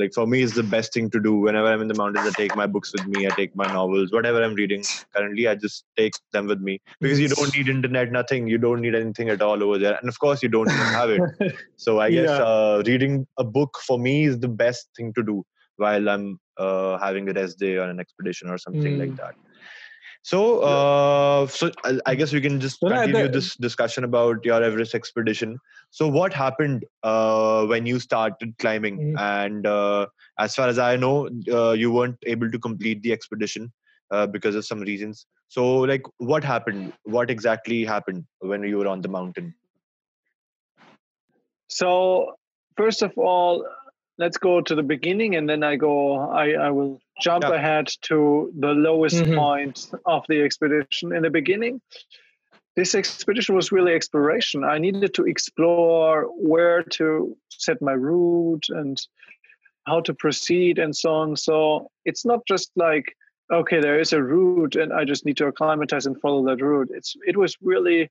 like 0.00 0.12
for 0.14 0.26
me, 0.26 0.42
it's 0.42 0.54
the 0.54 0.62
best 0.62 0.92
thing 0.94 1.10
to 1.10 1.20
do. 1.20 1.34
Whenever 1.36 1.68
I'm 1.68 1.80
in 1.82 1.88
the 1.88 1.94
mountains, 1.94 2.26
I 2.26 2.30
take 2.30 2.54
my 2.54 2.66
books 2.66 2.92
with 2.92 3.04
me. 3.06 3.26
I 3.26 3.30
take 3.30 3.54
my 3.54 3.66
novels, 3.66 4.12
whatever 4.12 4.42
I'm 4.42 4.54
reading. 4.54 4.82
Currently, 5.14 5.46
I 5.48 5.54
just 5.56 5.84
take 5.96 6.14
them 6.32 6.46
with 6.46 6.60
me 6.60 6.80
because 7.00 7.20
you 7.20 7.28
don't 7.28 7.54
need 7.54 7.68
internet, 7.68 8.10
nothing. 8.10 8.48
You 8.48 8.58
don't 8.58 8.80
need 8.80 8.94
anything 8.94 9.28
at 9.28 9.42
all 9.42 9.62
over 9.62 9.78
there, 9.78 9.98
and 10.00 10.08
of 10.08 10.18
course, 10.18 10.42
you 10.42 10.48
don't 10.48 10.68
have 11.00 11.10
it. 11.10 11.20
So 11.76 11.98
I 12.00 12.10
guess 12.10 12.28
Yeah. 12.38 12.44
uh, 12.44 12.82
reading 12.86 13.26
a 13.38 13.44
book 13.44 13.78
for 13.86 13.98
me 13.98 14.24
is 14.24 14.38
the 14.38 14.48
best 14.48 14.88
thing 14.96 15.12
to 15.14 15.22
do 15.22 15.44
while 15.76 16.08
I'm 16.08 16.38
uh, 16.56 16.98
having 16.98 17.28
a 17.28 17.32
rest 17.32 17.58
day 17.58 17.76
on 17.78 17.90
an 17.90 17.98
expedition 17.98 18.48
or 18.48 18.58
something 18.58 18.98
like 18.98 19.10
Mm. 19.10 19.16
that. 19.16 19.34
So, 20.24 20.60
uh, 20.60 21.46
so 21.48 21.72
I, 22.06 22.14
guess 22.14 22.32
we 22.32 22.40
can 22.40 22.60
just 22.60 22.78
continue 22.78 23.26
this 23.26 23.56
discussion 23.56 24.04
about 24.04 24.44
your 24.44 24.62
Everest 24.62 24.94
expedition. 24.94 25.58
So, 25.90 26.06
what 26.06 26.32
happened 26.32 26.84
uh, 27.02 27.66
when 27.66 27.86
you 27.86 27.98
started 27.98 28.56
climbing? 28.58 28.98
Mm. 28.98 29.20
And 29.20 29.66
uh, 29.66 30.06
as 30.38 30.54
far 30.54 30.68
as 30.68 30.78
I 30.78 30.94
know, 30.94 31.28
uh, 31.50 31.72
you 31.72 31.90
weren't 31.90 32.18
able 32.24 32.50
to 32.50 32.58
complete 32.58 33.02
the 33.02 33.12
expedition 33.12 33.72
uh, 34.12 34.28
because 34.28 34.54
of 34.54 34.64
some 34.64 34.80
reasons. 34.80 35.26
So, 35.48 35.78
like, 35.78 36.02
what 36.18 36.44
happened? 36.44 36.92
What 37.02 37.28
exactly 37.28 37.84
happened 37.84 38.24
when 38.38 38.62
you 38.62 38.78
were 38.78 38.86
on 38.86 39.00
the 39.00 39.08
mountain? 39.08 39.54
So 41.72 42.34
first 42.76 43.02
of 43.02 43.12
all, 43.16 43.66
let's 44.18 44.36
go 44.36 44.60
to 44.60 44.74
the 44.74 44.82
beginning, 44.82 45.36
and 45.36 45.48
then 45.48 45.62
I 45.62 45.76
go. 45.76 46.20
I, 46.30 46.52
I 46.52 46.70
will 46.70 47.00
jump 47.22 47.44
Yeah. 47.44 47.54
ahead 47.54 47.86
to 48.08 48.52
the 48.58 48.72
lowest 48.88 49.22
Mhm. 49.24 49.36
point 49.36 49.76
of 50.04 50.22
the 50.28 50.42
expedition. 50.42 51.14
In 51.16 51.22
the 51.22 51.30
beginning, 51.30 51.80
this 52.76 52.94
expedition 52.94 53.54
was 53.54 53.72
really 53.72 53.94
exploration. 53.94 54.64
I 54.64 54.78
needed 54.78 55.12
to 55.14 55.24
explore 55.26 56.24
where 56.52 56.82
to 56.98 57.36
set 57.50 57.80
my 57.82 57.92
route 57.92 58.66
and 58.68 58.96
how 59.86 60.00
to 60.00 60.14
proceed 60.14 60.78
and 60.78 60.94
so 60.96 61.10
on. 61.22 61.36
So 61.36 61.90
it's 62.04 62.24
not 62.24 62.40
just 62.46 62.70
like 62.76 63.16
okay, 63.50 63.80
there 63.80 64.00
is 64.00 64.14
a 64.14 64.22
route, 64.22 64.76
and 64.76 64.94
I 64.94 65.04
just 65.04 65.26
need 65.26 65.36
to 65.36 65.46
acclimatize 65.46 66.06
and 66.06 66.18
follow 66.22 66.42
that 66.46 66.62
route. 66.62 66.90
It's 66.98 67.14
it 67.26 67.36
was 67.36 67.56
really 67.60 68.10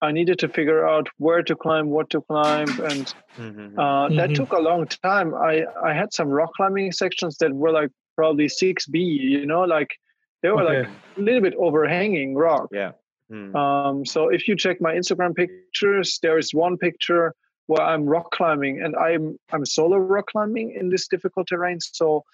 I 0.00 0.12
needed 0.12 0.38
to 0.38 0.48
figure 0.48 0.86
out 0.86 1.08
where 1.18 1.42
to 1.42 1.56
climb, 1.56 1.88
what 1.90 2.08
to 2.10 2.20
climb, 2.20 2.68
and 2.90 3.06
Mhm. 3.36 3.74
uh, 3.76 4.08
that 4.18 4.30
Mhm. 4.30 4.34
took 4.34 4.52
a 4.52 4.60
long 4.60 4.86
time. 4.86 5.34
I 5.34 5.66
I 5.88 5.92
had 6.00 6.12
some 6.12 6.28
rock 6.28 6.52
climbing 6.56 6.92
sections 6.92 7.38
that 7.38 7.52
were 7.52 7.72
like 7.80 7.90
probably 8.18 8.48
six 8.48 8.86
B. 8.86 8.98
You 8.98 9.46
know, 9.46 9.62
like 9.62 9.90
they 10.42 10.50
were 10.50 10.64
like 10.64 10.86
a 10.86 11.20
little 11.20 11.40
bit 11.40 11.54
overhanging 11.54 12.34
rock. 12.34 12.68
yeah. 12.72 12.92
Hmm. 13.30 13.54
Um, 13.54 14.06
so 14.06 14.30
if 14.30 14.48
you 14.48 14.56
check 14.56 14.80
my 14.80 14.94
Instagram 14.94 15.34
pictures, 15.34 16.18
there 16.22 16.38
is 16.38 16.54
one 16.54 16.78
picture 16.78 17.34
where 17.66 17.82
I'm 17.82 18.06
rock 18.06 18.30
climbing, 18.32 18.80
and 18.82 18.96
I'm 18.96 19.38
I'm 19.52 19.64
solo 19.64 19.98
rock 19.98 20.26
climbing 20.32 20.74
in 20.78 20.88
this 20.88 21.06
difficult 21.08 21.46
terrain. 21.48 21.78
So 21.80 22.24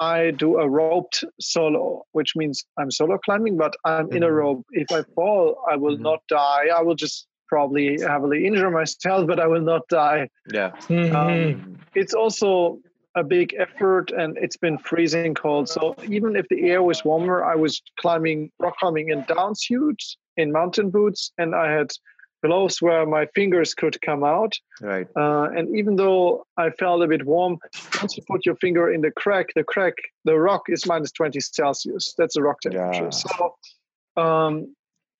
I 0.00 0.32
do 0.32 0.58
a 0.58 0.68
roped 0.68 1.24
solo, 1.40 2.04
which 2.12 2.34
means 2.34 2.64
I'm 2.76 2.90
solo 2.90 3.18
climbing, 3.18 3.56
but 3.56 3.74
I'm 3.84 4.06
mm-hmm. 4.06 4.16
in 4.16 4.22
a 4.24 4.26
mm-hmm. 4.26 4.34
rope. 4.34 4.66
If 4.72 4.90
I 4.90 5.02
fall, 5.14 5.62
I 5.70 5.76
will 5.76 5.94
mm-hmm. 5.94 6.10
not 6.10 6.20
die. 6.28 6.64
I 6.76 6.82
will 6.82 6.96
just 6.96 7.28
probably 7.48 8.00
heavily 8.00 8.44
injure 8.46 8.70
myself, 8.70 9.26
but 9.30 9.38
I 9.38 9.46
will 9.46 9.66
not 9.72 9.82
die. 9.88 10.28
Yeah. 10.52 10.70
Mm-hmm. 10.88 11.14
Um, 11.14 11.78
it's 11.94 12.14
also 12.14 12.80
a 13.14 13.22
big 13.22 13.54
effort 13.58 14.10
and 14.10 14.36
it's 14.38 14.56
been 14.56 14.78
freezing 14.78 15.34
cold. 15.34 15.68
So 15.68 15.94
even 16.08 16.36
if 16.36 16.46
the 16.48 16.70
air 16.70 16.82
was 16.82 17.04
warmer, 17.04 17.44
I 17.44 17.54
was 17.54 17.82
climbing, 17.98 18.50
rock 18.58 18.76
climbing 18.78 19.10
in 19.10 19.22
down 19.24 19.54
suits, 19.54 20.16
in 20.36 20.50
mountain 20.50 20.90
boots, 20.90 21.30
and 21.38 21.54
I 21.54 21.70
had 21.70 21.92
gloves 22.44 22.82
where 22.82 23.06
my 23.06 23.26
fingers 23.34 23.74
could 23.74 24.00
come 24.02 24.24
out. 24.24 24.58
Right. 24.80 25.06
Uh, 25.16 25.48
and 25.56 25.76
even 25.76 25.96
though 25.96 26.44
I 26.56 26.70
felt 26.70 27.02
a 27.02 27.06
bit 27.06 27.24
warm, 27.24 27.58
once 28.00 28.16
you 28.16 28.22
put 28.28 28.44
your 28.44 28.56
finger 28.56 28.90
in 28.90 29.00
the 29.00 29.10
crack, 29.12 29.48
the 29.54 29.64
crack, 29.64 29.94
the 30.24 30.38
rock 30.38 30.62
is 30.68 30.86
minus 30.86 31.12
20 31.12 31.38
Celsius. 31.40 32.14
That's 32.18 32.34
the 32.34 32.42
rock 32.42 32.60
temperature. 32.60 33.04
Yeah. 33.04 33.10
So 33.10 33.56
um, 34.16 34.74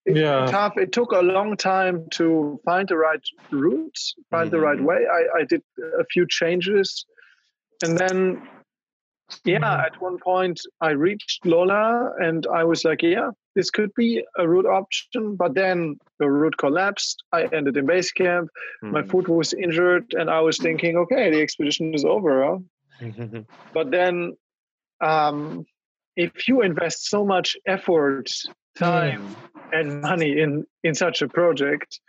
it, 0.04 0.16
yeah. 0.16 0.46
tough. 0.46 0.76
It 0.76 0.92
took 0.92 1.12
a 1.12 1.20
long 1.20 1.56
time 1.56 2.06
to 2.14 2.60
find 2.64 2.88
the 2.88 2.96
right 2.96 3.22
route, 3.50 3.98
find 4.30 4.46
mm-hmm. 4.46 4.50
the 4.50 4.60
right 4.60 4.82
way. 4.82 5.06
I, 5.10 5.40
I 5.40 5.44
did 5.44 5.62
a 5.98 6.04
few 6.06 6.26
changes. 6.28 7.06
And 7.82 7.98
then 7.98 8.42
yeah, 9.44 9.58
mm-hmm. 9.58 9.80
at 9.80 10.00
one 10.00 10.18
point 10.18 10.60
I 10.80 10.90
reached 10.90 11.44
Lho 11.44 11.66
La 11.66 12.10
and 12.18 12.46
I 12.46 12.64
was 12.64 12.84
like, 12.84 13.02
yeah, 13.02 13.30
this 13.54 13.70
could 13.70 13.92
be 13.94 14.24
a 14.38 14.48
route 14.48 14.66
option. 14.66 15.36
But 15.36 15.54
then 15.54 15.96
the 16.18 16.30
route 16.30 16.56
collapsed. 16.58 17.22
I 17.32 17.44
ended 17.44 17.76
in 17.76 17.86
base 17.86 18.12
camp. 18.12 18.48
Mm-hmm. 18.82 18.92
My 18.92 19.02
foot 19.02 19.28
was 19.28 19.52
injured, 19.52 20.14
and 20.18 20.30
I 20.30 20.40
was 20.40 20.58
thinking, 20.58 20.96
okay, 20.96 21.30
the 21.30 21.40
expedition 21.40 21.94
is 21.94 22.04
over. 22.04 22.60
Huh? 23.00 23.10
but 23.74 23.90
then, 23.90 24.36
um, 25.00 25.64
if 26.16 26.46
you 26.46 26.62
invest 26.62 27.08
so 27.08 27.24
much 27.24 27.56
effort, 27.66 28.30
time, 28.76 29.22
mm. 29.28 29.80
and 29.80 30.00
money 30.02 30.38
in 30.38 30.64
in 30.84 30.94
such 30.94 31.22
a 31.22 31.28
project, 31.28 32.00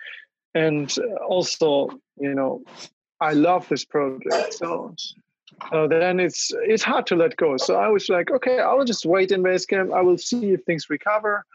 and 0.53 0.93
also, 1.28 1.89
you 2.19 2.36
know, 2.36 2.63
I 3.19 3.32
love 3.32 3.67
this 3.69 3.86
project 3.86 4.53
so 4.53 4.93
uh, 5.72 5.88
then 5.88 6.20
it's 6.20 6.51
it's 6.54 6.84
hard 6.84 7.08
to 7.08 7.16
let 7.16 7.36
go. 7.38 7.58
So 7.58 7.76
I 7.76 7.88
was 7.88 8.10
like, 8.10 8.32
okay, 8.32 8.60
I 8.60 8.74
will 8.74 8.86
just 8.86 9.06
wait 9.06 9.32
in 9.32 9.43
base 9.43 9.66
camp. 9.66 9.91
I 9.91 10.01
will 10.01 10.18
see 10.18 10.51
if 10.51 10.64
things 10.64 10.89
recover. 10.89 11.45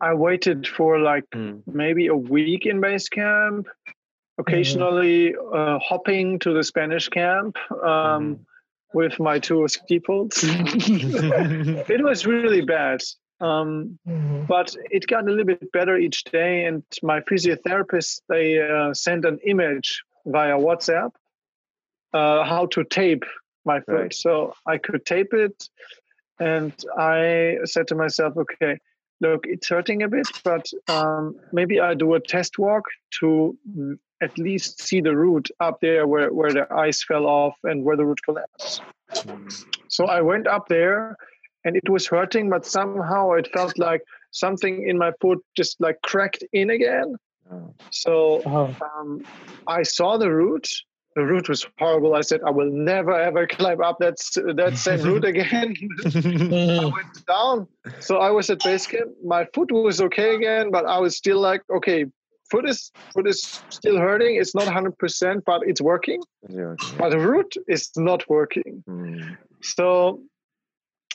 I 0.00 0.14
waited 0.14 0.66
for 0.66 0.98
like 0.98 1.24
mm. 1.30 1.62
maybe 1.66 2.06
a 2.08 2.16
week 2.16 2.66
in 2.66 2.80
base 2.80 3.08
camp, 3.08 3.68
occasionally 4.38 5.32
mm. 5.32 5.54
uh, 5.54 5.78
hopping 5.78 6.38
to 6.40 6.52
the 6.52 6.64
Spanish 6.64 7.08
camp 7.08 7.56
um, 7.70 7.78
mm. 7.82 8.38
with 8.94 9.18
my 9.20 9.38
two 9.38 9.66
ski 9.68 10.00
poles. 10.00 10.32
it 10.42 12.02
was 12.02 12.26
really 12.26 12.62
bad. 12.62 13.00
Um, 13.40 13.98
mm-hmm. 14.08 14.44
But 14.46 14.76
it 14.90 15.08
got 15.08 15.24
a 15.24 15.30
little 15.30 15.44
bit 15.44 15.72
better 15.72 15.96
each 15.96 16.22
day, 16.24 16.64
and 16.66 16.84
my 17.02 17.20
physiotherapist 17.20 18.20
they 18.28 18.60
uh, 18.60 18.94
sent 18.94 19.24
an 19.24 19.38
image 19.44 20.02
via 20.26 20.56
WhatsApp 20.56 21.10
uh, 22.12 22.44
how 22.44 22.66
to 22.66 22.84
tape 22.84 23.24
my 23.64 23.80
foot. 23.80 23.94
Right. 23.94 24.14
So 24.14 24.54
I 24.66 24.78
could 24.78 25.04
tape 25.04 25.32
it. 25.32 25.68
And 26.40 26.72
I 26.98 27.58
said 27.64 27.86
to 27.88 27.94
myself, 27.94 28.36
okay, 28.36 28.78
look, 29.20 29.46
it's 29.46 29.68
hurting 29.68 30.02
a 30.02 30.08
bit, 30.08 30.26
but 30.42 30.66
um, 30.88 31.36
maybe 31.52 31.80
I 31.80 31.94
do 31.94 32.14
a 32.14 32.20
test 32.20 32.58
walk 32.58 32.84
to 33.20 33.56
at 34.20 34.36
least 34.38 34.82
see 34.82 35.00
the 35.00 35.16
root 35.16 35.48
up 35.60 35.80
there 35.80 36.06
where, 36.06 36.32
where 36.32 36.52
the 36.52 36.72
ice 36.72 37.02
fell 37.04 37.26
off 37.26 37.56
and 37.64 37.84
where 37.84 37.96
the 37.96 38.04
root 38.04 38.20
collapsed. 38.24 38.82
Mm. 39.12 39.64
So 39.88 40.06
I 40.06 40.20
went 40.20 40.46
up 40.46 40.68
there 40.68 41.16
and 41.64 41.76
it 41.76 41.88
was 41.88 42.06
hurting, 42.06 42.50
but 42.50 42.66
somehow 42.66 43.32
it 43.32 43.52
felt 43.52 43.78
like 43.78 44.02
something 44.30 44.88
in 44.88 44.98
my 44.98 45.12
foot 45.20 45.38
just 45.56 45.80
like 45.80 46.00
cracked 46.02 46.42
in 46.52 46.70
again. 46.70 47.16
Oh. 47.52 47.74
So 47.90 48.42
oh. 48.46 48.74
um, 48.98 49.24
I 49.66 49.82
saw 49.82 50.16
the 50.16 50.30
route 50.30 50.68
the 51.14 51.24
route 51.24 51.48
was 51.48 51.66
horrible. 51.78 52.14
I 52.14 52.22
said, 52.22 52.40
I 52.46 52.50
will 52.50 52.70
never 52.70 53.18
ever 53.18 53.46
climb 53.46 53.82
up 53.82 53.98
that 54.00 54.16
that 54.56 54.76
same 54.76 55.02
route 55.08 55.24
again. 55.24 55.74
I 56.04 56.84
went 56.84 57.26
down. 57.26 57.68
So 58.00 58.18
I 58.18 58.30
was 58.30 58.50
at 58.50 58.62
base 58.62 58.86
camp. 58.86 59.10
My 59.24 59.46
foot 59.54 59.70
was 59.70 60.00
okay 60.00 60.34
again, 60.34 60.70
but 60.70 60.86
I 60.86 60.98
was 60.98 61.16
still 61.16 61.40
like, 61.40 61.62
okay, 61.74 62.06
foot 62.50 62.68
is 62.68 62.90
foot 63.12 63.26
is 63.26 63.62
still 63.68 63.98
hurting. 63.98 64.36
It's 64.36 64.54
not 64.54 64.66
100%, 64.66 65.44
but 65.44 65.62
it's 65.66 65.80
working. 65.80 66.22
Yeah, 66.48 66.74
But 66.98 67.10
the 67.10 67.18
route 67.18 67.54
is 67.66 67.90
not 67.96 68.28
working. 68.28 68.84
Mm. 68.88 69.36
So 69.62 70.22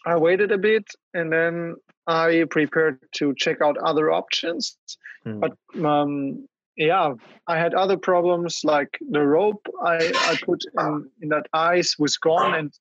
I 0.05 0.15
waited 0.17 0.51
a 0.51 0.57
bit 0.57 0.85
and 1.13 1.31
then 1.31 1.75
I 2.07 2.45
prepared 2.49 2.99
to 3.15 3.33
check 3.35 3.61
out 3.61 3.77
other 3.77 4.11
options. 4.11 4.77
Mm. 5.25 5.39
But 5.41 5.53
um, 5.85 6.47
yeah, 6.77 7.13
I 7.47 7.57
had 7.57 7.73
other 7.73 7.97
problems 7.97 8.61
like 8.63 8.97
the 9.09 9.21
rope 9.21 9.65
I, 9.83 9.95
I 10.15 10.37
put 10.43 10.61
in, 10.79 11.09
in 11.21 11.29
that 11.29 11.47
ice 11.53 11.97
was 11.97 12.17
gone. 12.17 12.53
And 12.53 12.73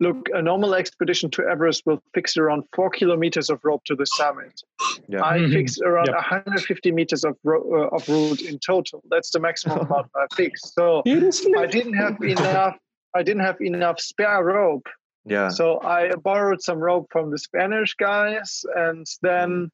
look, 0.00 0.28
a 0.34 0.42
normal 0.42 0.74
expedition 0.74 1.30
to 1.30 1.46
Everest 1.46 1.84
will 1.86 2.02
fix 2.12 2.36
around 2.36 2.64
four 2.74 2.90
kilometers 2.90 3.48
of 3.48 3.60
rope 3.62 3.84
to 3.84 3.94
the 3.94 4.06
summit. 4.06 4.60
Yeah. 5.08 5.22
I 5.22 5.38
mm-hmm. 5.38 5.52
fixed 5.52 5.80
around 5.82 6.08
150 6.08 6.92
meters 6.92 7.24
of, 7.24 7.36
ro- 7.44 7.62
uh, 7.72 7.94
of 7.94 8.08
route 8.08 8.42
in 8.42 8.58
total. 8.58 9.02
That's 9.10 9.30
the 9.30 9.38
maximum 9.38 9.78
amount 9.78 10.10
I 10.16 10.26
fixed. 10.34 10.74
So 10.74 11.02
I 11.06 11.66
didn't 11.66 11.94
have 11.94 12.20
enough. 12.22 12.76
I 13.14 13.22
didn't 13.22 13.42
have 13.42 13.60
enough 13.60 14.00
spare 14.00 14.42
rope. 14.42 14.86
Yeah. 15.24 15.50
So 15.50 15.80
I 15.82 16.14
borrowed 16.14 16.62
some 16.62 16.78
rope 16.78 17.08
from 17.10 17.30
the 17.30 17.38
Spanish 17.38 17.94
guys, 17.94 18.64
and 18.74 19.06
then 19.22 19.70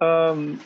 um, 0.00 0.60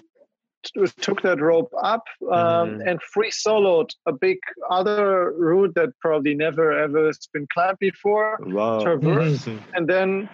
took 1.00 1.22
that 1.22 1.40
rope 1.40 1.72
up 1.82 2.04
um, 2.30 2.78
mm. 2.78 2.90
and 2.90 3.02
free 3.02 3.30
soloed 3.30 3.90
a 4.06 4.12
big 4.12 4.38
other 4.70 5.32
route 5.32 5.74
that 5.74 5.90
probably 6.00 6.34
never 6.34 6.72
ever 6.72 7.06
has 7.06 7.18
been 7.32 7.46
climbed 7.52 7.78
before. 7.78 8.38
Wow. 8.40 8.80
Traverse. 8.80 9.44
Mm-hmm. 9.44 9.74
And 9.74 9.88
then 9.88 10.28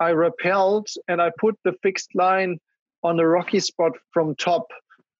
I 0.00 0.12
rappelled 0.12 0.86
and 1.08 1.20
I 1.20 1.30
put 1.38 1.58
the 1.64 1.74
fixed 1.82 2.14
line 2.14 2.58
on 3.02 3.16
the 3.16 3.26
rocky 3.26 3.60
spot 3.60 3.92
from 4.12 4.34
top 4.36 4.66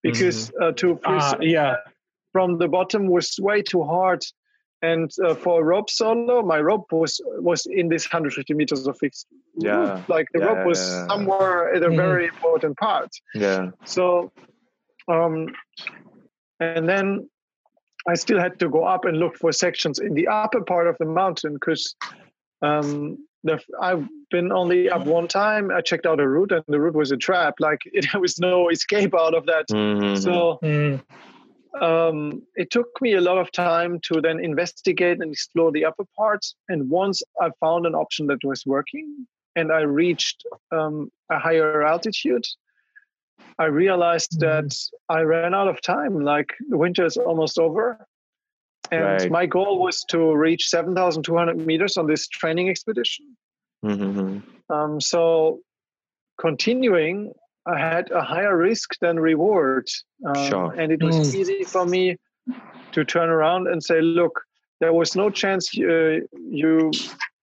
because 0.02 0.50
mm. 0.50 0.68
uh, 0.68 0.72
to 0.72 1.00
uh, 1.04 1.36
yeah 1.40 1.76
from 2.32 2.58
the 2.58 2.68
bottom 2.68 3.06
was 3.06 3.38
way 3.40 3.62
too 3.62 3.82
hard. 3.82 4.22
And 4.82 5.10
uh, 5.24 5.34
for 5.34 5.62
a 5.62 5.64
rope 5.64 5.88
solo, 5.88 6.42
my 6.42 6.60
rope 6.60 6.92
was 6.92 7.18
was 7.38 7.64
in 7.64 7.88
this 7.88 8.04
150 8.04 8.52
meters 8.52 8.86
of 8.86 8.98
fixed. 8.98 9.26
Yeah, 9.54 10.02
like 10.06 10.26
the 10.34 10.40
yeah, 10.40 10.46
rope 10.46 10.66
was 10.66 10.78
yeah, 10.78 11.06
somewhere 11.06 11.74
at 11.74 11.82
a 11.82 11.88
mm. 11.88 11.96
very 11.96 12.26
important 12.26 12.76
part. 12.76 13.08
Yeah. 13.34 13.70
So 13.86 14.32
um, 15.08 15.48
and 16.60 16.88
then 16.88 17.28
I 18.08 18.14
still 18.14 18.38
had 18.38 18.58
to 18.60 18.68
go 18.68 18.84
up 18.84 19.04
and 19.04 19.18
look 19.18 19.36
for 19.36 19.52
sections 19.52 19.98
in 19.98 20.14
the 20.14 20.28
upper 20.28 20.60
part 20.60 20.86
of 20.86 20.96
the 20.98 21.06
mountain 21.06 21.54
because 21.54 21.94
um, 22.62 23.18
the, 23.42 23.60
I've 23.80 24.06
been 24.30 24.52
only 24.52 24.88
up 24.88 25.06
one 25.06 25.28
time. 25.28 25.70
I 25.70 25.80
checked 25.80 26.06
out 26.06 26.20
a 26.20 26.28
route 26.28 26.52
and 26.52 26.64
the 26.68 26.80
route 26.80 26.94
was 26.94 27.10
a 27.10 27.16
trap. 27.16 27.54
Like 27.58 27.80
it, 27.86 28.06
there 28.12 28.20
was 28.20 28.38
no 28.38 28.68
escape 28.68 29.14
out 29.14 29.34
of 29.34 29.46
that. 29.46 29.66
Mm-hmm. 29.70 30.20
So 30.20 30.58
mm. 30.62 31.02
um, 31.80 32.42
it 32.54 32.70
took 32.70 32.88
me 33.00 33.14
a 33.14 33.20
lot 33.20 33.38
of 33.38 33.50
time 33.52 33.98
to 34.04 34.20
then 34.20 34.38
investigate 34.38 35.20
and 35.20 35.32
explore 35.32 35.72
the 35.72 35.84
upper 35.84 36.04
parts. 36.16 36.54
And 36.68 36.88
once 36.88 37.22
I 37.40 37.50
found 37.60 37.86
an 37.86 37.94
option 37.94 38.28
that 38.28 38.44
was 38.44 38.64
working 38.66 39.26
and 39.56 39.72
I 39.72 39.80
reached 39.80 40.44
um, 40.70 41.10
a 41.30 41.38
higher 41.38 41.82
altitude, 41.82 42.44
I 43.58 43.66
realized 43.66 44.40
mm-hmm. 44.40 44.66
that 44.66 44.76
I 45.08 45.20
ran 45.20 45.54
out 45.54 45.68
of 45.68 45.80
time. 45.80 46.20
Like 46.22 46.50
the 46.68 46.76
winter 46.76 47.04
is 47.04 47.16
almost 47.16 47.58
over. 47.58 48.06
And 48.90 49.02
right. 49.02 49.30
my 49.30 49.46
goal 49.46 49.82
was 49.82 50.04
to 50.10 50.34
reach 50.34 50.68
7,200 50.68 51.56
meters 51.56 51.96
on 51.96 52.06
this 52.06 52.28
training 52.28 52.68
expedition. 52.68 53.36
Mm-hmm. 53.84 54.72
Um, 54.72 55.00
so 55.00 55.60
continuing, 56.40 57.32
I 57.66 57.78
had 57.78 58.10
a 58.12 58.22
higher 58.22 58.56
risk 58.56 58.90
than 59.00 59.18
reward. 59.18 59.88
Um, 60.24 60.48
sure. 60.48 60.72
And 60.72 60.92
it 60.92 61.02
was 61.02 61.16
mm. 61.16 61.34
easy 61.34 61.64
for 61.64 61.84
me 61.84 62.16
to 62.92 63.04
turn 63.04 63.28
around 63.28 63.66
and 63.66 63.82
say, 63.82 64.00
look, 64.00 64.40
there 64.80 64.92
was 64.92 65.16
no 65.16 65.30
chance 65.30 65.70
uh, 65.78 66.20
you 66.34 66.90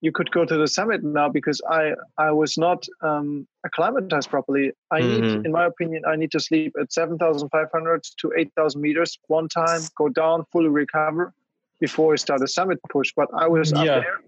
you 0.01 0.11
could 0.11 0.29
go 0.31 0.43
to 0.43 0.57
the 0.57 0.67
summit 0.67 1.03
now 1.03 1.29
because 1.29 1.61
I 1.69 1.93
I 2.17 2.31
was 2.31 2.57
not 2.57 2.86
um, 3.01 3.47
acclimatized 3.65 4.29
properly. 4.29 4.73
I 4.91 4.99
mm-hmm. 5.01 5.21
need, 5.21 5.45
in 5.45 5.51
my 5.51 5.65
opinion, 5.65 6.03
I 6.05 6.15
need 6.15 6.31
to 6.31 6.39
sleep 6.39 6.75
at 6.79 6.91
seven 6.91 7.17
thousand 7.17 7.49
five 7.49 7.67
hundred 7.73 8.03
to 8.19 8.34
eight 8.38 8.51
thousand 8.55 8.81
meters 8.81 9.17
one 9.27 9.47
time, 9.47 9.81
go 9.97 10.09
down, 10.09 10.45
fully 10.51 10.69
recover 10.69 11.34
before 11.79 12.13
I 12.13 12.17
start 12.17 12.41
a 12.41 12.47
summit 12.47 12.79
push. 12.89 13.13
But 13.15 13.29
I 13.34 13.47
was 13.47 13.71
up 13.73 13.86
there. 13.86 14.19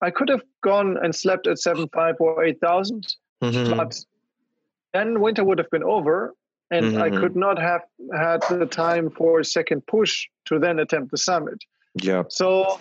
I 0.00 0.10
could 0.10 0.28
have 0.28 0.42
gone 0.62 0.96
and 1.02 1.14
slept 1.14 1.46
at 1.46 1.58
seven 1.58 1.88
five 1.92 2.16
or 2.20 2.44
eight 2.44 2.60
thousand, 2.60 3.06
mm-hmm. 3.42 3.76
but 3.76 3.98
then 4.92 5.20
winter 5.20 5.42
would 5.42 5.58
have 5.58 5.70
been 5.70 5.84
over, 5.84 6.34
and 6.70 6.98
I 7.02 7.10
Mhm. 7.10 7.20
could 7.20 7.36
not 7.36 7.58
have 7.58 7.82
had 8.14 8.42
the 8.48 8.66
time 8.66 9.10
for 9.10 9.40
a 9.40 9.44
second 9.44 9.86
push 9.86 10.28
to 10.46 10.58
then 10.58 10.78
attempt 10.78 11.10
the 11.10 11.18
summit. 11.18 11.58
Yeah. 11.94 12.24
So 12.28 12.78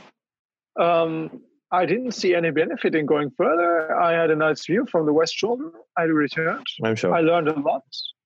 um, 0.79 1.41
I 1.71 1.85
didn't 1.85 2.11
see 2.11 2.35
any 2.35 2.51
benefit 2.51 2.95
in 2.95 3.05
going 3.05 3.31
further. 3.37 3.95
I 3.99 4.13
had 4.13 4.31
a 4.31 4.35
nice 4.35 4.65
view 4.65 4.85
from 4.91 5.05
the 5.05 5.13
west 5.13 5.33
shoulder. 5.35 5.71
I 5.97 6.03
returned. 6.03 6.65
I'm 6.83 6.95
sure. 6.95 7.13
I 7.13 7.21
learned 7.21 7.49
a 7.49 7.59
lot, 7.59 7.83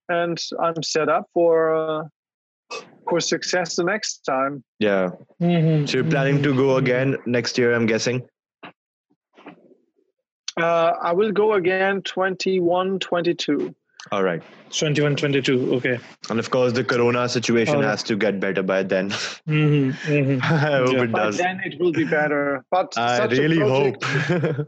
and 0.09 0.37
I'm 0.59 0.83
set 0.83 1.09
up 1.09 1.25
for 1.33 1.73
uh, 1.75 2.03
for 3.09 3.19
success 3.19 3.75
the 3.75 3.83
next 3.83 4.19
time. 4.19 4.63
yeah. 4.79 5.09
Mhm. 5.41 5.87
So 5.89 5.97
you're 5.97 6.09
planning 6.09 6.41
to 6.43 6.55
go 6.55 6.77
again 6.77 7.17
next 7.25 7.57
year, 7.57 7.73
I'm 7.73 7.85
guessing? 7.85 8.27
Uh, 10.59 10.91
I 11.01 11.13
will 11.13 11.31
go 11.31 11.53
again 11.53 12.01
21, 12.03 12.99
22. 12.99 13.73
All 14.11 14.23
right. 14.23 14.41
21 14.71 15.15
22 15.17 15.73
okay 15.75 15.99
And 16.29 16.39
of 16.39 16.49
course, 16.49 16.71
the 16.73 16.83
corona 16.83 17.27
situation 17.29 17.75
All 17.75 17.81
right. 17.81 17.89
has 17.89 18.03
to 18.03 18.15
get 18.15 18.39
better 18.39 18.63
by 18.63 18.83
then. 18.83 19.09
Mhm, 19.47 19.93
mhm. 19.93 20.41
I 20.43 20.77
hope 20.77 20.93
Yeah. 20.93 21.03
it 21.03 21.11
By 21.11 21.19
does. 21.25 21.37
then 21.37 21.59
it 21.65 21.79
will 21.79 21.91
be 21.91 22.05
better. 22.05 22.63
But 22.71 22.97
I 22.97 23.17
such 23.17 23.31
really 23.31 23.57
project- 23.59 24.03
hope. 24.03 24.67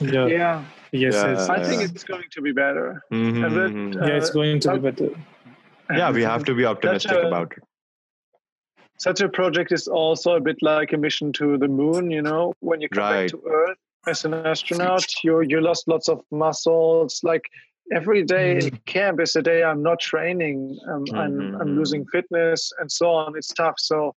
yeah 0.00 0.26
Yeah, 0.26 0.64
yes 0.92 1.14
Yeah. 1.14 1.30
yes 1.30 1.48
I 1.48 1.62
think 1.64 1.82
it's 1.82 2.04
going 2.04 2.28
to 2.30 2.40
be 2.42 2.52
better. 2.52 3.02
Mhm, 3.12 3.44
And 3.46 3.56
then, 3.56 3.72
mhm. 3.92 4.08
yeah 4.08 4.16
it's 4.16 4.30
uh, 4.30 4.34
going 4.34 4.60
to 4.60 4.72
be 4.74 4.78
better 4.90 5.10
yeah, 5.88 6.10
we 6.10 6.22
have 6.22 6.42
to 6.44 6.54
be 6.54 6.64
optimistic 6.66 7.12
a- 7.12 7.28
about 7.28 7.52
it. 7.56 7.62
Such 8.98 9.20
a 9.20 9.28
project 9.28 9.70
is 9.72 9.86
also 9.86 10.34
a 10.34 10.40
bit 10.40 10.56
like 10.60 10.92
a 10.92 10.96
mission 10.96 11.32
to 11.34 11.56
the 11.58 11.68
moon. 11.68 12.10
You 12.10 12.22
know, 12.22 12.54
when 12.60 12.80
you 12.80 12.88
come 12.88 13.04
Right. 13.04 13.30
back 13.32 13.40
to 13.40 13.48
Earth 13.48 13.78
as 14.06 14.24
an 14.24 14.34
astronaut, 14.34 15.04
you 15.24 15.40
you 15.42 15.60
lost 15.60 15.88
lots 15.88 16.08
of 16.08 16.20
muscles. 16.30 17.20
Like 17.22 17.44
every 17.92 18.22
day 18.22 18.58
in 18.58 18.78
camp 18.86 19.20
is 19.20 19.36
a 19.36 19.42
day 19.42 19.62
I'm 19.62 19.82
not 19.82 20.00
training. 20.00 20.78
Um, 20.90 21.04
I'm 21.14 21.54
I'm 21.60 21.68
Mhm. 21.68 21.76
losing 21.76 22.06
fitness 22.06 22.72
and 22.78 22.90
so 22.90 23.10
on. 23.10 23.36
It's 23.36 23.52
tough. 23.52 23.78
So 23.78 24.14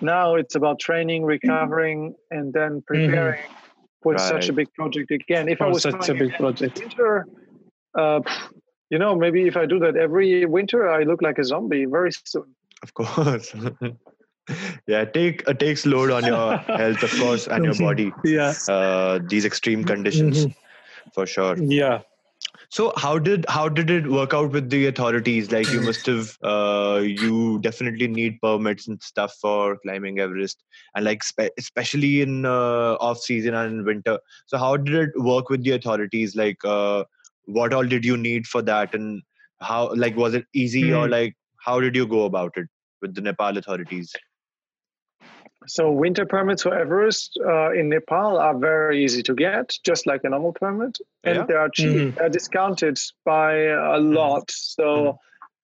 now 0.00 0.34
it's 0.34 0.54
about 0.54 0.78
training, 0.80 1.24
recovering, 1.24 2.14
and 2.30 2.52
then 2.52 2.82
preparing 2.86 3.44
for 4.02 4.18
such 4.18 4.48
a 4.48 4.52
big 4.52 4.72
project 4.74 5.10
again. 5.10 5.48
If 5.48 5.60
I 5.62 5.66
was 5.68 5.82
such 5.82 6.08
a 6.08 6.14
big 6.14 6.32
project. 6.34 6.78
winter, 6.78 7.26
uh, 7.96 8.20
you 8.90 8.98
know, 8.98 9.14
maybe 9.14 9.46
if 9.46 9.56
I 9.56 9.64
do 9.66 9.78
that 9.80 9.96
every 9.96 10.44
winter, 10.44 10.88
I 10.90 11.04
look 11.04 11.22
like 11.22 11.38
a 11.38 11.44
zombie 11.44 11.84
very 11.84 12.10
soon. 12.24 12.54
Of 12.82 12.94
course. 12.94 13.54
yeah, 14.86 15.04
take 15.04 15.48
uh, 15.48 15.52
takes 15.54 15.86
load 15.86 16.10
on 16.10 16.26
your 16.26 16.56
health, 16.76 17.02
of 17.02 17.16
course, 17.16 17.46
and 17.46 17.64
your 17.64 17.74
body. 17.86 18.12
yeah 18.24 18.54
Uh, 18.68 19.20
these 19.26 19.44
extreme 19.44 19.84
conditions, 19.84 20.46
Mhm. 20.46 20.54
for 21.14 21.26
sure. 21.26 21.56
yeah 21.56 22.00
So 22.76 22.92
how 22.96 23.18
did 23.18 23.44
how 23.48 23.68
did 23.68 23.90
it 23.90 24.06
work 24.10 24.34
out 24.34 24.52
with 24.52 24.70
the 24.70 24.86
authorities? 24.86 25.50
Like 25.52 25.72
you 25.72 25.80
must 25.80 26.06
have 26.06 26.36
uh, 26.42 27.00
you 27.04 27.58
definitely 27.66 28.08
need 28.08 28.40
permits 28.42 28.88
and 28.88 29.02
stuff 29.02 29.34
for 29.40 29.76
climbing 29.84 30.18
Everest, 30.18 30.62
and 30.94 31.04
like 31.04 31.22
spe- 31.22 31.54
especially 31.58 32.12
in 32.22 32.46
uh, 32.46 32.94
off 33.08 33.18
season 33.18 33.54
and 33.54 33.74
in 33.80 33.84
winter. 33.84 34.18
So 34.46 34.58
how 34.58 34.76
did 34.76 34.94
it 35.04 35.10
work 35.30 35.50
with 35.50 35.64
the 35.64 35.72
authorities? 35.72 36.36
Like 36.42 36.64
uh, 36.64 37.04
what 37.46 37.72
all 37.74 37.84
did 37.94 38.04
you 38.04 38.16
need 38.16 38.46
for 38.46 38.62
that, 38.62 38.94
and 38.94 39.22
how 39.60 39.94
like 39.94 40.16
was 40.16 40.34
it 40.34 40.46
easy 40.54 40.86
or 40.92 41.06
Hmm. 41.06 41.12
like 41.16 41.36
how 41.68 41.80
did 41.80 41.94
you 42.02 42.06
go 42.06 42.24
about 42.24 42.56
it 42.56 42.68
with 43.00 43.14
the 43.14 43.20
Nepal 43.30 43.56
authorities? 43.58 44.12
So 45.66 45.90
winter 45.90 46.26
permits 46.26 46.62
for 46.62 46.74
Everest 46.74 47.38
uh, 47.44 47.72
in 47.72 47.88
Nepal 47.88 48.38
are 48.38 48.56
very 48.58 49.04
easy 49.04 49.22
to 49.24 49.34
get, 49.34 49.76
just 49.84 50.06
like 50.06 50.24
a 50.24 50.28
normal 50.30 50.52
permit, 50.52 50.98
and 51.24 51.36
Yeah? 51.36 51.46
they 51.46 51.54
are 51.54 51.68
cheap. 51.68 51.96
Mhm. 51.96 52.14
They're 52.16 52.28
discounted 52.28 52.98
by 53.24 53.54
a 53.66 53.98
lot. 53.98 54.50
So 54.50 55.18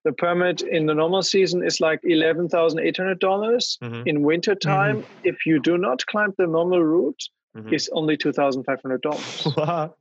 the 0.05 0.13
permit 0.13 0.63
in 0.63 0.87
the 0.87 0.95
normal 0.95 1.23
season 1.23 1.65
is 1.65 1.81
like 1.81 2.01
eleven 2.05 2.49
thousand 2.49 2.81
eight 2.81 2.97
hundred 2.97 3.19
dollars. 3.21 3.79
Mhm, 3.83 4.07
In 4.07 4.23
winter 4.23 4.55
time, 4.55 5.05
if 5.25 5.45
you 5.47 5.61
do 5.61 5.77
not 5.79 6.07
climb 6.07 6.33
the 6.39 6.47
normal 6.47 6.83
route, 6.83 7.23
mhm. 7.57 7.73
it's 7.73 7.89
only 7.91 8.17
two 8.17 8.33
thousand 8.33 8.65
five 8.65 8.81
hundred 8.83 9.03
dollars. 9.03 9.47
Wow. 9.57 9.95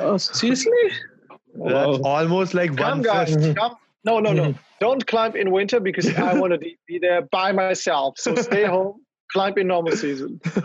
oh 0.00 0.16
seriously 0.18 0.72
That's 1.54 1.98
Wow. 1.98 2.00
almost 2.04 2.54
like 2.54 2.76
Come, 2.76 2.98
one 2.98 3.02
guys. 3.02 3.34
Come. 3.54 3.76
No, 4.04 4.18
no, 4.20 4.32
no. 4.32 4.54
Don't 4.80 5.06
climb 5.06 5.36
in 5.36 5.50
winter 5.52 5.78
because 5.80 6.08
I 6.16 6.34
want 6.34 6.52
to 6.52 6.58
be 6.58 6.98
there 6.98 7.22
by 7.22 7.52
myself. 7.52 8.18
So 8.18 8.34
stay 8.34 8.64
home, 8.74 9.01
climb 9.32 9.54
in 9.56 9.66
normal 9.68 9.96
season. 9.96 10.40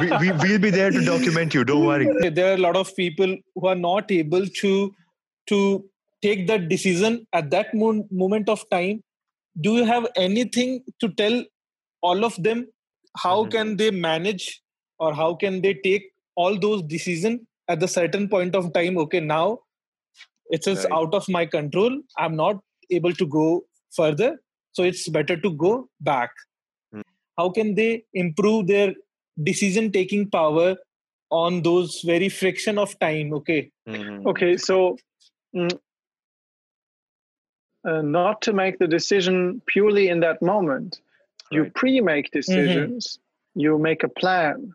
we, 0.00 0.10
we, 0.20 0.32
we'll 0.42 0.58
be 0.58 0.70
there 0.70 0.90
to 0.90 1.04
document 1.04 1.54
you. 1.54 1.64
Don't 1.64 1.84
worry. 1.86 2.08
there 2.30 2.50
are 2.50 2.54
a 2.54 2.58
lot 2.68 2.76
of 2.76 2.94
people 2.96 3.36
who 3.54 3.66
are 3.66 3.74
not 3.74 4.10
able 4.10 4.46
to 4.62 4.94
to 5.46 5.84
take 6.22 6.46
that 6.48 6.68
decision 6.68 7.26
at 7.32 7.50
that 7.50 7.72
mo- 7.74 8.06
moment 8.10 8.48
of 8.48 8.64
time 8.70 9.02
do 9.60 9.74
you 9.76 9.84
have 9.84 10.06
anything 10.16 10.82
to 11.00 11.08
tell 11.20 11.36
all 12.02 12.24
of 12.28 12.34
them 12.46 12.66
how 13.22 13.36
Mhm. 13.44 13.50
can 13.54 13.76
they 13.82 13.90
manage 13.90 14.44
or 14.98 15.12
how 15.20 15.28
can 15.44 15.60
they 15.62 15.72
take 15.86 16.10
all 16.44 16.58
those 16.64 16.82
decisions 16.82 17.40
at 17.74 17.80
the 17.84 17.88
certain 17.94 18.28
point 18.34 18.54
of 18.60 18.68
time 18.74 18.98
okay 19.04 19.20
now 19.20 19.46
it's 20.50 20.66
just 20.70 20.84
Right. 20.84 20.92
out 20.98 21.14
of 21.20 21.28
my 21.38 21.44
control 21.54 21.96
i'm 22.24 22.36
not 22.42 22.60
able 22.98 23.16
to 23.22 23.26
go 23.38 23.46
further 24.00 24.30
so 24.72 24.84
it's 24.90 25.08
better 25.08 25.36
to 25.46 25.50
go 25.66 25.72
back. 26.00 26.30
How 27.38 27.48
can 27.48 27.74
they 27.74 28.04
improve 28.12 28.66
their 28.66 28.94
decision 29.42 29.90
taking 29.92 30.28
power 30.28 30.76
on 31.30 31.62
those 31.62 32.00
very 32.02 32.28
friction 32.28 32.78
of 32.78 32.98
time 32.98 33.32
okay 33.32 33.70
Mhm. 33.88 34.26
Okay, 34.26 34.56
so 34.56 34.98
mm, 35.54 35.78
uh, 37.84 38.02
not 38.02 38.42
to 38.42 38.52
make 38.52 38.78
the 38.78 38.86
decision 38.86 39.62
purely 39.66 40.08
in 40.08 40.20
that 40.20 40.42
moment. 40.42 41.00
You 41.50 41.70
pre 41.74 42.00
make 42.02 42.30
decisions, 42.30 43.18
you 43.54 43.78
make 43.78 44.02
a 44.02 44.08
plan. 44.08 44.74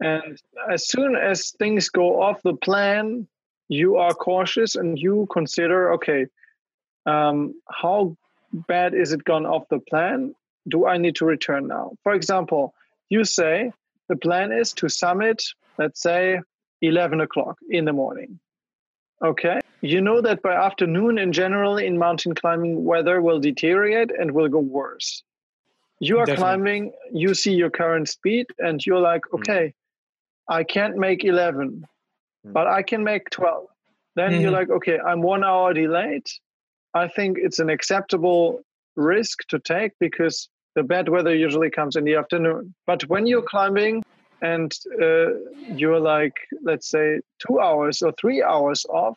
And 0.00 0.40
as 0.68 0.88
soon 0.88 1.14
as 1.14 1.52
things 1.52 1.88
go 1.88 2.20
off 2.20 2.42
the 2.42 2.56
plan, 2.56 3.28
you 3.68 3.96
are 3.96 4.12
cautious 4.12 4.74
and 4.74 4.98
you 4.98 5.28
consider 5.32 5.92
okay, 5.92 6.26
um, 7.06 7.54
how 7.70 8.16
bad 8.52 8.94
is 8.94 9.12
it 9.12 9.22
gone 9.22 9.46
off 9.46 9.68
the 9.68 9.78
plan? 9.78 10.34
Do 10.68 10.86
I 10.86 10.96
need 10.98 11.16
to 11.16 11.24
return 11.24 11.66
now? 11.66 11.92
For 12.02 12.14
example, 12.14 12.74
you 13.10 13.24
say 13.24 13.72
the 14.08 14.16
plan 14.16 14.52
is 14.52 14.72
to 14.74 14.88
summit, 14.88 15.42
let's 15.78 16.00
say, 16.02 16.40
11 16.80 17.20
o'clock 17.20 17.58
in 17.68 17.84
the 17.84 17.92
morning. 17.92 18.38
Okay. 19.22 19.60
You 19.80 20.00
know 20.00 20.20
that 20.22 20.42
by 20.42 20.54
afternoon, 20.54 21.18
in 21.18 21.32
general, 21.32 21.76
in 21.76 21.98
mountain 21.98 22.34
climbing, 22.34 22.84
weather 22.84 23.20
will 23.20 23.40
deteriorate 23.40 24.10
and 24.18 24.30
will 24.32 24.48
go 24.48 24.58
worse. 24.58 25.22
You 26.00 26.18
are 26.18 26.26
Definitely. 26.26 26.42
climbing, 26.42 26.92
you 27.12 27.34
see 27.34 27.52
your 27.52 27.70
current 27.70 28.08
speed, 28.08 28.46
and 28.58 28.84
you're 28.84 29.00
like, 29.00 29.22
Mm. 29.26 29.34
okay, 29.38 29.74
I 30.48 30.64
can't 30.64 30.96
make 30.96 31.24
11, 31.24 31.86
Mm. 32.46 32.52
but 32.52 32.66
I 32.66 32.82
can 32.82 33.04
make 33.04 33.30
12. 33.30 33.68
Then 34.16 34.40
you're 34.40 34.50
Mhm. 34.50 34.54
like, 34.60 34.70
okay, 34.70 34.98
I'm 34.98 35.22
one 35.22 35.44
hour 35.44 35.72
delayed. 35.74 36.26
I 36.94 37.08
think 37.08 37.38
it's 37.38 37.58
an 37.58 37.70
acceptable 37.70 38.62
risk 38.96 39.46
to 39.48 39.58
take 39.58 39.92
because 39.98 40.48
the 40.74 40.82
bad 40.82 41.08
weather 41.08 41.34
usually 41.34 41.70
comes 41.70 41.96
in 41.96 42.04
the 42.04 42.16
afternoon. 42.16 42.74
But 42.86 43.02
when 43.08 43.26
you're 43.26 43.42
climbing 43.42 44.02
and 44.40 44.72
uh, 45.00 45.26
you're 45.74 46.00
like, 46.00 46.34
let's 46.62 46.88
say, 46.90 47.20
two 47.46 47.60
hours 47.60 48.02
or 48.02 48.12
three 48.12 48.42
hours 48.42 48.84
off, 48.88 49.16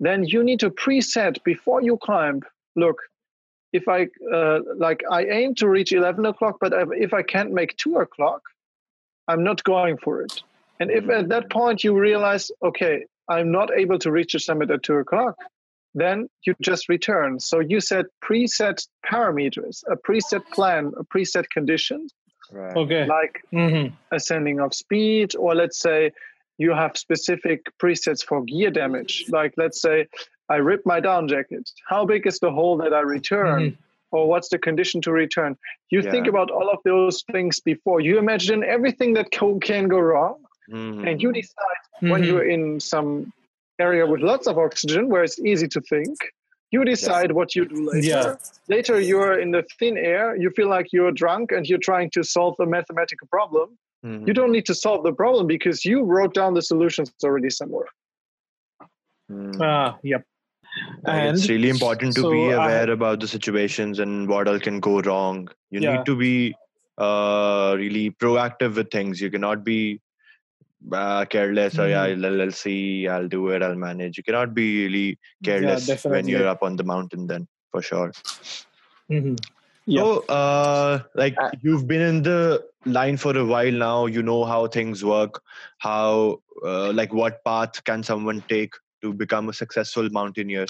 then 0.00 0.24
you 0.24 0.42
need 0.44 0.60
to 0.60 0.70
preset 0.70 1.42
before 1.44 1.80
you 1.82 1.96
climb. 1.96 2.42
Look, 2.74 2.98
if 3.72 3.88
I 3.88 4.08
uh, 4.32 4.60
like, 4.76 5.02
I 5.10 5.24
aim 5.26 5.54
to 5.56 5.68
reach 5.68 5.92
11 5.92 6.26
o'clock, 6.26 6.56
but 6.60 6.72
if- 6.72 7.02
if 7.06 7.14
I 7.14 7.22
can't 7.22 7.52
make 7.52 7.76
two 7.76 7.96
o'clock, 7.98 8.42
I'm 9.28 9.42
not 9.44 9.62
going 9.64 9.96
for 9.98 10.22
it. 10.22 10.42
And 10.80 10.90
if 10.90 11.08
at 11.08 11.28
that 11.30 11.50
point 11.50 11.82
you 11.84 11.98
realize, 11.98 12.50
okay, 12.62 13.06
I'm 13.28 13.50
not 13.50 13.70
able 13.72 13.98
to 14.00 14.12
reach 14.12 14.34
the 14.34 14.38
summit 14.40 14.70
at 14.70 14.82
two 14.82 14.96
o'clock, 14.96 15.36
then 15.96 16.28
you 16.44 16.54
just 16.60 16.88
return. 16.88 17.40
So 17.40 17.58
you 17.58 17.80
set 17.80 18.06
preset 18.22 18.86
parameters, 19.10 19.82
a 19.90 19.96
preset 19.96 20.44
plan, 20.52 20.92
a 21.02 21.04
preset 21.04 21.48
condition, 21.50 22.06
Right. 22.52 22.76
okay 22.76 23.06
like 23.06 23.34
Mhm. 23.52 23.92
ascending 24.12 24.60
of 24.60 24.72
speed, 24.72 25.34
or 25.36 25.54
let's 25.62 25.78
say 25.80 26.12
you 26.58 26.70
have 26.82 26.96
specific 26.96 27.60
presets 27.82 28.22
for 28.24 28.38
gear 28.44 28.70
damage. 28.70 29.24
Like 29.38 29.52
let's 29.56 29.80
say 29.82 30.06
I 30.48 30.56
rip 30.70 30.82
my 30.86 31.00
down 31.00 31.26
jacket. 31.28 31.68
How 31.88 32.04
big 32.12 32.26
is 32.26 32.38
the 32.38 32.52
hole 32.52 32.76
that 32.82 32.92
I 32.94 33.00
return? 33.00 33.76
Or 34.12 34.28
what's 34.28 34.48
the 34.48 34.58
condition 34.58 35.00
to 35.02 35.10
return? 35.12 35.56
You 35.90 36.00
think 36.12 36.28
about 36.28 36.50
all 36.52 36.70
of 36.70 36.78
those 36.84 37.24
things 37.32 37.58
before. 37.58 37.98
You 38.00 38.18
imagine 38.18 38.62
everything 38.62 39.14
that 39.14 39.32
co- 39.32 39.58
can 39.58 39.88
go 39.88 39.98
wrong, 39.98 40.36
Mhm. 40.70 41.04
and 41.08 41.20
you 41.22 41.32
decide 41.32 41.82
when 42.12 42.22
Mhm. 42.22 42.26
you're 42.26 42.48
in 42.56 42.78
some 42.80 43.32
area 43.78 44.06
with 44.06 44.20
lots 44.20 44.46
of 44.46 44.58
oxygen 44.58 45.08
where 45.08 45.22
it's 45.24 45.38
easy 45.38 45.68
to 45.68 45.80
think 45.82 46.16
you 46.72 46.84
decide 46.84 47.32
what 47.32 47.54
you 47.54 47.64
do 47.66 47.88
later 47.92 48.06
Yeah. 48.08 48.34
later 48.68 49.00
you're 49.00 49.38
in 49.38 49.50
the 49.50 49.62
thin 49.78 49.96
air 49.96 50.36
you 50.36 50.50
feel 50.50 50.68
like 50.68 50.92
you're 50.92 51.12
drunk 51.12 51.52
and 51.52 51.66
you're 51.68 51.84
trying 51.90 52.10
to 52.10 52.22
solve 52.22 52.54
a 52.60 52.66
mathematical 52.66 53.28
problem 53.28 53.78
Mhm. 54.04 54.26
you 54.28 54.34
don't 54.38 54.52
need 54.56 54.66
to 54.66 54.74
solve 54.74 55.02
the 55.04 55.12
problem 55.12 55.46
because 55.46 55.84
you 55.84 56.02
wrote 56.02 56.34
down 56.34 56.54
the 56.54 56.62
solutions 56.62 57.12
already 57.24 57.50
somewhere 57.50 57.88
Hmm. 59.28 59.60
Ah, 59.60 59.98
yep. 60.04 60.22
Like, 61.02 61.34
it's 61.34 61.48
really 61.48 61.68
important 61.68 62.14
to 62.14 62.20
so 62.20 62.30
be 62.30 62.42
I- 62.52 62.52
aware 62.58 62.90
about 62.90 63.18
the 63.18 63.26
situations 63.26 63.98
and 63.98 64.28
what 64.28 64.46
all 64.46 64.60
can 64.60 64.78
go 64.78 65.00
wrong. 65.00 65.48
You 65.70 65.80
Yeah. 65.80 65.96
need 65.96 66.06
to 66.06 66.14
be 66.16 66.54
uh, 67.06 67.74
really 67.78 68.10
proactive 68.12 68.76
with 68.76 68.90
things. 68.90 69.20
You 69.20 69.30
cannot 69.30 69.64
be 69.64 70.00
uh, 70.92 71.24
careless 71.26 71.78
or 71.78 71.88
yeah, 71.88 72.06
Mhm. 72.08 72.24
I'll, 72.24 72.42
I'll 72.42 72.50
see, 72.52 73.08
I'll 73.08 73.28
do 73.28 73.48
it, 73.48 73.62
I'll 73.62 73.74
manage. 73.74 74.16
You 74.16 74.24
cannot 74.24 74.54
be 74.54 74.84
really 74.84 75.18
Yeah, 75.40 75.58
careless 75.58 76.04
when 76.04 76.28
you're 76.28 76.46
up 76.48 76.62
on 76.62 76.76
the 76.76 76.84
mountain. 76.84 77.26
Then 77.26 77.48
for 77.72 77.82
sure. 77.82 78.12
Mhm. 79.10 79.36
Yeah. 79.86 80.02
So, 80.02 80.20
uh, 80.26 81.02
like 81.14 81.36
Uh, 81.40 81.50
you've 81.62 81.86
been 81.86 82.00
in 82.00 82.22
the 82.22 82.64
line 82.84 83.16
for 83.16 83.36
a 83.36 83.44
while 83.44 83.72
now. 83.72 84.06
You 84.06 84.22
know 84.22 84.44
how 84.44 84.66
things 84.66 85.04
work. 85.04 85.40
How, 85.78 86.42
uh, 86.64 86.92
like, 86.92 87.12
what 87.12 87.44
path 87.44 87.82
can 87.84 88.02
someone 88.02 88.42
take 88.48 88.74
to 89.02 89.12
become 89.12 89.48
a 89.48 89.52
successful 89.52 90.08
mountaineer? 90.10 90.66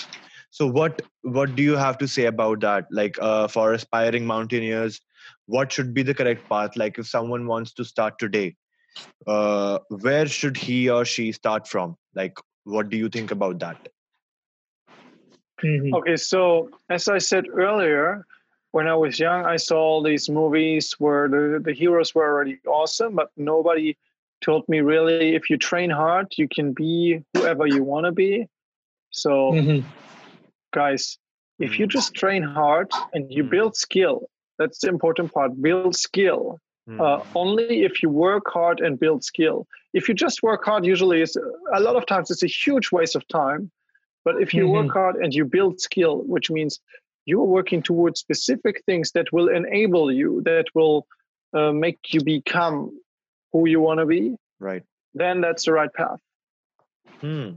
So, 0.50 0.66
what 0.66 1.00
what 1.22 1.54
do 1.57 1.62
you 1.62 1.76
have 1.76 1.98
to 1.98 2.09
say 2.09 2.26
about 2.26 2.61
that? 2.61 2.86
Like, 2.90 3.16
uh, 3.20 3.48
for 3.48 3.72
aspiring 3.72 4.26
mountaineers, 4.26 5.00
what 5.46 5.72
should 5.72 5.94
be 5.94 6.02
the 6.02 6.14
correct 6.14 6.48
path? 6.50 6.76
Like, 6.76 6.98
if 6.98 7.07
someone 7.07 7.46
wants 7.46 7.72
to 7.74 7.84
start 7.84 8.18
today, 8.18 8.57
uh, 9.26 9.78
where 9.88 10.26
should 10.26 10.57
he 10.57 10.88
or 10.88 11.05
she 11.05 11.32
start 11.32 11.68
from? 11.68 11.97
Like, 12.14 12.38
what 12.64 12.88
do 12.90 12.97
you 12.97 13.09
think 13.09 13.30
about 13.30 13.59
that? 13.61 13.88
Mhm. 15.62 15.92
Okay, 15.94 16.16
so 16.16 16.70
as 16.88 17.09
I 17.09 17.18
said 17.18 17.44
earlier, 17.49 18.26
when 18.72 18.86
I 18.88 18.94
was 18.94 19.18
young, 19.18 19.44
I 19.44 19.57
saw 19.57 19.78
all 19.78 20.03
these 20.03 20.28
movies 20.28 20.94
where 20.99 21.28
the, 21.28 21.61
the 21.64 21.72
heroes 21.72 22.14
were 22.14 22.26
already 22.26 22.59
awesome, 22.66 23.14
but 23.14 23.30
nobody 23.36 23.97
told 24.42 24.68
me 24.68 24.80
really 24.80 25.34
if 25.34 25.49
you 25.51 25.51
train 25.51 25.82
hard, 25.82 26.22
you 26.36 26.49
can 26.49 26.72
be 26.72 27.22
whoever 27.32 27.66
you 27.66 27.82
want 27.82 28.05
to 28.07 28.12
be. 28.12 28.47
So, 29.11 29.53
Mhm. 29.53 29.84
guys, 30.72 31.18
if 31.59 31.78
you 31.78 31.86
Mm. 31.86 31.90
just 31.90 32.14
train 32.14 32.42
hard 32.42 32.92
and 33.12 33.32
you 33.32 33.44
Mm. 33.44 33.51
build 33.51 33.76
skill, 33.76 34.28
that's 34.59 34.80
the 34.80 34.88
important 34.88 35.32
part. 35.32 35.61
Build 35.61 35.88
skill. 35.97 36.59
Hmm. 36.87 37.01
Uh, 37.01 37.20
only 37.34 37.82
if 37.84 38.03
you 38.03 38.09
work 38.09 38.45
hard 38.49 38.80
and 38.80 38.99
build 38.99 39.24
skill. 39.24 39.66
If 39.93 40.09
you 40.09 40.14
just 40.14 40.43
work 40.43 40.64
hard, 40.64 40.84
usually 40.84 41.20
it's 41.20 41.37
a 41.74 41.80
lot 41.80 41.97
of 41.97 42.07
times 42.07 42.30
it's 42.30 42.45
a 42.45 42.47
huge 42.47 42.93
waste 42.93 43.16
of 43.16 43.26
time. 43.28 43.70
But 44.24 44.43
if 44.43 44.53
you 44.53 44.68
work 44.68 44.93
hard 44.93 45.16
and 45.16 45.32
you 45.32 45.45
build 45.45 45.80
skill, 45.80 46.22
which 46.26 46.51
means 46.51 46.80
you're 47.26 47.45
working 47.45 47.80
towards 47.80 48.18
specific 48.18 48.82
things 48.84 49.12
that 49.12 49.32
will 49.32 49.49
enable 49.49 50.11
you, 50.11 50.43
that 50.45 50.66
will 50.74 51.07
uh, 51.55 51.72
make 51.72 51.99
you 52.12 52.22
become 52.22 52.91
who 53.53 53.68
you 53.68 53.80
want 53.80 54.01
to 54.01 54.07
be, 54.07 54.37
right. 54.59 54.82
then 55.14 55.41
that's 55.41 55.64
the 55.66 55.72
right 55.72 55.93
path. 55.93 56.18
Hmm. 57.20 57.51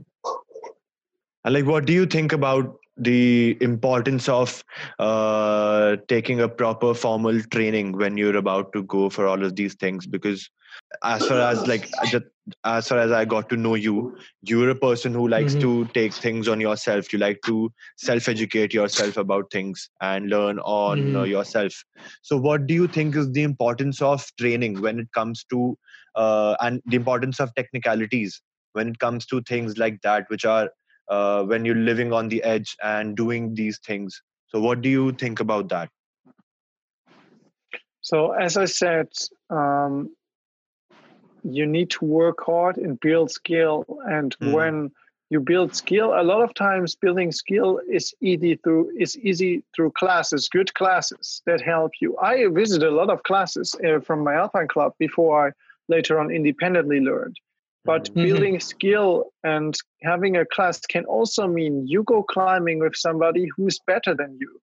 And 1.44 1.54
like, 1.54 1.66
what 1.66 1.86
do 1.86 1.92
you 1.92 2.06
think 2.06 2.32
about 2.32 2.76
the 3.00 3.56
importance 3.60 4.28
of 4.28 4.62
uh, 4.98 5.96
taking 6.08 6.40
a 6.40 6.48
proper 6.48 6.94
formal 6.94 7.40
training 7.44 7.92
when 7.96 8.16
you're 8.16 8.36
about 8.36 8.72
to 8.74 8.82
go 8.84 9.10
for 9.10 9.26
all 9.26 9.44
of 9.44 9.56
these 9.56 9.74
things? 9.74 10.06
Because 10.06 10.50
as 11.04 11.26
far 11.26 11.40
as 11.40 11.66
like 11.66 11.90
as 12.64 12.88
far 12.88 12.98
as 12.98 13.12
I 13.12 13.24
got 13.24 13.48
to 13.50 13.56
know 13.56 13.74
you, 13.74 14.16
you're 14.42 14.70
a 14.70 14.74
person 14.74 15.14
who 15.14 15.28
likes 15.28 15.54
Mhm. 15.54 15.58
to 15.58 15.90
take 15.94 16.20
things 16.20 16.48
on 16.48 16.60
yourself. 16.60 17.12
You 17.12 17.18
like 17.18 17.40
to 17.46 17.70
self-educate 17.96 18.74
yourself 18.74 19.16
about 19.16 19.50
things 19.52 19.90
and 20.00 20.28
learn 20.28 20.58
on 20.60 21.16
uh, 21.16 21.22
Mhm. 21.22 21.24
yourself. 21.24 21.72
So, 22.22 22.36
what 22.36 22.66
do 22.66 22.74
you 22.74 22.88
think 22.88 23.16
is 23.16 23.30
the 23.32 23.42
importance 23.42 24.00
of 24.02 24.26
training 24.38 24.80
when 24.80 24.98
it 24.98 25.08
comes 25.12 25.44
to 25.50 25.76
uh, 26.14 26.56
and 26.60 26.80
the 26.86 26.96
importance 26.96 27.40
of 27.40 27.54
technicalities 27.54 28.40
when 28.72 28.88
it 28.88 28.98
comes 28.98 29.26
to 29.26 29.42
things 29.42 29.78
like 29.78 30.00
that, 30.02 30.24
which 30.28 30.44
are 30.44 30.70
uh, 31.10 31.44
when 31.44 31.64
you're 31.66 31.74
living 31.74 32.12
on 32.12 32.28
the 32.28 32.42
edge 32.42 32.76
and 32.82 33.16
doing 33.16 33.54
these 33.54 33.78
things. 33.80 34.22
So, 34.48 34.60
what 34.60 34.80
do 34.80 34.88
you 34.88 35.12
think 35.12 35.40
about 35.40 35.68
that? 35.68 35.90
So, 38.00 38.32
as 38.32 38.56
I 38.56 38.64
said, 38.64 39.08
um, 39.50 40.10
you 41.42 41.66
need 41.66 41.90
to 41.90 42.04
work 42.04 42.38
hard 42.44 42.76
and 42.78 42.98
build 43.00 43.30
skill. 43.30 43.84
And 44.06 44.34
Mhm. 44.40 44.52
when 44.52 44.90
you 45.30 45.40
build 45.40 45.74
skill, 45.74 46.14
a 46.14 46.22
lot 46.22 46.42
of 46.42 46.54
times 46.54 46.96
building 46.96 47.32
skill 47.32 47.80
is 47.88 48.14
easy 48.20 48.56
through 48.56 48.90
is 48.98 49.16
easy 49.18 49.62
through 49.74 49.92
classes, 49.92 50.48
good 50.48 50.72
classes 50.74 51.42
that 51.46 51.60
help 51.60 51.92
you. 52.00 52.16
I 52.18 52.46
visited 52.48 52.88
a 52.88 52.94
lot 52.94 53.10
of 53.10 53.22
classes 53.22 53.74
uh, 53.84 54.00
from 54.00 54.24
my 54.24 54.34
Alpine 54.34 54.68
club 54.68 54.94
before 54.98 55.48
I 55.48 55.52
later 55.88 56.18
on 56.18 56.30
independently 56.30 57.00
learned. 57.00 57.36
But 57.84 58.04
Mhm. 58.04 58.14
Mhm. 58.14 58.22
building 58.22 58.60
skill 58.60 59.32
and 59.42 59.74
having 60.02 60.36
a 60.36 60.44
class 60.44 60.80
can 60.80 61.04
also 61.06 61.46
mean 61.46 61.86
you 61.86 62.02
go 62.02 62.22
climbing 62.22 62.78
with 62.78 62.94
somebody 62.94 63.46
who's 63.56 63.78
better 63.86 64.14
than 64.14 64.36
you 64.38 64.60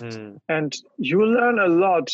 Hmm. 0.00 0.36
and 0.48 0.74
you 0.98 1.24
learn 1.24 1.58
a 1.58 1.68
lot 1.68 2.10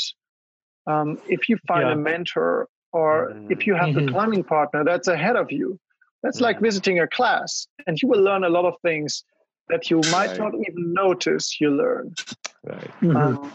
um, 0.86 1.18
if 1.26 1.48
you 1.48 1.56
find 1.66 1.88
Yeah. 1.88 1.94
a 1.94 1.96
mentor 1.96 2.68
or 2.92 3.36
if 3.48 3.66
you 3.66 3.74
have 3.74 3.94
the 3.94 4.02
Mhm. 4.02 4.10
climbing 4.12 4.44
partner 4.44 4.84
that's 4.84 5.08
ahead 5.08 5.36
of 5.36 5.50
you 5.50 5.78
that's 6.22 6.40
like 6.40 6.58
Mhm. 6.58 6.62
visiting 6.62 6.98
a 7.00 7.08
class 7.08 7.66
and 7.86 8.00
you 8.00 8.08
will 8.08 8.22
learn 8.22 8.44
a 8.44 8.48
lot 8.50 8.64
of 8.64 8.74
things 8.82 9.24
that 9.68 9.90
you 9.90 10.02
might 10.04 10.30
Right. 10.30 10.38
not 10.38 10.54
even 10.54 10.92
notice 10.92 11.60
you 11.60 11.70
learn 11.70 12.14
Right. 12.62 12.90
Mhm. 13.00 13.16
um, 13.16 13.52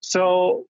so 0.00 0.66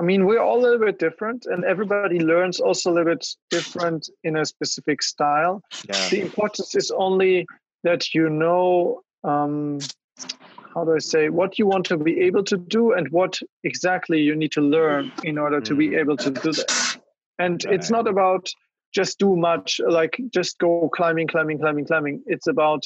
i 0.00 0.02
mean 0.02 0.26
we're 0.26 0.40
all 0.42 0.58
a 0.60 0.62
little 0.62 0.78
bit 0.78 0.98
different 0.98 1.46
and 1.46 1.64
everybody 1.64 2.18
learns 2.20 2.60
also 2.60 2.90
a 2.90 2.94
little 2.94 3.14
bit 3.14 3.26
different 3.50 4.08
in 4.24 4.36
a 4.36 4.44
specific 4.44 5.02
style 5.02 5.62
Yeah. 5.88 6.08
the 6.10 6.20
importance 6.20 6.74
is 6.74 6.90
only 6.90 7.46
that 7.84 8.14
you 8.14 8.28
know 8.30 9.02
um, 9.24 9.78
how 10.74 10.84
do 10.84 10.94
I 10.94 10.98
say 10.98 11.28
what 11.28 11.58
you 11.58 11.66
want 11.66 11.86
to 11.86 11.96
be 11.96 12.20
able 12.20 12.42
to 12.44 12.56
do 12.56 12.92
and 12.92 13.08
what 13.10 13.38
exactly 13.62 14.20
you 14.20 14.34
need 14.34 14.52
to 14.52 14.60
learn 14.60 15.10
in 15.22 15.38
order 15.38 15.60
to 15.60 15.74
be 15.74 15.88
Mhm. 15.90 16.00
able 16.00 16.16
to 16.16 16.30
do 16.30 16.52
that. 16.52 16.98
And 17.38 17.64
it's 17.74 17.90
not 17.90 18.06
about 18.08 18.48
just 18.92 19.18
do 19.18 19.36
much 19.36 19.80
like 19.86 20.20
just 20.30 20.58
go 20.58 20.88
climbing, 20.88 21.28
climbing, 21.28 21.58
climbing, 21.58 21.86
climbing. 21.86 22.22
It's 22.26 22.48
about 22.48 22.82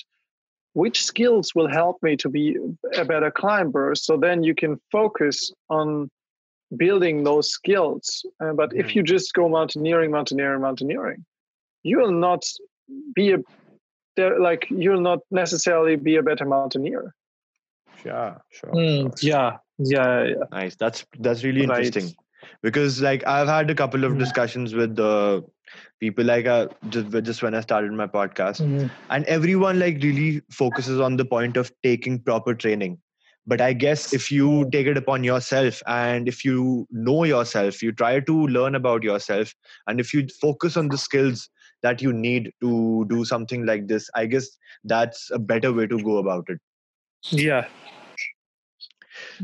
which 0.74 1.02
skills 1.04 1.54
will 1.54 1.68
help 1.68 1.96
me 2.02 2.16
to 2.18 2.28
be 2.28 2.56
a 2.94 3.04
better 3.04 3.30
climber. 3.30 3.94
So 3.94 4.16
then 4.16 4.42
you 4.42 4.54
can 4.54 4.80
focus 4.92 5.50
on 5.68 6.10
building 6.76 7.24
those 7.24 7.50
skills. 7.50 8.24
Uh, 8.40 8.52
but 8.52 8.74
if 8.74 8.86
Mhm. 8.88 8.94
you 8.96 9.02
just 9.02 9.32
go 9.34 9.48
mountaineering, 9.48 10.10
mountaineering, 10.10 10.60
mountaineering, 10.60 11.24
you 11.82 11.98
will 11.98 12.12
not 12.12 12.44
be 13.14 13.32
a 13.32 13.38
there- 14.16 14.40
like 14.40 14.66
you'll 14.70 15.00
not 15.00 15.20
necessarily 15.30 15.94
be 15.96 16.16
a 16.16 16.22
better 16.22 16.44
mountaineer. 16.44 17.14
Sure. 18.02 18.40
Sure. 18.50 18.70
Mm, 18.72 19.18
sure. 19.20 19.28
yeah, 19.30 19.56
yeah, 19.78 20.24
yeah. 20.24 20.44
Nice. 20.50 20.76
That's 20.76 21.04
that's 21.20 21.44
really 21.44 21.66
Right. 21.66 21.84
interesting 21.84 22.14
because 22.62 23.00
like 23.02 23.26
I've 23.26 23.48
had 23.48 23.70
a 23.70 23.74
couple 23.74 24.04
of 24.04 24.12
Mm. 24.12 24.18
discussions 24.18 24.74
with 24.74 24.98
uh, 24.98 25.40
people 26.00 26.24
like 26.24 26.46
uh, 26.46 26.68
just 26.88 27.10
just 27.24 27.42
when 27.42 27.54
I 27.54 27.60
started 27.60 27.92
my 27.92 28.06
podcast, 28.06 28.60
Mhm. 28.66 28.90
and 29.10 29.24
everyone 29.26 29.78
like 29.78 30.02
really 30.02 30.42
focuses 30.50 31.00
on 31.00 31.16
the 31.16 31.24
point 31.24 31.56
of 31.56 31.72
taking 31.82 32.18
proper 32.20 32.54
training. 32.54 32.98
But 33.48 33.62
I 33.62 33.72
guess 33.72 34.12
if 34.12 34.30
you 34.30 34.68
take 34.70 34.86
it 34.86 34.98
upon 34.98 35.24
yourself 35.24 35.82
and 35.86 36.28
if 36.28 36.44
you 36.44 36.86
know 36.90 37.24
yourself, 37.24 37.82
you 37.82 37.92
try 37.92 38.20
to 38.20 38.46
learn 38.46 38.74
about 38.74 39.02
yourself, 39.02 39.54
and 39.86 39.98
if 39.98 40.12
you 40.12 40.26
focus 40.40 40.76
on 40.76 40.88
the 40.88 40.98
skills 40.98 41.48
that 41.82 42.02
you 42.02 42.12
need 42.12 42.52
to 42.60 43.06
do 43.08 43.24
something 43.24 43.64
like 43.64 43.86
this, 43.88 44.10
I 44.14 44.26
guess 44.26 44.46
that's 44.84 45.30
a 45.32 45.38
better 45.38 45.72
way 45.72 45.86
to 45.86 46.02
go 46.02 46.18
about 46.18 46.44
it. 46.48 46.60
yeah, 47.30 47.66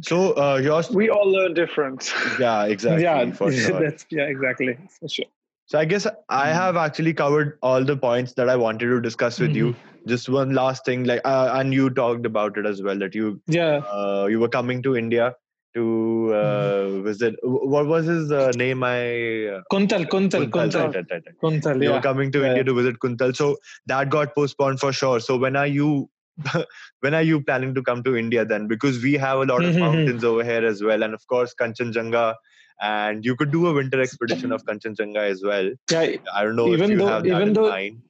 So 0.02 0.32
uh, 0.36 0.61
yours, 0.62 0.90
We 0.90 1.09
all 1.11 1.30
learn 1.30 1.55
different. 1.55 2.12
yeah, 2.38 2.64
exactly, 2.74 3.02
yeah. 3.02 3.32
for 3.32 3.50
sure. 3.52 3.80
That's 3.80 4.07
yeah, 4.11 4.24
exactly 4.24 4.78
for 5.00 5.09
sure. 5.09 5.26
So 5.66 5.78
I 5.78 5.84
guess 5.84 6.06
I 6.28 6.48
Mm. 6.48 6.54
have 6.54 6.76
actually 6.76 7.14
covered 7.14 7.58
all 7.62 7.84
the 7.84 7.96
points 7.96 8.34
that 8.34 8.48
I 8.48 8.56
wanted 8.56 8.86
to 8.86 9.00
discuss 9.00 9.40
with 9.40 9.54
you. 9.56 9.74
Just 10.06 10.28
one 10.28 10.52
last 10.54 10.84
thing, 10.84 11.04
like, 11.04 11.22
uh, 11.24 11.50
and 11.54 11.72
you 11.72 11.88
talked 11.90 12.26
about 12.26 12.58
it 12.58 12.66
as 12.66 12.82
well 12.82 12.98
that 12.98 13.14
you 13.14 13.40
Yeah, 13.46 13.80
uh, 13.92 14.26
you 14.30 14.38
were 14.40 14.48
coming 14.48 14.82
to 14.82 14.96
India 14.96 15.34
to 15.74 16.34
uh, 16.34 17.00
visit. 17.00 17.36
What 17.42 17.86
was 17.86 18.06
his 18.06 18.30
uh, 18.30 18.52
name? 18.52 18.82
I 18.84 19.46
uh, 19.54 19.60
Kuntal, 19.72 20.06
Kuntal, 20.06 20.50
Kuntal, 20.50 20.50
Kuntal, 20.50 20.80
right, 20.84 20.94
right, 20.94 21.06
right, 21.10 21.22
right. 21.26 21.36
Kuntal. 21.42 21.82
You 21.82 21.92
were 21.92 22.00
coming 22.00 22.30
to 22.32 22.40
Yeah. 22.42 22.48
India 22.48 22.64
to 22.64 22.74
visit 22.74 22.98
Kuntal, 22.98 23.34
so 23.34 23.56
that 23.86 24.10
got 24.10 24.34
postponed 24.34 24.80
for 24.80 24.92
sure. 24.92 25.20
So 25.20 25.36
when 25.38 25.56
are 25.56 25.66
you? 25.66 26.10
when 27.00 27.14
are 27.14 27.22
you 27.22 27.40
planning 27.42 27.74
to 27.74 27.82
come 27.82 28.02
to 28.02 28.16
India 28.16 28.44
then? 28.44 28.66
Because 28.66 29.02
we 29.02 29.14
have 29.14 29.38
a 29.38 29.44
lot 29.44 29.64
of 29.64 29.74
Mhm. 29.74 29.80
mountains 29.80 30.24
over 30.24 30.44
here 30.44 30.64
as 30.66 30.82
well, 30.82 31.02
and 31.02 31.14
of 31.14 31.26
course 31.28 31.54
Kanchenjunga, 31.60 32.34
and 32.80 33.24
you 33.24 33.36
could 33.36 33.50
do 33.52 33.66
a 33.68 33.72
winter 33.72 34.00
expedition 34.00 34.52
of 34.52 34.64
Kanchenjunga 34.64 35.16
as 35.30 35.42
well. 35.42 35.70
yeah, 35.90 36.16
I 36.34 36.44
don't 36.44 36.56
know 36.56 36.68
Even 36.68 36.84
if 36.84 36.90
you 36.90 36.96
though- 36.98 37.06
have 37.08 37.22
that 37.24 37.28
even 37.36 37.48
in 37.48 37.54
though- 37.54 37.68
mind. 37.70 38.02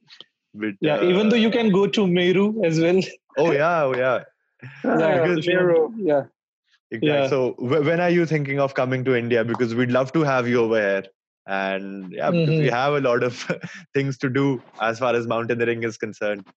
But, 0.57 0.75
yeah. 0.79 1.03
Even 1.03 1.27
though 1.29 1.35
you 1.35 1.49
uh, 1.49 1.51
can 1.51 1.69
go 1.71 1.85
to 1.85 2.07
Meru 2.07 2.63
as 2.63 2.79
well. 2.79 3.01
Oh 3.37 3.51
yeah, 3.51 3.83
oh 3.83 3.93
yeah. 3.95 4.23
Yeah, 4.85 5.27
because- 5.27 5.45
Miro. 5.47 5.91
yeah. 5.97 6.23
Exactly. 6.91 7.09
Yeah. 7.09 7.27
So 7.27 7.53
wh- 7.57 7.83
when 7.85 7.99
are 7.99 8.09
you 8.09 8.25
thinking 8.25 8.59
of 8.59 8.73
coming 8.73 9.03
to 9.05 9.15
India? 9.15 9.43
Because 9.43 9.75
we'd 9.75 9.91
love 9.91 10.13
to 10.13 10.21
have 10.23 10.47
you 10.47 10.61
over 10.61 10.79
here. 10.79 11.03
And 11.47 12.11
yeah, 12.13 12.31
because 12.31 12.59
we 12.59 12.67
have 12.69 12.93
a 12.93 13.01
lot 13.01 13.21
of 13.23 13.35
things 13.93 14.17
to 14.19 14.29
do 14.29 14.61
as 14.81 14.97
far 14.99 15.13
as 15.13 15.27
mountaineering 15.27 15.83
is 15.83 15.97
concerned. 15.97 16.47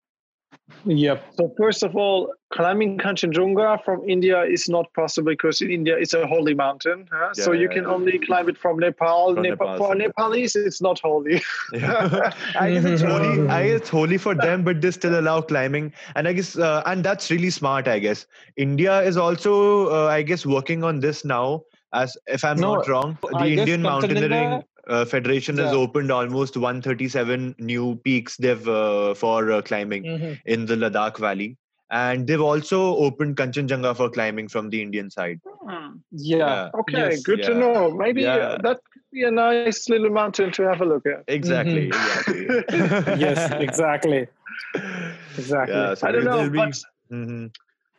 Yep. 0.85 1.35
So 1.35 1.53
first 1.59 1.83
of 1.83 1.97
all, 1.97 2.33
climbing 2.51 2.99
Kanchenjunga 2.99 3.83
from 3.85 4.09
India 4.09 4.43
is 4.43 4.69
not 4.69 4.93
possible 4.95 5.33
because 5.33 5.61
in 5.61 5.71
India 5.71 5.97
it's 5.99 6.15
a 6.15 6.27
holy 6.27 6.55
mountain. 6.55 7.07
huh? 7.13 7.33
so 7.35 7.53
Yeah, 7.53 7.61
you 7.61 7.69
yeah, 7.69 7.75
can 7.75 7.83
yeah. 7.85 7.91
only 7.91 8.19
climb 8.19 8.49
it 8.49 8.57
from 8.59 8.79
Nepal. 8.79 9.35
From 9.35 9.43
Nepal, 9.43 9.67
Nepal, 9.73 9.79
for 9.79 9.93
so- 9.95 9.99
Nepalis, 9.99 10.57
it's 10.57 10.81
not 10.81 11.01
holy. 11.01 11.43
Yeah. 11.73 12.31
I 12.59 12.73
guess 12.73 12.85
it's 12.85 13.03
holy. 13.03 13.49
I 13.49 13.67
guess 13.69 13.81
it's 13.81 13.89
holy 13.89 14.19
for 14.19 14.35
them, 14.35 14.63
but 14.63 14.81
they 14.81 14.91
still 14.91 15.19
allow 15.19 15.41
climbing. 15.41 15.93
And 16.15 16.29
I 16.29 16.33
guess, 16.33 16.57
uh, 16.59 16.83
and 16.87 17.05
that's 17.05 17.31
really 17.31 17.51
smart. 17.51 17.89
I 17.89 17.99
guess 17.99 18.27
India 18.57 19.01
is 19.03 19.17
also, 19.17 19.89
uh, 19.91 20.07
I 20.09 20.23
guess, 20.23 20.47
working 20.47 20.85
on 20.85 21.01
this 21.01 21.25
now. 21.25 21.63
As 21.95 22.19
if 22.27 22.45
I'm 22.45 22.59
No, 22.59 22.75
not 22.75 22.87
wrong, 22.89 23.17
the 23.23 23.35
I 23.39 23.47
Indian 23.49 23.81
Mountaineering 23.81 24.31
Kanchenjunga- 24.31 24.65
uh, 24.89 25.05
Federation 25.05 25.57
has 25.59 25.73
opened 25.73 26.11
almost 26.11 26.57
137 26.57 27.55
new 27.59 27.97
peaks 28.05 28.37
they've 28.37 28.69
uh, 28.69 29.15
for 29.15 29.51
uh, 29.53 29.63
climbing 29.63 30.05
Mhm. 30.05 30.39
in 30.47 30.67
the 30.67 30.77
Ladakh 30.77 31.19
Valley, 31.19 31.57
and 31.91 32.27
they've 32.27 32.41
also 32.41 32.97
opened 32.97 33.37
Kanchenjunga 33.37 33.95
for 33.97 34.09
climbing 34.11 34.49
from 34.49 34.71
the 34.71 34.81
Indian 34.83 35.11
side. 35.11 35.41
Yeah. 36.13 36.71
Okay, 36.81 36.99
Yes. 37.11 37.23
good 37.23 37.43
to 37.45 37.55
know. 37.55 37.91
Maybe 37.91 38.25
uh, 38.27 38.57
that 38.63 38.81
could 38.93 39.03
be 39.13 39.25
a 39.25 39.31
nice 39.31 39.89
little 39.89 40.11
mountain 40.11 40.51
to 40.53 40.63
have 40.63 40.81
a 40.81 40.85
look 40.87 41.05
at. 41.07 41.25
Exactly. 41.29 41.91
Mm-hmm. 41.91 42.49
Exactly. 42.73 43.19
yes, 43.25 43.51
exactly. 43.69 44.27
Exactly. 45.39 45.75
Yeah, 45.75 45.95
so 45.95 46.09
I 46.09 46.13
don't 46.13 46.25
know, 46.25 46.49
be- 46.51 46.59
but 46.59 46.75
Mhm. 47.13 47.51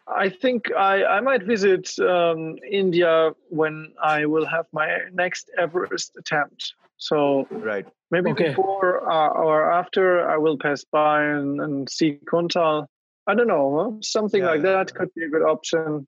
I 0.08 0.30
think 0.30 0.72
I, 0.76 1.04
I 1.06 1.20
might 1.22 1.44
visit 1.44 1.88
um, 2.00 2.58
India 2.70 3.32
when 3.50 3.94
I 4.02 4.26
will 4.26 4.46
have 4.46 4.66
my 4.74 4.88
next 5.14 5.50
Everest 5.58 6.18
attempt. 6.18 6.74
So 7.00 7.48
Right. 7.50 7.86
maybe 8.12 8.32
Okay. 8.32 8.50
before 8.50 9.10
uh, 9.12 9.30
or 9.30 9.72
after 9.72 10.30
I 10.30 10.38
will 10.38 10.58
pass 10.58 10.84
by 10.92 11.24
and, 11.24 11.60
and 11.62 11.90
see 11.90 12.20
Kuntal. 12.32 12.86
I 13.28 13.36
don't 13.36 13.48
know, 13.48 13.66
huh? 13.80 13.98
something 14.02 14.42
Yeah, 14.42 14.52
like 14.52 14.64
yeah, 14.64 14.72
that 14.84 14.94
could 14.96 15.10
be 15.16 15.24
a 15.26 15.30
good 15.30 15.44
option. 15.44 16.08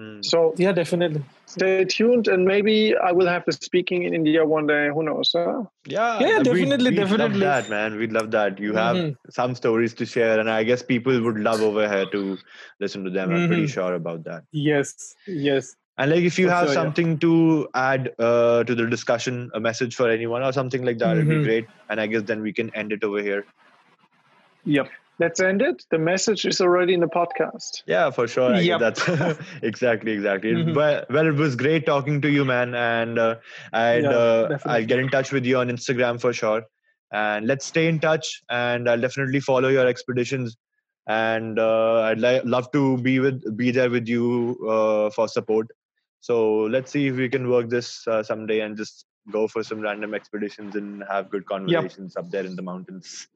Mm. 0.00 0.24
So 0.24 0.54
Yeah, 0.58 0.72
definitely. 0.72 1.22
stay 1.46 1.84
tuned, 1.84 2.26
and 2.26 2.44
maybe 2.44 2.96
I 2.96 3.12
will 3.12 3.28
have 3.28 3.44
the 3.46 3.52
speaking 3.52 4.02
in 4.02 4.12
India 4.12 4.44
one 4.44 4.66
day. 4.66 4.88
Who 4.88 5.04
knows? 5.04 5.30
Huh? 5.32 5.62
Yeah, 5.86 6.18
Yeah, 6.18 6.38
we'd- 6.38 6.50
definitely, 6.50 6.90
we'd 6.90 6.96
definitely. 6.96 7.38
Love 7.38 7.64
that, 7.64 7.70
man. 7.70 7.96
We'd 7.96 8.12
love 8.12 8.32
that. 8.32 8.58
You 8.58 8.72
have 8.74 8.96
Mhm. 8.96 9.14
some 9.30 9.54
stories 9.54 9.94
to 10.00 10.04
share, 10.14 10.40
and 10.40 10.50
I 10.50 10.64
guess 10.64 10.82
people 10.82 11.22
would 11.22 11.38
love 11.38 11.60
over 11.62 11.86
here 11.88 12.06
to 12.16 12.36
listen 12.80 13.04
to 13.04 13.10
them. 13.10 13.30
I'm 13.30 13.46
pretty 13.46 13.68
Mhm. 13.68 13.74
sure 13.78 13.94
about 13.94 14.24
that. 14.24 14.42
Yes. 14.50 15.14
Yes. 15.28 15.76
And 15.96 16.10
like, 16.10 16.24
if 16.24 16.38
you 16.40 16.48
have 16.48 16.66
sure, 16.66 16.74
yeah. 16.74 16.82
something 16.82 17.18
to 17.18 17.68
add 17.74 18.10
uh, 18.18 18.64
to 18.64 18.74
the 18.74 18.86
discussion, 18.86 19.50
a 19.54 19.60
message 19.60 19.94
for 19.94 20.10
anyone 20.10 20.42
or 20.42 20.52
something 20.52 20.82
like 20.84 20.98
that, 20.98 21.16
it'd 21.16 21.28
be 21.28 21.36
Mhm. 21.36 21.44
great. 21.44 21.66
And 21.88 22.00
I 22.00 22.08
guess 22.08 22.22
then 22.22 22.42
we 22.42 22.52
can 22.52 22.74
end 22.74 22.92
it 22.92 23.04
over 23.04 23.22
here. 23.22 23.44
Yep. 24.64 24.88
Let's 25.20 25.38
end 25.38 25.62
it. 25.62 25.84
The 25.92 25.98
message 25.98 26.44
is 26.44 26.60
already 26.60 26.94
in 26.94 26.98
the 27.00 27.06
podcast. 27.06 27.84
Yeah, 27.86 28.10
for 28.10 28.26
sure. 28.26 28.52
I 28.54 28.60
Yep. 28.60 28.80
that's 28.80 29.02
exactly, 29.62 30.10
exactly. 30.10 30.52
Mhm. 30.54 30.74
Well, 30.74 31.04
well, 31.10 31.26
it 31.28 31.34
was 31.36 31.54
great 31.54 31.86
talking 31.86 32.20
to 32.22 32.28
you, 32.28 32.44
man. 32.44 32.74
And 32.74 33.16
uh, 33.16 33.36
I'd, 33.72 34.02
Yeah, 34.02 34.10
uh, 34.10 34.58
I'll 34.66 34.84
get 34.84 34.98
in 34.98 35.08
touch 35.10 35.30
with 35.30 35.44
you 35.44 35.58
on 35.58 35.68
Instagram 35.70 36.20
for 36.20 36.32
sure. 36.32 36.64
And 37.12 37.46
let's 37.46 37.64
stay 37.66 37.86
in 37.86 38.00
touch. 38.00 38.42
And 38.50 38.90
I'll 38.90 39.00
definitely 39.00 39.38
follow 39.38 39.68
your 39.68 39.86
expeditions. 39.86 40.56
And 41.06 41.60
uh, 41.60 42.00
I'd 42.00 42.18
li- 42.18 42.40
love 42.44 42.72
to 42.72 42.98
be 42.98 43.20
with, 43.20 43.56
be 43.56 43.70
there 43.70 43.90
with 43.90 44.08
you 44.08 44.58
uh, 44.68 45.10
for 45.10 45.28
support. 45.28 45.68
So 46.24 46.60
let's 46.74 46.90
see 46.90 47.08
if 47.08 47.16
we 47.16 47.28
can 47.28 47.50
work 47.50 47.68
this 47.68 48.08
uh, 48.08 48.22
someday 48.22 48.60
and 48.60 48.78
just 48.78 49.04
go 49.30 49.46
for 49.46 49.62
some 49.62 49.80
random 49.80 50.14
expeditions 50.14 50.74
and 50.74 51.04
have 51.10 51.28
good 51.28 51.44
conversations 51.44 52.16
up 52.16 52.30
there 52.30 52.46
in 52.46 52.56
the 52.56 52.62
mountains. 52.62 53.28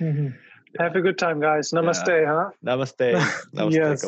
Mhm. 0.00 0.32
Have 0.78 0.96
a 0.96 1.02
good 1.02 1.18
time, 1.18 1.40
guys. 1.40 1.72
Namaste, 1.72 2.16
huh? 2.26 2.50
Namaste. 2.64 3.10
Namaste, 3.54 3.72
Yes. 3.72 4.04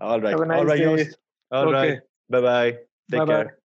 All 0.00 0.20
right. 0.20 0.30
Have 0.30 0.40
a 0.40 0.46
nice 0.46 0.58
All 0.58 0.66
right. 0.66 1.08
All 1.50 1.72
right. 1.72 1.98
Bye 2.30 2.40
bye. 2.40 2.70
Take 3.10 3.26
Bye-bye. 3.26 3.42
care. 3.44 3.58